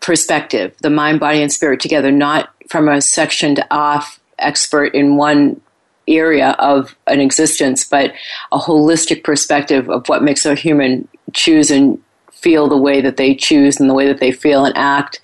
perspective, 0.01 0.75
the 0.83 0.91
mind, 0.91 1.21
body, 1.21 1.41
and 1.41 1.51
spirit 1.51 1.81
together, 1.81 2.12
not 2.12 2.51
from 2.68 2.89
a 2.89 3.01
sectioned 3.01 3.64
off 3.71 4.21
expert 4.39 4.95
in 4.95 5.16
one 5.16 5.62
area 6.09 6.51
of 6.59 6.96
an 7.07 7.20
existence, 7.20 7.84
but 7.84 8.12
a 8.53 8.59
holistic 8.59 9.22
perspective 9.22 9.88
of 9.88 10.09
what 10.09 10.22
makes 10.22 10.44
a 10.44 10.55
human 10.55 11.07
choose 11.32 11.70
and 11.70 12.03
feel 12.32 12.68
the 12.68 12.76
way 12.76 13.01
that 13.01 13.16
they 13.16 13.34
choose 13.34 13.78
and 13.78 13.88
the 13.88 13.94
way 13.94 14.07
that 14.07 14.18
they 14.18 14.32
feel 14.32 14.64
and 14.64 14.76
act. 14.76 15.20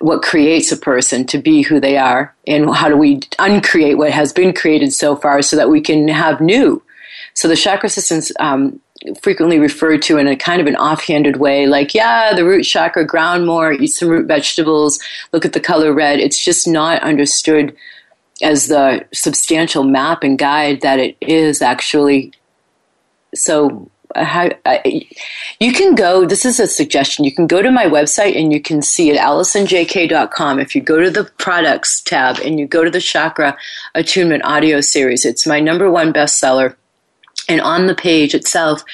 What 0.00 0.22
creates 0.22 0.72
a 0.72 0.76
person 0.76 1.26
to 1.26 1.38
be 1.38 1.62
who 1.62 1.78
they 1.78 1.98
are, 1.98 2.34
and 2.46 2.74
how 2.74 2.88
do 2.88 2.96
we 2.96 3.20
uncreate 3.38 3.98
what 3.98 4.10
has 4.10 4.32
been 4.32 4.54
created 4.54 4.92
so 4.92 5.14
far 5.14 5.42
so 5.42 5.56
that 5.56 5.68
we 5.68 5.80
can 5.80 6.08
have 6.08 6.40
new? 6.40 6.82
So 7.34 7.48
the 7.48 7.56
chakra 7.56 7.90
systems 7.90 8.32
um, 8.40 8.80
frequently 9.22 9.58
referred 9.58 10.02
to 10.02 10.18
in 10.18 10.26
a 10.26 10.36
kind 10.36 10.60
of 10.60 10.66
an 10.66 10.76
offhanded 10.76 11.36
way, 11.36 11.66
like, 11.66 11.94
yeah, 11.94 12.34
the 12.34 12.44
root 12.44 12.64
chakra, 12.64 13.04
ground 13.04 13.46
more, 13.46 13.72
eat 13.72 13.88
some 13.88 14.08
root 14.08 14.26
vegetables, 14.26 14.98
look 15.32 15.44
at 15.44 15.52
the 15.52 15.60
color 15.60 15.92
red. 15.92 16.18
It's 16.18 16.42
just 16.42 16.66
not 16.66 17.02
understood 17.02 17.76
as 18.42 18.68
the 18.68 19.04
substantial 19.12 19.84
map 19.84 20.22
and 20.22 20.38
guide 20.38 20.80
that 20.80 20.98
it 20.98 21.16
is 21.20 21.62
actually. 21.62 22.32
So, 23.34 23.88
how, 24.16 24.50
uh, 24.64 24.78
you 25.60 25.72
can 25.72 25.94
go, 25.94 26.26
this 26.26 26.44
is 26.44 26.58
a 26.58 26.66
suggestion, 26.66 27.24
you 27.24 27.32
can 27.32 27.46
go 27.46 27.62
to 27.62 27.70
my 27.70 27.84
website 27.84 28.36
and 28.36 28.52
you 28.52 28.60
can 28.60 28.82
see 28.82 29.16
at 29.16 29.24
AlisonJKay.com. 29.24 30.58
If 30.58 30.74
you 30.74 30.82
go 30.82 31.00
to 31.00 31.10
the 31.10 31.24
products 31.38 32.00
tab 32.00 32.38
and 32.40 32.58
you 32.58 32.66
go 32.66 32.82
to 32.82 32.90
the 32.90 33.00
chakra 33.00 33.56
attunement 33.94 34.44
audio 34.44 34.80
series, 34.80 35.24
it's 35.24 35.46
my 35.46 35.60
number 35.60 35.90
one 35.90 36.12
bestseller. 36.12 36.74
And 37.50 37.60
on 37.62 37.88
the 37.88 37.96
page 37.96 38.32
itself, 38.32 38.84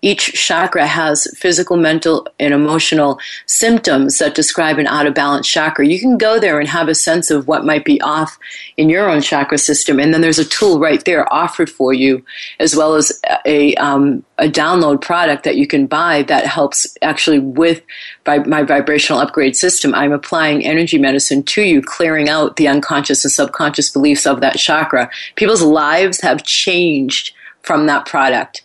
each 0.00 0.32
chakra 0.32 0.86
has 0.86 1.28
physical, 1.36 1.76
mental, 1.76 2.26
and 2.40 2.54
emotional 2.54 3.18
symptoms 3.44 4.18
that 4.18 4.34
describe 4.34 4.78
an 4.78 4.86
out 4.86 5.06
of 5.06 5.12
balance 5.12 5.46
chakra. 5.46 5.86
You 5.86 6.00
can 6.00 6.16
go 6.16 6.40
there 6.40 6.58
and 6.58 6.66
have 6.66 6.88
a 6.88 6.94
sense 6.94 7.30
of 7.30 7.46
what 7.46 7.66
might 7.66 7.84
be 7.84 8.00
off 8.00 8.38
in 8.78 8.88
your 8.88 9.10
own 9.10 9.20
chakra 9.20 9.58
system. 9.58 10.00
And 10.00 10.14
then 10.14 10.22
there's 10.22 10.38
a 10.38 10.46
tool 10.46 10.80
right 10.80 11.04
there 11.04 11.30
offered 11.30 11.68
for 11.68 11.92
you, 11.92 12.24
as 12.58 12.74
well 12.74 12.94
as 12.94 13.20
a, 13.44 13.74
um, 13.74 14.24
a 14.38 14.48
download 14.48 15.02
product 15.02 15.44
that 15.44 15.56
you 15.56 15.66
can 15.66 15.86
buy 15.86 16.22
that 16.22 16.46
helps 16.46 16.96
actually 17.02 17.38
with 17.38 17.82
my 18.24 18.62
vibrational 18.62 19.20
upgrade 19.20 19.56
system. 19.56 19.94
I'm 19.94 20.12
applying 20.12 20.64
energy 20.64 20.96
medicine 20.96 21.42
to 21.42 21.62
you, 21.62 21.82
clearing 21.82 22.30
out 22.30 22.56
the 22.56 22.68
unconscious 22.68 23.26
and 23.26 23.32
subconscious 23.32 23.90
beliefs 23.90 24.26
of 24.26 24.40
that 24.40 24.56
chakra. 24.56 25.10
People's 25.34 25.62
lives 25.62 26.22
have 26.22 26.44
changed 26.44 27.34
from 27.66 27.86
that 27.86 28.06
product. 28.06 28.62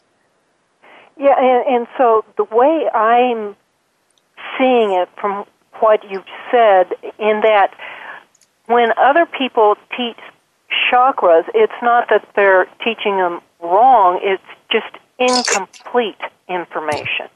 Yeah, 1.18 1.36
and, 1.38 1.76
and 1.76 1.88
so 1.97 2.24
the 2.38 2.45
way 2.45 2.88
I'm 2.93 3.56
seeing 4.58 4.93
it 4.93 5.10
from 5.20 5.45
what 5.80 6.04
you've 6.10 6.24
said, 6.52 6.93
in 7.20 7.41
that 7.41 7.74
when 8.68 8.89
other 8.97 9.26
people 9.26 9.76
teach 9.97 10.18
chakras, 10.91 11.43
it's 11.54 11.74
not 11.82 12.08
that 12.10 12.28
they're 12.36 12.66
teaching 12.84 13.18
them 13.18 13.41
wrong, 13.60 14.20
it's 14.24 14.43
just 14.72 14.95
incomplete 15.20 16.22
information. 16.47 17.28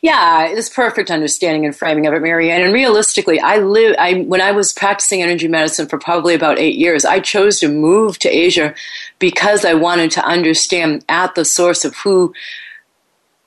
Yeah, 0.00 0.46
it's 0.46 0.68
perfect 0.68 1.10
understanding 1.10 1.66
and 1.66 1.76
framing 1.76 2.06
of 2.06 2.14
it, 2.14 2.22
Marianne. 2.22 2.62
And 2.62 2.72
realistically, 2.72 3.38
I 3.40 3.58
live. 3.58 3.94
I 3.98 4.22
when 4.22 4.40
I 4.40 4.52
was 4.52 4.72
practicing 4.72 5.22
energy 5.22 5.48
medicine 5.48 5.86
for 5.86 5.98
probably 5.98 6.34
about 6.34 6.58
eight 6.58 6.76
years, 6.76 7.04
I 7.04 7.20
chose 7.20 7.60
to 7.60 7.68
move 7.68 8.18
to 8.20 8.28
Asia 8.28 8.74
because 9.18 9.64
I 9.64 9.74
wanted 9.74 10.10
to 10.12 10.24
understand 10.24 11.04
at 11.08 11.34
the 11.34 11.44
source 11.44 11.84
of 11.84 11.94
who 11.96 12.32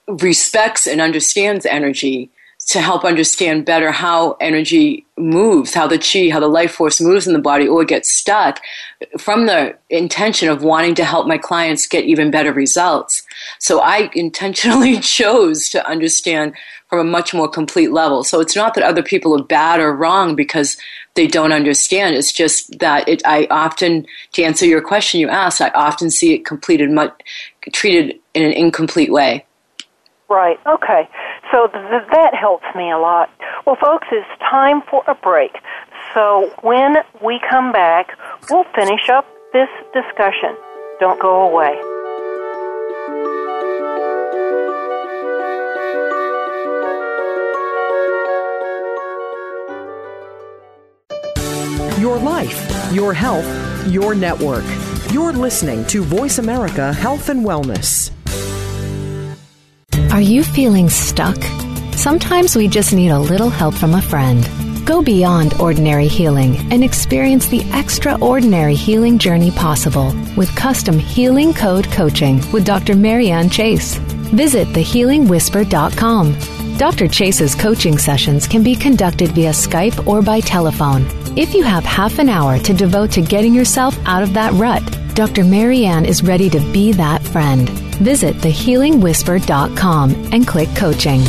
respects 0.07 0.87
and 0.87 1.01
understands 1.01 1.65
energy 1.65 2.29
to 2.69 2.81
help 2.81 3.03
understand 3.03 3.65
better 3.65 3.91
how 3.91 4.33
energy 4.33 5.03
moves, 5.17 5.73
how 5.73 5.87
the 5.87 5.97
chi, 5.97 6.29
how 6.31 6.39
the 6.39 6.47
life 6.47 6.71
force 6.71 7.01
moves 7.01 7.25
in 7.25 7.33
the 7.33 7.39
body 7.39 7.67
or 7.67 7.83
gets 7.83 8.11
stuck 8.11 8.61
from 9.17 9.47
the 9.47 9.75
intention 9.89 10.49
of 10.49 10.61
wanting 10.61 10.93
to 10.93 11.03
help 11.03 11.25
my 11.25 11.37
clients 11.37 11.87
get 11.87 12.05
even 12.05 12.29
better 12.29 12.53
results. 12.53 13.23
So 13.57 13.79
I 13.79 14.11
intentionally 14.13 14.99
chose 14.99 15.69
to 15.69 15.85
understand 15.87 16.53
from 16.89 16.99
a 16.99 17.09
much 17.09 17.33
more 17.33 17.47
complete 17.47 17.91
level. 17.91 18.23
So 18.23 18.39
it's 18.39 18.55
not 18.55 18.75
that 18.75 18.83
other 18.83 19.03
people 19.03 19.39
are 19.39 19.43
bad 19.43 19.79
or 19.79 19.95
wrong 19.95 20.35
because 20.35 20.77
they 21.15 21.25
don't 21.25 21.51
understand. 21.51 22.15
It's 22.15 22.31
just 22.31 22.77
that 22.79 23.09
it, 23.09 23.23
I 23.25 23.47
often, 23.49 24.05
to 24.33 24.43
answer 24.43 24.67
your 24.67 24.81
question 24.81 25.19
you 25.19 25.27
asked, 25.27 25.59
I 25.59 25.69
often 25.69 26.11
see 26.11 26.35
it 26.35 26.45
completed, 26.45 26.91
much, 26.91 27.19
treated 27.73 28.19
in 28.35 28.43
an 28.43 28.51
incomplete 28.51 29.11
way. 29.11 29.45
Right. 30.29 30.59
Okay. 30.67 31.09
So 31.51 31.67
th- 31.67 32.07
that 32.11 32.35
helps 32.35 32.65
me 32.75 32.91
a 32.91 32.97
lot. 32.97 33.29
Well, 33.65 33.75
folks, 33.75 34.07
it's 34.11 34.27
time 34.39 34.81
for 34.89 35.03
a 35.07 35.15
break. 35.15 35.51
So 36.13 36.51
when 36.61 36.97
we 37.23 37.39
come 37.49 37.71
back, 37.71 38.17
we'll 38.49 38.65
finish 38.75 39.09
up 39.09 39.25
this 39.53 39.69
discussion. 39.93 40.55
Don't 40.99 41.19
go 41.19 41.49
away. 41.49 41.79
Your 51.99 52.17
life, 52.17 52.93
your 52.93 53.13
health, 53.13 53.45
your 53.87 54.15
network. 54.15 54.63
You're 55.11 55.33
listening 55.33 55.85
to 55.87 56.03
Voice 56.03 56.37
America 56.37 56.93
Health 56.93 57.29
and 57.29 57.45
Wellness. 57.45 58.11
Are 60.19 60.35
you 60.35 60.43
feeling 60.43 60.89
stuck? 60.89 61.41
Sometimes 61.95 62.53
we 62.53 62.67
just 62.67 62.93
need 62.93 63.07
a 63.07 63.17
little 63.17 63.49
help 63.49 63.73
from 63.73 63.93
a 63.93 64.01
friend. 64.01 64.45
Go 64.85 65.01
beyond 65.01 65.53
ordinary 65.61 66.09
healing 66.09 66.57
and 66.73 66.83
experience 66.83 67.47
the 67.47 67.61
extraordinary 67.73 68.75
healing 68.75 69.17
journey 69.17 69.51
possible 69.51 70.13
with 70.35 70.53
custom 70.57 70.99
healing 70.99 71.53
code 71.53 71.89
coaching 71.91 72.43
with 72.51 72.65
Dr. 72.65 72.97
Marianne 72.97 73.49
Chase. 73.49 73.95
Visit 74.35 74.67
thehealingwhisper.com. 74.67 76.77
Dr. 76.77 77.07
Chase's 77.07 77.55
coaching 77.55 77.97
sessions 77.97 78.45
can 78.45 78.61
be 78.61 78.75
conducted 78.75 79.31
via 79.31 79.51
Skype 79.51 80.05
or 80.05 80.21
by 80.21 80.41
telephone. 80.41 81.05
If 81.37 81.53
you 81.53 81.63
have 81.63 81.85
half 81.85 82.19
an 82.19 82.27
hour 82.27 82.59
to 82.59 82.73
devote 82.73 83.11
to 83.11 83.21
getting 83.21 83.53
yourself 83.53 83.97
out 84.05 84.23
of 84.23 84.33
that 84.33 84.51
rut, 84.55 84.83
Dr. 85.15 85.45
Marianne 85.45 86.03
is 86.03 86.23
ready 86.23 86.49
to 86.49 86.59
be 86.73 86.91
that 86.91 87.23
friend. 87.23 87.88
Visit 88.01 88.35
thehealingwhisper.com 88.37 90.29
and 90.31 90.47
click 90.47 90.69
coaching. 90.75 91.21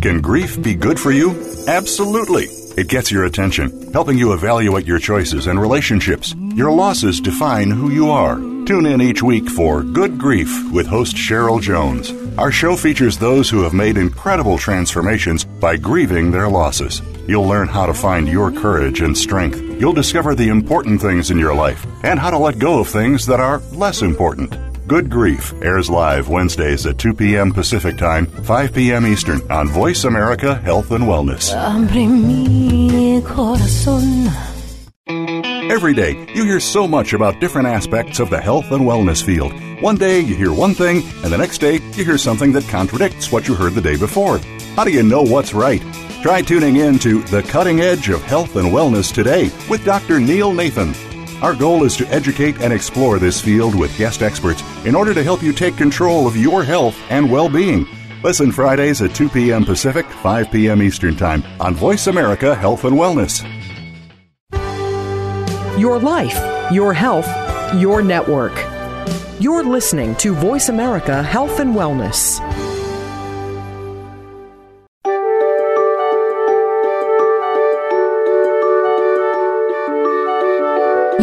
Can 0.00 0.20
grief 0.20 0.60
be 0.60 0.74
good 0.74 0.98
for 0.98 1.12
you? 1.12 1.30
Absolutely. 1.68 2.46
It 2.76 2.88
gets 2.88 3.12
your 3.12 3.24
attention, 3.24 3.92
helping 3.92 4.18
you 4.18 4.32
evaluate 4.32 4.86
your 4.86 4.98
choices 4.98 5.46
and 5.46 5.60
relationships. 5.60 6.34
Your 6.54 6.72
losses 6.72 7.20
define 7.20 7.70
who 7.70 7.90
you 7.90 8.10
are. 8.10 8.36
Tune 8.64 8.86
in 8.86 9.00
each 9.00 9.22
week 9.22 9.48
for 9.48 9.82
Good 9.82 10.18
Grief 10.18 10.72
with 10.72 10.86
host 10.86 11.14
Cheryl 11.14 11.60
Jones. 11.60 12.12
Our 12.38 12.50
show 12.50 12.76
features 12.76 13.18
those 13.18 13.50
who 13.50 13.62
have 13.62 13.74
made 13.74 13.98
incredible 13.98 14.56
transformations 14.56 15.44
by 15.44 15.76
grieving 15.76 16.30
their 16.30 16.48
losses. 16.48 17.02
You'll 17.26 17.46
learn 17.46 17.68
how 17.68 17.86
to 17.86 17.94
find 17.94 18.28
your 18.28 18.50
courage 18.50 19.00
and 19.00 19.16
strength. 19.16 19.60
You'll 19.60 19.92
discover 19.92 20.34
the 20.34 20.48
important 20.48 21.00
things 21.00 21.30
in 21.30 21.38
your 21.38 21.54
life 21.54 21.86
and 22.04 22.18
how 22.18 22.30
to 22.30 22.38
let 22.38 22.58
go 22.58 22.80
of 22.80 22.88
things 22.88 23.26
that 23.26 23.40
are 23.40 23.58
less 23.72 24.02
important. 24.02 24.56
Good 24.88 25.08
Grief 25.08 25.54
airs 25.62 25.88
live 25.88 26.28
Wednesdays 26.28 26.84
at 26.86 26.98
2 26.98 27.14
p.m. 27.14 27.52
Pacific 27.52 27.96
Time, 27.96 28.26
5 28.26 28.74
p.m. 28.74 29.06
Eastern 29.06 29.40
on 29.50 29.68
Voice 29.68 30.04
America 30.04 30.56
Health 30.56 30.90
and 30.90 31.04
Wellness. 31.04 31.52
Every 35.70 35.94
day, 35.94 36.26
you 36.34 36.44
hear 36.44 36.60
so 36.60 36.86
much 36.86 37.12
about 37.12 37.40
different 37.40 37.68
aspects 37.68 38.20
of 38.20 38.28
the 38.28 38.40
health 38.40 38.72
and 38.72 38.82
wellness 38.82 39.24
field. 39.24 39.52
One 39.80 39.96
day, 39.96 40.20
you 40.20 40.34
hear 40.34 40.52
one 40.52 40.74
thing, 40.74 41.02
and 41.24 41.32
the 41.32 41.38
next 41.38 41.58
day, 41.58 41.74
you 41.94 42.04
hear 42.04 42.18
something 42.18 42.52
that 42.52 42.68
contradicts 42.68 43.32
what 43.32 43.48
you 43.48 43.54
heard 43.54 43.72
the 43.72 43.80
day 43.80 43.96
before. 43.96 44.38
How 44.76 44.84
do 44.84 44.90
you 44.90 45.02
know 45.02 45.22
what's 45.22 45.54
right? 45.54 45.82
Try 46.22 46.40
tuning 46.40 46.76
in 46.76 47.00
to 47.00 47.20
The 47.20 47.42
Cutting 47.42 47.80
Edge 47.80 48.08
of 48.08 48.22
Health 48.22 48.54
and 48.54 48.68
Wellness 48.68 49.12
today 49.12 49.50
with 49.68 49.84
Dr. 49.84 50.20
Neil 50.20 50.52
Nathan. 50.52 50.94
Our 51.42 51.52
goal 51.52 51.82
is 51.82 51.96
to 51.96 52.06
educate 52.06 52.60
and 52.60 52.72
explore 52.72 53.18
this 53.18 53.40
field 53.40 53.74
with 53.74 53.98
guest 53.98 54.22
experts 54.22 54.62
in 54.84 54.94
order 54.94 55.14
to 55.14 55.24
help 55.24 55.42
you 55.42 55.52
take 55.52 55.76
control 55.76 56.28
of 56.28 56.36
your 56.36 56.62
health 56.62 56.96
and 57.10 57.28
well 57.28 57.48
being. 57.48 57.88
Listen 58.22 58.52
Fridays 58.52 59.02
at 59.02 59.16
2 59.16 59.30
p.m. 59.30 59.64
Pacific, 59.64 60.06
5 60.06 60.52
p.m. 60.52 60.80
Eastern 60.80 61.16
Time 61.16 61.42
on 61.58 61.74
Voice 61.74 62.06
America 62.06 62.54
Health 62.54 62.84
and 62.84 62.96
Wellness. 62.96 63.42
Your 65.76 65.98
life, 65.98 66.38
your 66.72 66.92
health, 66.92 67.26
your 67.80 68.00
network. 68.00 68.54
You're 69.40 69.64
listening 69.64 70.14
to 70.16 70.34
Voice 70.34 70.68
America 70.68 71.20
Health 71.20 71.58
and 71.58 71.74
Wellness. 71.74 72.38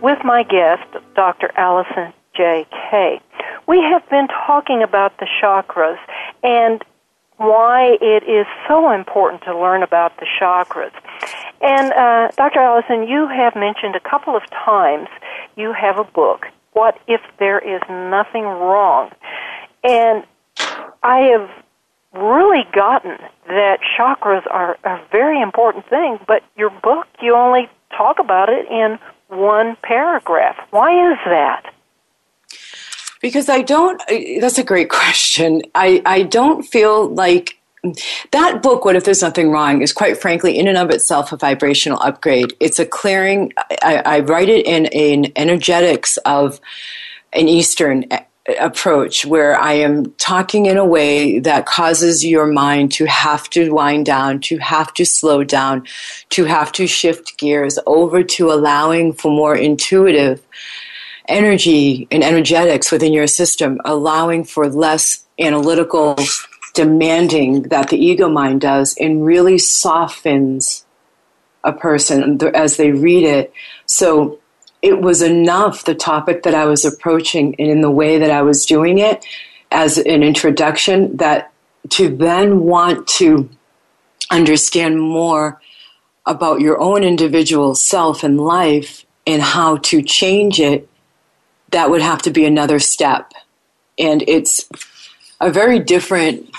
with 0.00 0.18
my 0.24 0.42
guest, 0.42 0.86
Dr. 1.14 1.50
Allison 1.56 2.12
J. 2.34 2.66
Kay. 2.70 3.20
We 3.66 3.80
have 3.82 4.08
been 4.08 4.28
talking 4.28 4.82
about 4.82 5.18
the 5.18 5.26
chakras 5.42 5.98
and 6.42 6.82
why 7.36 7.96
it 8.00 8.24
is 8.24 8.46
so 8.66 8.90
important 8.90 9.42
to 9.42 9.58
learn 9.58 9.82
about 9.82 10.16
the 10.18 10.26
chakras. 10.40 10.92
And 11.60 11.92
uh, 11.92 12.30
Dr. 12.36 12.60
Allison, 12.60 13.08
you 13.08 13.28
have 13.28 13.54
mentioned 13.54 13.94
a 13.96 14.00
couple 14.00 14.36
of 14.36 14.42
times 14.50 15.08
you 15.56 15.72
have 15.72 15.98
a 15.98 16.04
book, 16.04 16.46
What 16.72 16.98
If 17.06 17.20
There 17.38 17.58
Is 17.58 17.80
Nothing 17.88 18.44
Wrong? 18.44 19.10
And 19.84 20.24
I 21.02 21.20
have 21.32 21.50
really 22.12 22.64
gotten 22.72 23.18
that 23.46 23.78
chakras 23.96 24.42
are 24.50 24.76
a 24.84 25.00
very 25.10 25.40
important 25.40 25.88
thing, 25.88 26.18
but 26.26 26.42
your 26.56 26.70
book, 26.70 27.06
you 27.20 27.34
only 27.34 27.68
talk 27.96 28.18
about 28.18 28.48
it 28.48 28.66
in 28.68 28.98
one 29.28 29.76
paragraph. 29.82 30.56
Why 30.70 31.12
is 31.12 31.18
that? 31.26 31.72
Because 33.20 33.48
I 33.48 33.62
don't, 33.62 34.00
that's 34.40 34.58
a 34.58 34.64
great 34.64 34.90
question. 34.90 35.62
I, 35.74 36.02
I 36.04 36.22
don't 36.22 36.62
feel 36.62 37.08
like 37.08 37.58
that 38.32 38.60
book, 38.62 38.84
What 38.84 38.96
If 38.96 39.04
There's 39.04 39.22
Nothing 39.22 39.50
Wrong, 39.50 39.82
is 39.82 39.92
quite 39.92 40.20
frankly, 40.20 40.58
in 40.58 40.66
and 40.66 40.76
of 40.76 40.90
itself, 40.90 41.32
a 41.32 41.36
vibrational 41.36 42.00
upgrade. 42.00 42.54
It's 42.58 42.78
a 42.78 42.86
clearing. 42.86 43.52
I, 43.82 44.02
I 44.04 44.20
write 44.20 44.48
it 44.48 44.66
in 44.66 44.86
an 44.86 45.32
energetics 45.36 46.16
of 46.18 46.60
an 47.32 47.48
Eastern 47.48 48.04
approach 48.58 49.26
where 49.26 49.58
I 49.58 49.74
am 49.74 50.12
talking 50.12 50.66
in 50.66 50.76
a 50.76 50.84
way 50.84 51.38
that 51.40 51.66
causes 51.66 52.24
your 52.24 52.46
mind 52.46 52.92
to 52.92 53.04
have 53.06 53.50
to 53.50 53.70
wind 53.70 54.06
down, 54.06 54.40
to 54.42 54.58
have 54.58 54.92
to 54.94 55.04
slow 55.04 55.44
down, 55.44 55.86
to 56.30 56.44
have 56.44 56.72
to 56.72 56.86
shift 56.86 57.38
gears 57.38 57.78
over 57.86 58.22
to 58.22 58.50
allowing 58.50 59.12
for 59.12 59.30
more 59.30 59.54
intuitive 59.54 60.40
energy 61.28 62.08
and 62.10 62.24
energetics 62.24 62.90
within 62.90 63.12
your 63.12 63.26
system, 63.26 63.80
allowing 63.84 64.44
for 64.44 64.68
less 64.68 65.26
analytical 65.38 66.16
demanding 66.74 67.62
that 67.64 67.88
the 67.90 67.98
ego 67.98 68.28
mind 68.28 68.60
does 68.60 68.96
and 68.98 69.24
really 69.24 69.58
softens 69.58 70.86
a 71.64 71.72
person 71.72 72.40
as 72.54 72.76
they 72.76 72.92
read 72.92 73.24
it. 73.24 73.52
So 73.84 74.38
it 74.82 75.00
was 75.00 75.22
enough, 75.22 75.84
the 75.84 75.94
topic 75.94 76.42
that 76.44 76.54
I 76.54 76.64
was 76.66 76.84
approaching 76.84 77.54
and 77.58 77.68
in 77.68 77.80
the 77.80 77.90
way 77.90 78.18
that 78.18 78.30
I 78.30 78.42
was 78.42 78.64
doing 78.64 78.98
it 78.98 79.24
as 79.70 79.98
an 79.98 80.22
introduction, 80.22 81.16
that 81.16 81.52
to 81.90 82.14
then 82.16 82.60
want 82.60 83.06
to 83.08 83.48
understand 84.30 85.00
more 85.00 85.60
about 86.26 86.60
your 86.60 86.78
own 86.78 87.02
individual 87.02 87.74
self 87.74 88.22
and 88.22 88.38
life 88.40 89.04
and 89.26 89.42
how 89.42 89.78
to 89.78 90.02
change 90.02 90.60
it, 90.60 90.88
that 91.70 91.90
would 91.90 92.02
have 92.02 92.22
to 92.22 92.30
be 92.30 92.44
another 92.44 92.78
step. 92.78 93.32
And 93.98 94.22
it's 94.26 94.68
a 95.40 95.50
very 95.50 95.78
different 95.80 96.50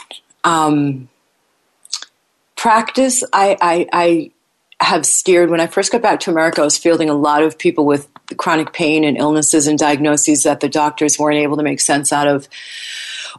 um, 0.43 1.09
practice. 2.55 3.24
I, 3.32 3.57
I, 3.61 3.88
I 3.93 4.32
have 4.82 5.05
steered 5.05 5.49
when 5.49 5.59
I 5.59 5.67
first 5.67 5.91
got 5.91 6.01
back 6.01 6.19
to 6.21 6.32
America, 6.32 6.61
I 6.61 6.65
was 6.65 6.77
fielding 6.77 7.09
a 7.09 7.13
lot 7.13 7.43
of 7.43 7.57
people 7.57 7.86
with 7.86 8.07
chronic 8.38 8.73
pain 8.73 9.03
and 9.03 9.17
illnesses 9.17 9.67
and 9.67 9.77
diagnoses 9.77 10.43
that 10.43 10.61
the 10.61 10.69
doctors 10.69 11.19
weren't 11.19 11.38
able 11.38 11.57
to 11.57 11.63
make 11.63 11.82
sense 11.82 12.13
out 12.13 12.27
of, 12.27 12.47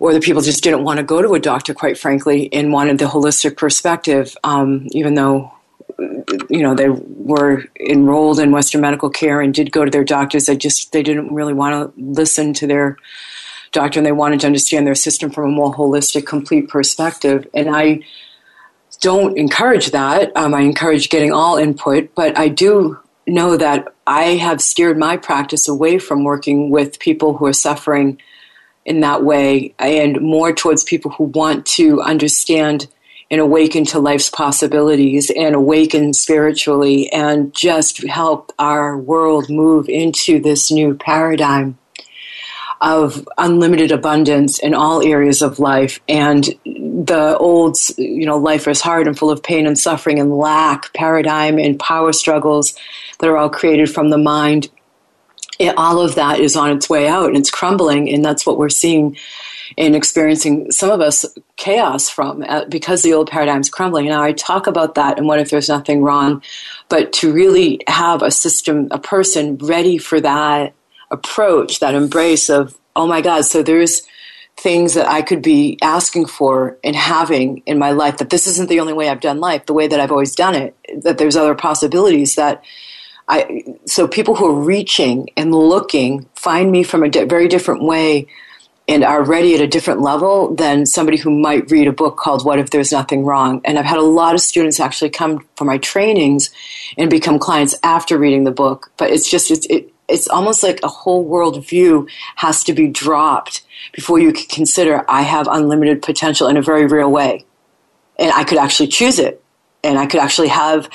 or 0.00 0.12
the 0.12 0.20
people 0.20 0.42
just 0.42 0.62
didn't 0.62 0.84
want 0.84 0.98
to 0.98 1.02
go 1.02 1.22
to 1.22 1.34
a 1.34 1.40
doctor, 1.40 1.72
quite 1.72 1.98
frankly, 1.98 2.52
and 2.52 2.72
wanted 2.72 2.98
the 2.98 3.06
holistic 3.06 3.56
perspective, 3.56 4.36
um, 4.44 4.86
even 4.90 5.14
though 5.14 5.52
you 6.48 6.62
know 6.62 6.74
they 6.74 6.88
were 6.88 7.64
enrolled 7.78 8.38
in 8.38 8.52
Western 8.52 8.80
medical 8.80 9.10
care 9.10 9.40
and 9.40 9.52
did 9.52 9.72
go 9.72 9.84
to 9.84 9.90
their 9.90 10.04
doctors. 10.04 10.46
They 10.46 10.56
just 10.56 10.92
they 10.92 11.02
didn't 11.02 11.32
really 11.32 11.52
want 11.52 11.94
to 11.94 12.02
listen 12.02 12.52
to 12.54 12.66
their 12.66 12.96
doctor, 13.72 13.98
and 13.98 14.06
they 14.06 14.12
wanted 14.12 14.40
to 14.40 14.46
understand 14.46 14.86
their 14.86 14.94
system 14.94 15.30
from 15.30 15.44
a 15.44 15.54
more 15.54 15.74
holistic, 15.74 16.26
complete 16.26 16.68
perspective. 16.68 17.46
And 17.54 17.74
I 17.74 18.02
don't 19.00 19.36
encourage 19.38 19.90
that. 19.90 20.36
Um, 20.36 20.54
I 20.54 20.60
encourage 20.60 21.08
getting 21.08 21.32
all 21.32 21.56
input, 21.56 22.14
but 22.14 22.38
I 22.38 22.48
do 22.48 22.98
know 23.26 23.56
that 23.56 23.94
I 24.06 24.22
have 24.36 24.60
steered 24.60 24.98
my 24.98 25.16
practice 25.16 25.68
away 25.68 25.98
from 25.98 26.24
working 26.24 26.70
with 26.70 26.98
people 26.98 27.36
who 27.36 27.46
are 27.46 27.52
suffering 27.52 28.20
in 28.84 29.00
that 29.00 29.22
way 29.22 29.74
and 29.78 30.20
more 30.20 30.52
towards 30.52 30.84
people 30.84 31.10
who 31.12 31.24
want 31.24 31.66
to 31.66 32.00
understand 32.00 32.88
and 33.30 33.40
awaken 33.40 33.84
to 33.84 34.00
life's 34.00 34.28
possibilities 34.28 35.30
and 35.30 35.54
awaken 35.54 36.12
spiritually 36.12 37.10
and 37.12 37.54
just 37.54 38.02
help 38.04 38.52
our 38.58 38.98
world 38.98 39.48
move 39.48 39.88
into 39.88 40.40
this 40.40 40.72
new 40.72 40.94
paradigm 40.94 41.78
of 42.80 43.28
unlimited 43.36 43.92
abundance 43.92 44.58
in 44.58 44.74
all 44.74 45.06
areas 45.06 45.42
of 45.42 45.58
life. 45.58 46.00
And 46.08 46.44
the 46.64 47.36
old 47.38 47.76
you 47.98 48.26
know 48.26 48.38
life 48.38 48.66
is 48.66 48.80
hard 48.80 49.06
and 49.06 49.18
full 49.18 49.30
of 49.30 49.42
pain 49.42 49.66
and 49.66 49.78
suffering 49.78 50.18
and 50.18 50.36
lack 50.36 50.92
paradigm 50.94 51.58
and 51.58 51.78
power 51.78 52.12
struggles 52.12 52.74
that 53.18 53.28
are 53.28 53.36
all 53.36 53.50
created 53.50 53.90
from 53.90 54.10
the 54.10 54.18
mind. 54.18 54.70
It, 55.58 55.74
all 55.76 56.00
of 56.00 56.14
that 56.14 56.40
is 56.40 56.56
on 56.56 56.70
its 56.70 56.88
way 56.88 57.06
out 57.06 57.26
and 57.26 57.36
it's 57.36 57.50
crumbling. 57.50 58.08
And 58.08 58.24
that's 58.24 58.46
what 58.46 58.56
we're 58.56 58.70
seeing 58.70 59.16
and 59.76 59.94
experiencing 59.94 60.70
some 60.72 60.90
of 60.90 61.00
us 61.00 61.24
chaos 61.56 62.08
from 62.08 62.44
uh, 62.48 62.64
because 62.64 63.02
the 63.02 63.12
old 63.12 63.30
paradigm 63.30 63.60
is 63.60 63.70
crumbling. 63.70 64.06
Now 64.06 64.22
I 64.22 64.32
talk 64.32 64.66
about 64.66 64.94
that 64.94 65.18
and 65.18 65.26
what 65.26 65.38
if 65.38 65.50
there's 65.50 65.68
nothing 65.68 66.02
wrong, 66.02 66.42
but 66.88 67.12
to 67.14 67.32
really 67.32 67.80
have 67.86 68.22
a 68.22 68.30
system, 68.30 68.88
a 68.90 68.98
person 68.98 69.58
ready 69.58 69.98
for 69.98 70.20
that 70.20 70.74
approach, 71.10 71.80
that 71.80 71.94
embrace 71.94 72.48
of, 72.48 72.76
oh 72.96 73.06
my 73.06 73.20
God, 73.20 73.44
so 73.44 73.62
there's 73.62 74.02
things 74.56 74.94
that 74.94 75.08
I 75.08 75.22
could 75.22 75.42
be 75.42 75.78
asking 75.80 76.26
for 76.26 76.76
and 76.84 76.94
having 76.94 77.62
in 77.66 77.78
my 77.78 77.92
life, 77.92 78.18
that 78.18 78.30
this 78.30 78.46
isn't 78.46 78.68
the 78.68 78.80
only 78.80 78.92
way 78.92 79.08
I've 79.08 79.20
done 79.20 79.40
life, 79.40 79.66
the 79.66 79.72
way 79.72 79.86
that 79.86 80.00
I've 80.00 80.12
always 80.12 80.34
done 80.34 80.54
it, 80.54 80.76
that 81.02 81.18
there's 81.18 81.36
other 81.36 81.54
possibilities 81.54 82.34
that 82.34 82.62
I, 83.28 83.64
so 83.86 84.08
people 84.08 84.34
who 84.34 84.46
are 84.46 84.60
reaching 84.60 85.30
and 85.36 85.54
looking 85.54 86.26
find 86.34 86.70
me 86.70 86.82
from 86.82 87.04
a 87.04 87.08
di- 87.08 87.24
very 87.24 87.46
different 87.46 87.84
way 87.84 88.26
and 88.88 89.04
are 89.04 89.22
ready 89.22 89.54
at 89.54 89.60
a 89.60 89.68
different 89.68 90.00
level 90.00 90.52
than 90.56 90.84
somebody 90.84 91.16
who 91.16 91.30
might 91.30 91.70
read 91.70 91.86
a 91.86 91.92
book 91.92 92.16
called 92.16 92.44
What 92.44 92.58
If 92.58 92.70
There's 92.70 92.90
Nothing 92.90 93.24
Wrong. 93.24 93.60
And 93.64 93.78
I've 93.78 93.84
had 93.84 93.98
a 93.98 94.02
lot 94.02 94.34
of 94.34 94.40
students 94.40 94.80
actually 94.80 95.10
come 95.10 95.46
for 95.54 95.64
my 95.64 95.78
trainings 95.78 96.50
and 96.98 97.08
become 97.08 97.38
clients 97.38 97.76
after 97.84 98.18
reading 98.18 98.42
the 98.42 98.50
book. 98.50 98.90
But 98.96 99.10
it's 99.10 99.30
just, 99.30 99.52
it's, 99.52 99.64
it, 99.66 99.94
it's 100.10 100.28
almost 100.28 100.62
like 100.62 100.80
a 100.82 100.88
whole 100.88 101.24
world 101.24 101.64
view 101.66 102.08
has 102.36 102.64
to 102.64 102.72
be 102.72 102.88
dropped 102.88 103.62
before 103.92 104.18
you 104.18 104.32
can 104.32 104.46
consider 104.46 105.04
I 105.08 105.22
have 105.22 105.48
unlimited 105.48 106.02
potential 106.02 106.48
in 106.48 106.56
a 106.56 106.62
very 106.62 106.86
real 106.86 107.10
way. 107.10 107.44
And 108.18 108.30
I 108.32 108.44
could 108.44 108.58
actually 108.58 108.88
choose 108.88 109.18
it. 109.18 109.42
And 109.82 109.98
I 109.98 110.06
could 110.06 110.20
actually 110.20 110.48
have 110.48 110.90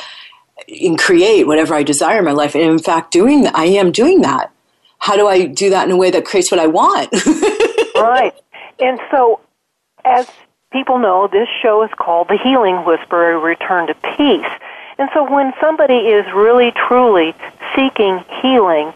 and 0.68 0.98
create 0.98 1.46
whatever 1.46 1.74
I 1.74 1.84
desire 1.84 2.20
in 2.20 2.26
my 2.26 2.32
life. 2.32 2.56
And 2.56 2.64
in 2.64 2.80
fact, 2.80 3.12
doing 3.12 3.44
that, 3.44 3.56
I 3.56 3.66
am 3.66 3.92
doing 3.92 4.22
that. 4.22 4.52
How 5.00 5.16
do 5.16 5.28
I 5.28 5.46
do 5.46 5.70
that 5.70 5.86
in 5.86 5.92
a 5.92 5.98
way 5.98 6.12
that 6.12 6.26
creates 6.26 6.52
what 6.52 6.60
I 6.60 6.68
want? 6.68 7.10
right. 7.96 8.34
And 8.80 9.00
so, 9.12 9.42
as 10.04 10.30
people 10.72 11.00
know 11.00 11.28
this 11.32 11.48
show 11.62 11.84
is 11.84 11.92
called 11.98 12.28
The 12.28 12.38
Healing 12.44 12.86
Whisperer 12.86 13.40
Return 13.40 13.88
to 13.88 13.94
Peace. 13.94 14.52
And 14.98 15.10
so 15.14 15.30
when 15.30 15.54
somebody 15.60 16.08
is 16.08 16.26
really 16.34 16.72
truly 16.88 17.34
seeking 17.76 18.24
healing, 18.42 18.94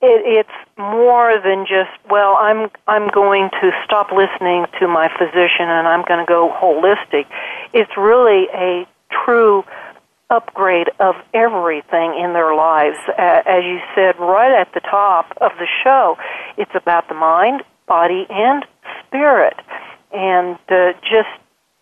it, 0.00 0.22
it's 0.24 0.56
more 0.78 1.40
than 1.42 1.64
just 1.64 1.90
well 2.10 2.36
i'm 2.38 2.70
i'm 2.86 3.08
going 3.08 3.48
to 3.48 3.70
stop 3.82 4.12
listening 4.12 4.66
to 4.78 4.86
my 4.86 5.08
physician 5.16 5.64
and 5.72 5.88
i'm 5.88 6.04
going 6.04 6.20
to 6.20 6.28
go 6.28 6.54
holistic. 6.60 7.24
It's 7.72 7.90
really 7.96 8.46
a 8.52 8.86
true 9.24 9.64
upgrade 10.28 10.90
of 11.00 11.14
everything 11.32 12.18
in 12.18 12.34
their 12.34 12.54
lives. 12.54 12.98
As 13.16 13.64
you 13.64 13.80
said 13.94 14.18
right 14.18 14.52
at 14.52 14.74
the 14.74 14.80
top 14.80 15.32
of 15.40 15.52
the 15.58 15.66
show 15.82 16.18
it's 16.58 16.74
about 16.74 17.08
the 17.08 17.14
mind 17.14 17.62
body 17.86 18.26
and 18.28 18.64
spirit. 19.06 19.56
And 20.12 20.58
uh, 20.68 20.92
just 21.02 21.28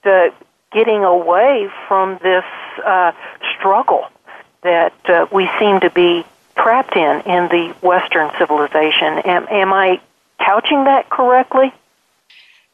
uh, 0.04 0.28
getting 0.74 1.04
away 1.04 1.70
from 1.88 2.18
this 2.22 2.44
uh, 2.84 3.12
struggle 3.56 4.06
that 4.62 4.92
uh, 5.08 5.26
we 5.32 5.48
seem 5.58 5.80
to 5.80 5.90
be 5.90 6.24
trapped 6.56 6.96
in 6.96 7.20
in 7.22 7.48
the 7.48 7.74
Western 7.80 8.30
civilization. 8.38 9.18
Am, 9.18 9.46
am 9.48 9.72
I 9.72 10.00
couching 10.38 10.84
that 10.84 11.08
correctly? 11.08 11.72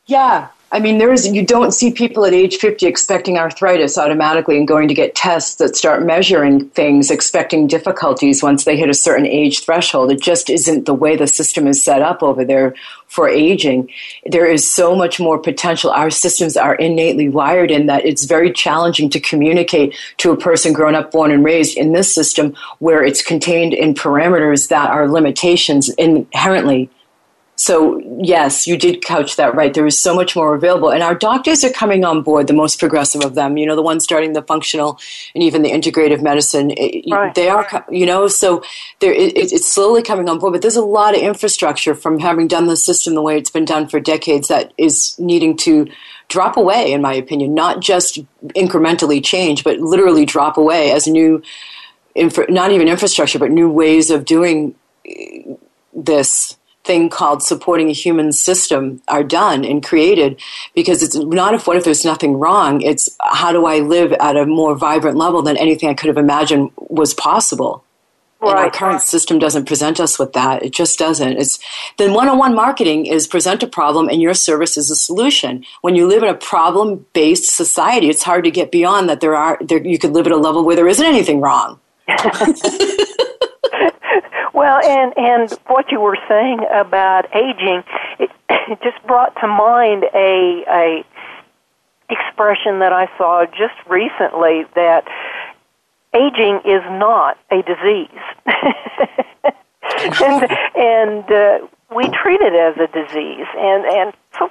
Yeah. 0.07 0.49
I 0.73 0.79
mean, 0.79 0.99
there 0.99 1.13
is, 1.13 1.27
you 1.27 1.45
don't 1.45 1.73
see 1.73 1.91
people 1.91 2.25
at 2.25 2.33
age 2.33 2.59
50 2.59 2.87
expecting 2.87 3.37
arthritis 3.37 3.99
automatically 3.99 4.57
and 4.57 4.69
going 4.69 4.87
to 4.87 4.95
get 4.95 5.17
tests 5.17 5.57
that 5.57 5.75
start 5.75 6.05
measuring 6.05 6.69
things, 6.71 7.11
expecting 7.11 7.67
difficulties 7.67 8.41
once 8.41 8.65
they 8.65 8.77
hit 8.77 8.89
a 8.89 8.95
certain 8.95 9.27
age 9.27 9.65
threshold. 9.65 10.13
It 10.13 10.21
just 10.21 10.49
isn't 10.49 10.87
the 10.87 10.95
way 10.95 11.17
the 11.17 11.27
system 11.27 11.67
is 11.67 11.83
set 11.83 12.03
up 12.03 12.23
over 12.23 12.45
there 12.45 12.77
for 13.09 13.29
aging. 13.29 13.91
There 14.27 14.47
is 14.47 14.71
so 14.71 14.95
much 14.95 15.19
more 15.19 15.41
potential. 15.41 15.91
Our 15.91 16.11
systems 16.11 16.57
are 16.57 16.77
innately 16.77 17.29
wired 17.29 17.73
in 17.73 17.87
that 17.87 18.07
it's 18.07 18.25
very 18.25 18.53
challenging 18.53 19.11
to 19.11 19.19
communicate 19.19 19.97
to 20.19 20.31
a 20.31 20.37
person 20.37 20.73
grown 20.73 20.95
up, 20.95 21.11
born, 21.11 21.33
and 21.33 21.45
raised 21.45 21.77
in 21.77 21.95
this 21.95 22.15
system 22.15 22.55
where 22.79 23.03
it's 23.03 23.23
contained 23.23 23.75
in 23.75 23.93
parameters 23.93 24.69
that 24.69 24.89
are 24.89 25.09
limitations 25.09 25.89
inherently 25.95 26.89
so, 27.61 28.01
yes, 28.23 28.67
you 28.67 28.79
did 28.79 29.05
couch 29.05 29.37
that 29.37 29.55
right. 29.55 29.75
There 29.75 29.85
is 29.85 30.01
so 30.01 30.15
much 30.15 30.35
more 30.35 30.55
available. 30.55 30.91
And 30.91 31.03
our 31.03 31.15
doctors 31.15 31.63
are 31.63 31.69
coming 31.69 32.07
on 32.07 32.23
board, 32.23 32.47
the 32.47 32.55
most 32.55 32.79
progressive 32.79 33.23
of 33.23 33.35
them, 33.35 33.59
you 33.59 33.67
know, 33.67 33.77
the 33.77 33.83
ones 33.83 34.03
starting 34.03 34.33
the 34.33 34.41
functional 34.41 34.99
and 35.35 35.45
even 35.45 35.61
the 35.61 35.71
integrative 35.71 36.23
medicine. 36.23 36.73
Right. 37.11 37.35
They 37.35 37.51
are, 37.51 37.85
you 37.91 38.07
know, 38.07 38.29
so 38.29 38.63
there, 39.01 39.13
it, 39.13 39.37
it's 39.37 39.71
slowly 39.71 40.03
coming 40.03 40.27
on 40.31 40.39
board. 40.39 40.55
But 40.55 40.63
there's 40.63 40.77
a 40.77 40.83
lot 40.83 41.15
of 41.15 41.21
infrastructure 41.21 41.95
from 41.95 42.19
having 42.19 42.49
done 42.49 42.67
the 42.67 42.79
system 42.79 43.15
the 43.15 43.21
way 43.21 43.37
it's 43.37 43.51
been 43.51 43.67
done 43.67 43.89
for 43.89 44.01
decades 44.01 44.49
that 44.49 44.73
is 44.79 45.15
needing 45.19 45.55
to 45.59 45.87
drop 46.29 46.57
away, 46.57 46.91
in 46.93 47.03
my 47.03 47.13
opinion, 47.13 47.53
not 47.53 47.81
just 47.81 48.21
incrementally 48.55 49.23
change, 49.23 49.65
but 49.65 49.81
literally 49.81 50.25
drop 50.25 50.57
away 50.57 50.93
as 50.93 51.07
new, 51.07 51.43
infra- 52.15 52.51
not 52.51 52.73
even 52.73 52.89
infrastructure, 52.89 53.39
but 53.39 53.51
new 53.51 53.69
ways 53.69 54.11
of 54.11 54.25
doing 54.25 54.75
eh, 55.05 55.43
this 55.93 56.57
thing 56.91 57.09
called 57.09 57.41
supporting 57.41 57.89
a 57.89 57.93
human 57.93 58.33
system 58.33 59.01
are 59.07 59.23
done 59.23 59.65
and 59.65 59.85
created 59.85 60.41
because 60.75 61.05
it's 61.05 61.15
not 61.15 61.55
if 61.55 61.69
what 61.69 61.77
if 61.77 61.85
there's 61.85 62.05
nothing 62.05 62.33
wrong 62.37 62.81
it's 62.81 63.09
how 63.21 63.53
do 63.53 63.65
i 63.65 63.79
live 63.79 64.13
at 64.15 64.37
a 64.37 64.45
more 64.45 64.75
vibrant 64.75 65.17
level 65.17 65.41
than 65.41 65.57
anything 65.57 65.89
i 65.89 65.95
could 65.95 66.09
have 66.09 66.17
imagined 66.17 66.69
was 66.77 67.15
possible. 67.15 67.85
Right. 68.43 68.51
and 68.51 68.59
our 68.59 68.71
current 68.71 69.03
system 69.03 69.39
doesn't 69.39 69.67
present 69.67 70.01
us 70.01 70.19
with 70.19 70.33
that. 70.33 70.63
It 70.63 70.73
just 70.73 70.99
doesn't. 70.99 71.35
It's 71.37 71.59
then 71.99 72.15
one-on-one 72.15 72.55
marketing 72.55 73.05
is 73.05 73.27
present 73.27 73.63
a 73.63 73.67
problem 73.67 74.09
and 74.09 74.23
your 74.23 74.33
service 74.33 74.79
is 74.79 74.91
a 74.91 74.97
solution. 74.97 75.63
When 75.83 75.95
you 75.95 76.09
live 76.09 76.23
in 76.23 76.31
a 76.31 76.35
problem-based 76.35 77.55
society 77.55 78.09
it's 78.09 78.23
hard 78.23 78.45
to 78.45 78.51
get 78.51 78.73
beyond 78.73 79.11
that 79.11 79.21
there 79.21 79.37
are 79.37 79.59
there, 79.61 79.87
you 79.87 79.99
could 79.99 80.13
live 80.13 80.27
at 80.27 80.33
a 80.33 80.39
level 80.39 80.65
where 80.65 80.75
there 80.75 80.89
isn't 80.89 81.05
anything 81.05 81.43
wrong 81.43 81.79
Well, 84.61 84.79
and 84.85 85.15
and 85.17 85.51
what 85.69 85.91
you 85.91 86.03
were 86.03 86.19
saying 86.29 86.67
about 86.71 87.35
aging, 87.35 87.83
it, 88.19 88.31
it 88.69 88.79
just 88.83 89.03
brought 89.07 89.35
to 89.41 89.49
mind 89.49 90.05
a 90.15 90.65
a 90.69 91.05
expression 92.11 92.81
that 92.81 92.93
I 92.93 93.09
saw 93.17 93.47
just 93.47 93.73
recently 93.89 94.67
that 94.75 95.09
aging 96.13 96.61
is 96.67 96.83
not 96.91 97.39
a 97.51 97.63
disease, 97.63 98.21
and 100.21 100.47
and 100.77 101.33
uh, 101.33 101.67
we 101.97 102.11
treat 102.11 102.43
it 102.43 102.53
as 102.53 102.77
a 102.77 102.87
disease, 102.93 103.47
and 103.57 103.87
and 103.87 104.13
so 104.39 104.51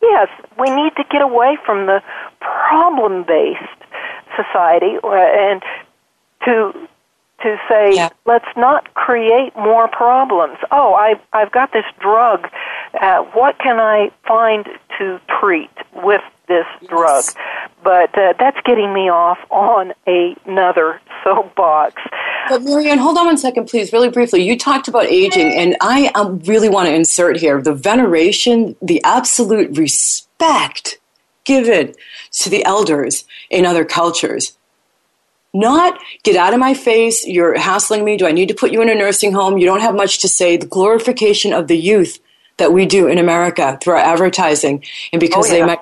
yes, 0.00 0.28
we 0.58 0.70
need 0.70 0.96
to 0.96 1.04
get 1.10 1.20
away 1.20 1.58
from 1.66 1.84
the 1.84 2.02
problem 2.40 3.24
based 3.24 3.60
society 4.36 4.96
uh, 5.04 5.12
and 5.12 5.62
to 6.46 6.83
to 7.44 7.56
say, 7.68 7.94
yeah. 7.94 8.08
let's 8.24 8.48
not 8.56 8.92
create 8.94 9.54
more 9.54 9.86
problems. 9.86 10.56
Oh, 10.72 10.94
I, 10.94 11.20
I've 11.32 11.52
got 11.52 11.72
this 11.72 11.84
drug. 12.00 12.48
Uh, 13.00 13.22
what 13.34 13.58
can 13.58 13.78
I 13.78 14.10
find 14.26 14.66
to 14.98 15.20
treat 15.38 15.70
with 15.92 16.22
this 16.48 16.64
yes. 16.80 16.90
drug? 16.90 17.24
But 17.84 18.18
uh, 18.18 18.32
that's 18.38 18.56
getting 18.64 18.94
me 18.94 19.10
off 19.10 19.38
on 19.50 19.92
another 20.06 21.00
soapbox. 21.22 22.02
But 22.48 22.62
Marianne, 22.62 22.98
hold 22.98 23.18
on 23.18 23.26
one 23.26 23.38
second, 23.38 23.66
please, 23.66 23.92
really 23.92 24.08
briefly. 24.08 24.42
You 24.42 24.58
talked 24.58 24.88
about 24.88 25.04
aging, 25.06 25.52
and 25.54 25.76
I 25.82 26.10
um, 26.14 26.38
really 26.40 26.70
want 26.70 26.88
to 26.88 26.94
insert 26.94 27.36
here 27.36 27.60
the 27.60 27.74
veneration, 27.74 28.74
the 28.80 29.02
absolute 29.04 29.76
respect 29.76 30.98
given 31.44 31.94
to 32.32 32.48
the 32.48 32.64
elders 32.64 33.24
in 33.50 33.66
other 33.66 33.84
cultures 33.84 34.56
not 35.54 35.98
get 36.24 36.36
out 36.36 36.52
of 36.52 36.60
my 36.60 36.74
face, 36.74 37.24
you're 37.26 37.58
hassling 37.58 38.04
me, 38.04 38.16
do 38.16 38.26
I 38.26 38.32
need 38.32 38.48
to 38.48 38.54
put 38.54 38.72
you 38.72 38.82
in 38.82 38.88
a 38.88 38.94
nursing 38.94 39.32
home? 39.32 39.56
You 39.56 39.66
don't 39.66 39.80
have 39.80 39.94
much 39.94 40.18
to 40.18 40.28
say. 40.28 40.56
The 40.56 40.66
glorification 40.66 41.52
of 41.52 41.68
the 41.68 41.78
youth 41.78 42.18
that 42.56 42.72
we 42.72 42.86
do 42.86 43.06
in 43.06 43.18
America 43.18 43.78
through 43.80 43.94
our 43.94 44.00
advertising 44.00 44.84
and 45.12 45.20
because 45.20 45.50
oh, 45.50 45.54
yeah. 45.54 45.60
they 45.60 45.66
might 45.66 45.80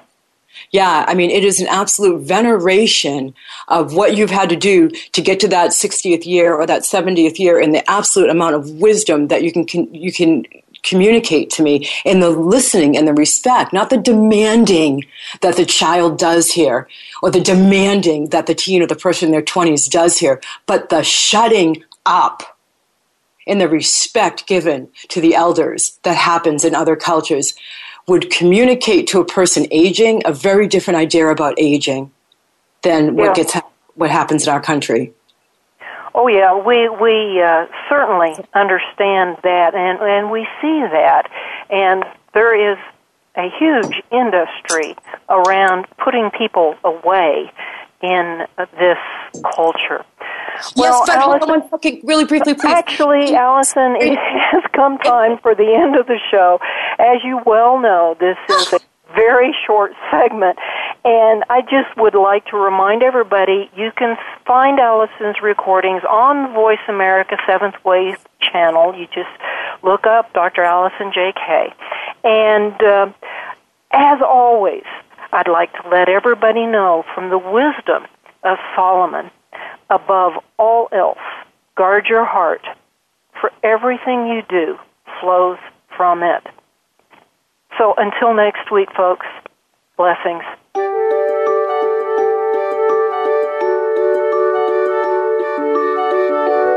yeah, 0.71 1.05
I 1.07 1.15
mean, 1.15 1.31
it 1.31 1.45
is 1.45 1.61
an 1.61 1.67
absolute 1.67 2.23
veneration 2.23 3.35
of 3.69 3.95
what 3.95 4.17
you've 4.17 4.31
had 4.31 4.49
to 4.49 4.57
do 4.57 4.89
to 4.89 5.21
get 5.21 5.39
to 5.41 5.49
that 5.49 5.71
60th 5.71 6.25
year 6.25 6.55
or 6.55 6.67
that 6.67 6.83
70th 6.83 7.39
year 7.39 7.61
and 7.61 7.75
the 7.75 7.89
absolute 7.91 8.31
amount 8.31 8.55
of 8.55 8.71
wisdom 8.71 9.29
that 9.29 9.43
you 9.43 9.53
can, 9.53 9.67
can 9.67 9.95
you 9.95 10.13
can 10.13 10.45
communicate 10.83 11.51
to 11.51 11.63
me 11.63 11.89
in 12.05 12.21
the 12.21 12.31
listening 12.31 12.97
and 12.97 13.07
the 13.07 13.15
respect, 13.15 13.73
not 13.73 13.91
the 13.91 13.97
demanding 13.97 15.05
that 15.41 15.57
the 15.57 15.67
child 15.67 16.19
does 16.19 16.53
here 16.53 16.89
or 17.23 17.31
the 17.31 17.41
demanding 17.41 18.29
that 18.31 18.47
the 18.47 18.55
teen 18.55 18.83
or 18.83 18.87
the 18.87 18.97
person 18.97 19.27
in 19.27 19.33
their 19.33 19.43
20s 19.43 19.89
does 19.89 20.19
here, 20.19 20.41
but 20.67 20.89
the 20.89 21.03
shutting 21.03 21.83
up 22.05 22.59
in 23.47 23.59
the 23.59 23.69
respect 23.69 24.47
given 24.47 24.89
to 25.09 25.21
the 25.21 25.35
elders 25.35 25.99
that 26.03 26.17
happens 26.17 26.65
in 26.65 26.75
other 26.75 26.97
cultures 26.97 27.55
would 28.07 28.31
communicate 28.31 29.07
to 29.09 29.21
a 29.21 29.25
person 29.25 29.67
aging 29.71 30.23
a 30.25 30.33
very 30.33 30.67
different 30.67 30.99
idea 30.99 31.27
about 31.29 31.55
aging 31.59 32.11
than 32.83 33.15
what 33.15 33.35
gets 33.35 33.57
what 33.95 34.11
happens 34.11 34.47
in 34.47 34.53
our 34.53 34.61
country. 34.61 35.13
Oh 36.15 36.29
yeah, 36.29 36.55
we 36.55 36.89
we 36.89 37.41
uh, 37.41 37.67
certainly 37.89 38.35
understand 38.55 39.39
that, 39.43 39.75
and 39.75 39.99
and 40.01 40.31
we 40.31 40.47
see 40.61 40.81
that, 40.81 41.31
and 41.71 42.05
there 42.35 42.73
is 42.73 42.79
a 43.37 43.49
huge 43.59 44.03
industry 44.11 44.95
around 45.29 45.87
putting 46.05 46.31
people 46.37 46.75
away 46.85 47.51
in 48.03 48.47
this 48.79 48.99
culture. 49.55 50.05
Yes, 50.55 50.73
well, 50.77 51.03
but 51.07 51.17
Allison, 51.17 51.49
hold 51.49 51.63
on 51.63 51.71
second, 51.71 52.01
really 52.05 52.25
briefly, 52.27 52.55
please. 52.55 52.65
Actually, 52.73 53.35
Allison, 53.35 53.97
it 54.01 54.19
has 54.19 54.63
come 54.75 54.99
time 54.99 55.39
for 55.39 55.55
the 55.55 55.75
end 55.75 55.97
of 55.97 56.07
the 56.07 56.19
show. 56.31 56.59
As 56.99 57.25
you 57.25 57.41
well 57.47 57.81
know, 57.81 58.17
this 58.21 58.37
is 58.51 58.73
a 58.75 58.81
very 59.15 59.55
short 59.67 59.93
segment. 60.11 60.59
And 61.05 61.45
I 61.51 61.63
just 61.63 61.97
would 61.97 62.15
like 62.15 62.47
to 62.47 62.57
remind 62.57 63.03
everybody 63.03 63.71
you 63.77 63.91
can 63.97 64.17
find 64.47 64.79
Allison's 64.79 65.41
recordings 65.43 66.03
on 66.09 66.53
Voice 66.55 66.83
America 66.89 67.37
Seventh 67.47 67.77
Wave 67.85 68.19
channel. 68.41 68.95
You 68.95 69.07
just 69.07 69.31
look 69.83 70.07
up 70.07 70.33
Dr. 70.33 70.63
Allison 70.63 71.13
J.K. 71.13 71.75
And 72.25 72.83
uh, 72.83 73.13
as 73.93 74.21
always, 74.23 74.85
I'd 75.33 75.49
like 75.49 75.73
to 75.83 75.89
let 75.89 76.09
everybody 76.09 76.67
know 76.67 77.05
from 77.15 77.31
the 77.31 77.39
wisdom 77.39 78.07
of 78.45 78.59
Solomon 78.77 79.31
above 79.91 80.33
all 80.59 80.89
else, 80.93 81.19
guard 81.77 82.07
your 82.07 82.25
heart, 82.25 82.63
for 83.41 83.51
everything 83.63 84.27
you 84.27 84.43
do 84.49 84.79
flows 85.21 85.59
from 85.97 86.23
it. 86.23 86.47
So 87.79 87.95
until 87.97 88.35
next 88.35 88.71
week, 88.71 88.89
folks, 88.97 89.27
blessings. 89.97 90.45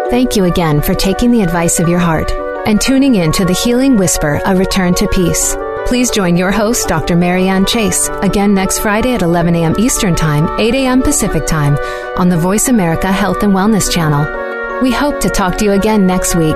Thank 0.10 0.36
you 0.36 0.46
again 0.46 0.82
for 0.82 0.94
taking 0.94 1.32
the 1.32 1.42
advice 1.42 1.80
of 1.80 1.90
your 1.90 2.00
heart 2.00 2.32
and 2.68 2.80
tuning 2.80 3.16
in 3.16 3.32
to 3.34 3.46
the 3.46 3.54
Healing 3.54 3.98
Whisper, 3.98 4.40
A 4.46 4.56
Return 4.56 4.94
to 4.96 5.08
Peace. 5.10 5.56
Please 5.88 6.10
join 6.10 6.36
your 6.36 6.52
host, 6.52 6.88
Dr. 6.88 7.16
Marianne 7.16 7.66
Chase, 7.66 8.10
again 8.22 8.54
next 8.54 8.80
Friday 8.80 9.14
at 9.14 9.22
11 9.22 9.56
a.m. 9.56 9.76
Eastern 9.78 10.16
Time, 10.16 10.48
8 10.60 10.74
a.m. 10.74 11.02
Pacific 11.02 11.46
Time 11.46 11.78
on 12.18 12.30
the 12.30 12.38
Voice 12.38 12.70
America 12.70 13.12
Health 13.12 13.44
and 13.44 13.54
Wellness 13.54 13.92
Channel. 13.92 14.82
We 14.82 14.92
hope 14.92 15.20
to 15.20 15.30
talk 15.30 15.58
to 15.58 15.66
you 15.66 15.74
again 15.74 16.08
next 16.08 16.36
week. 16.36 16.56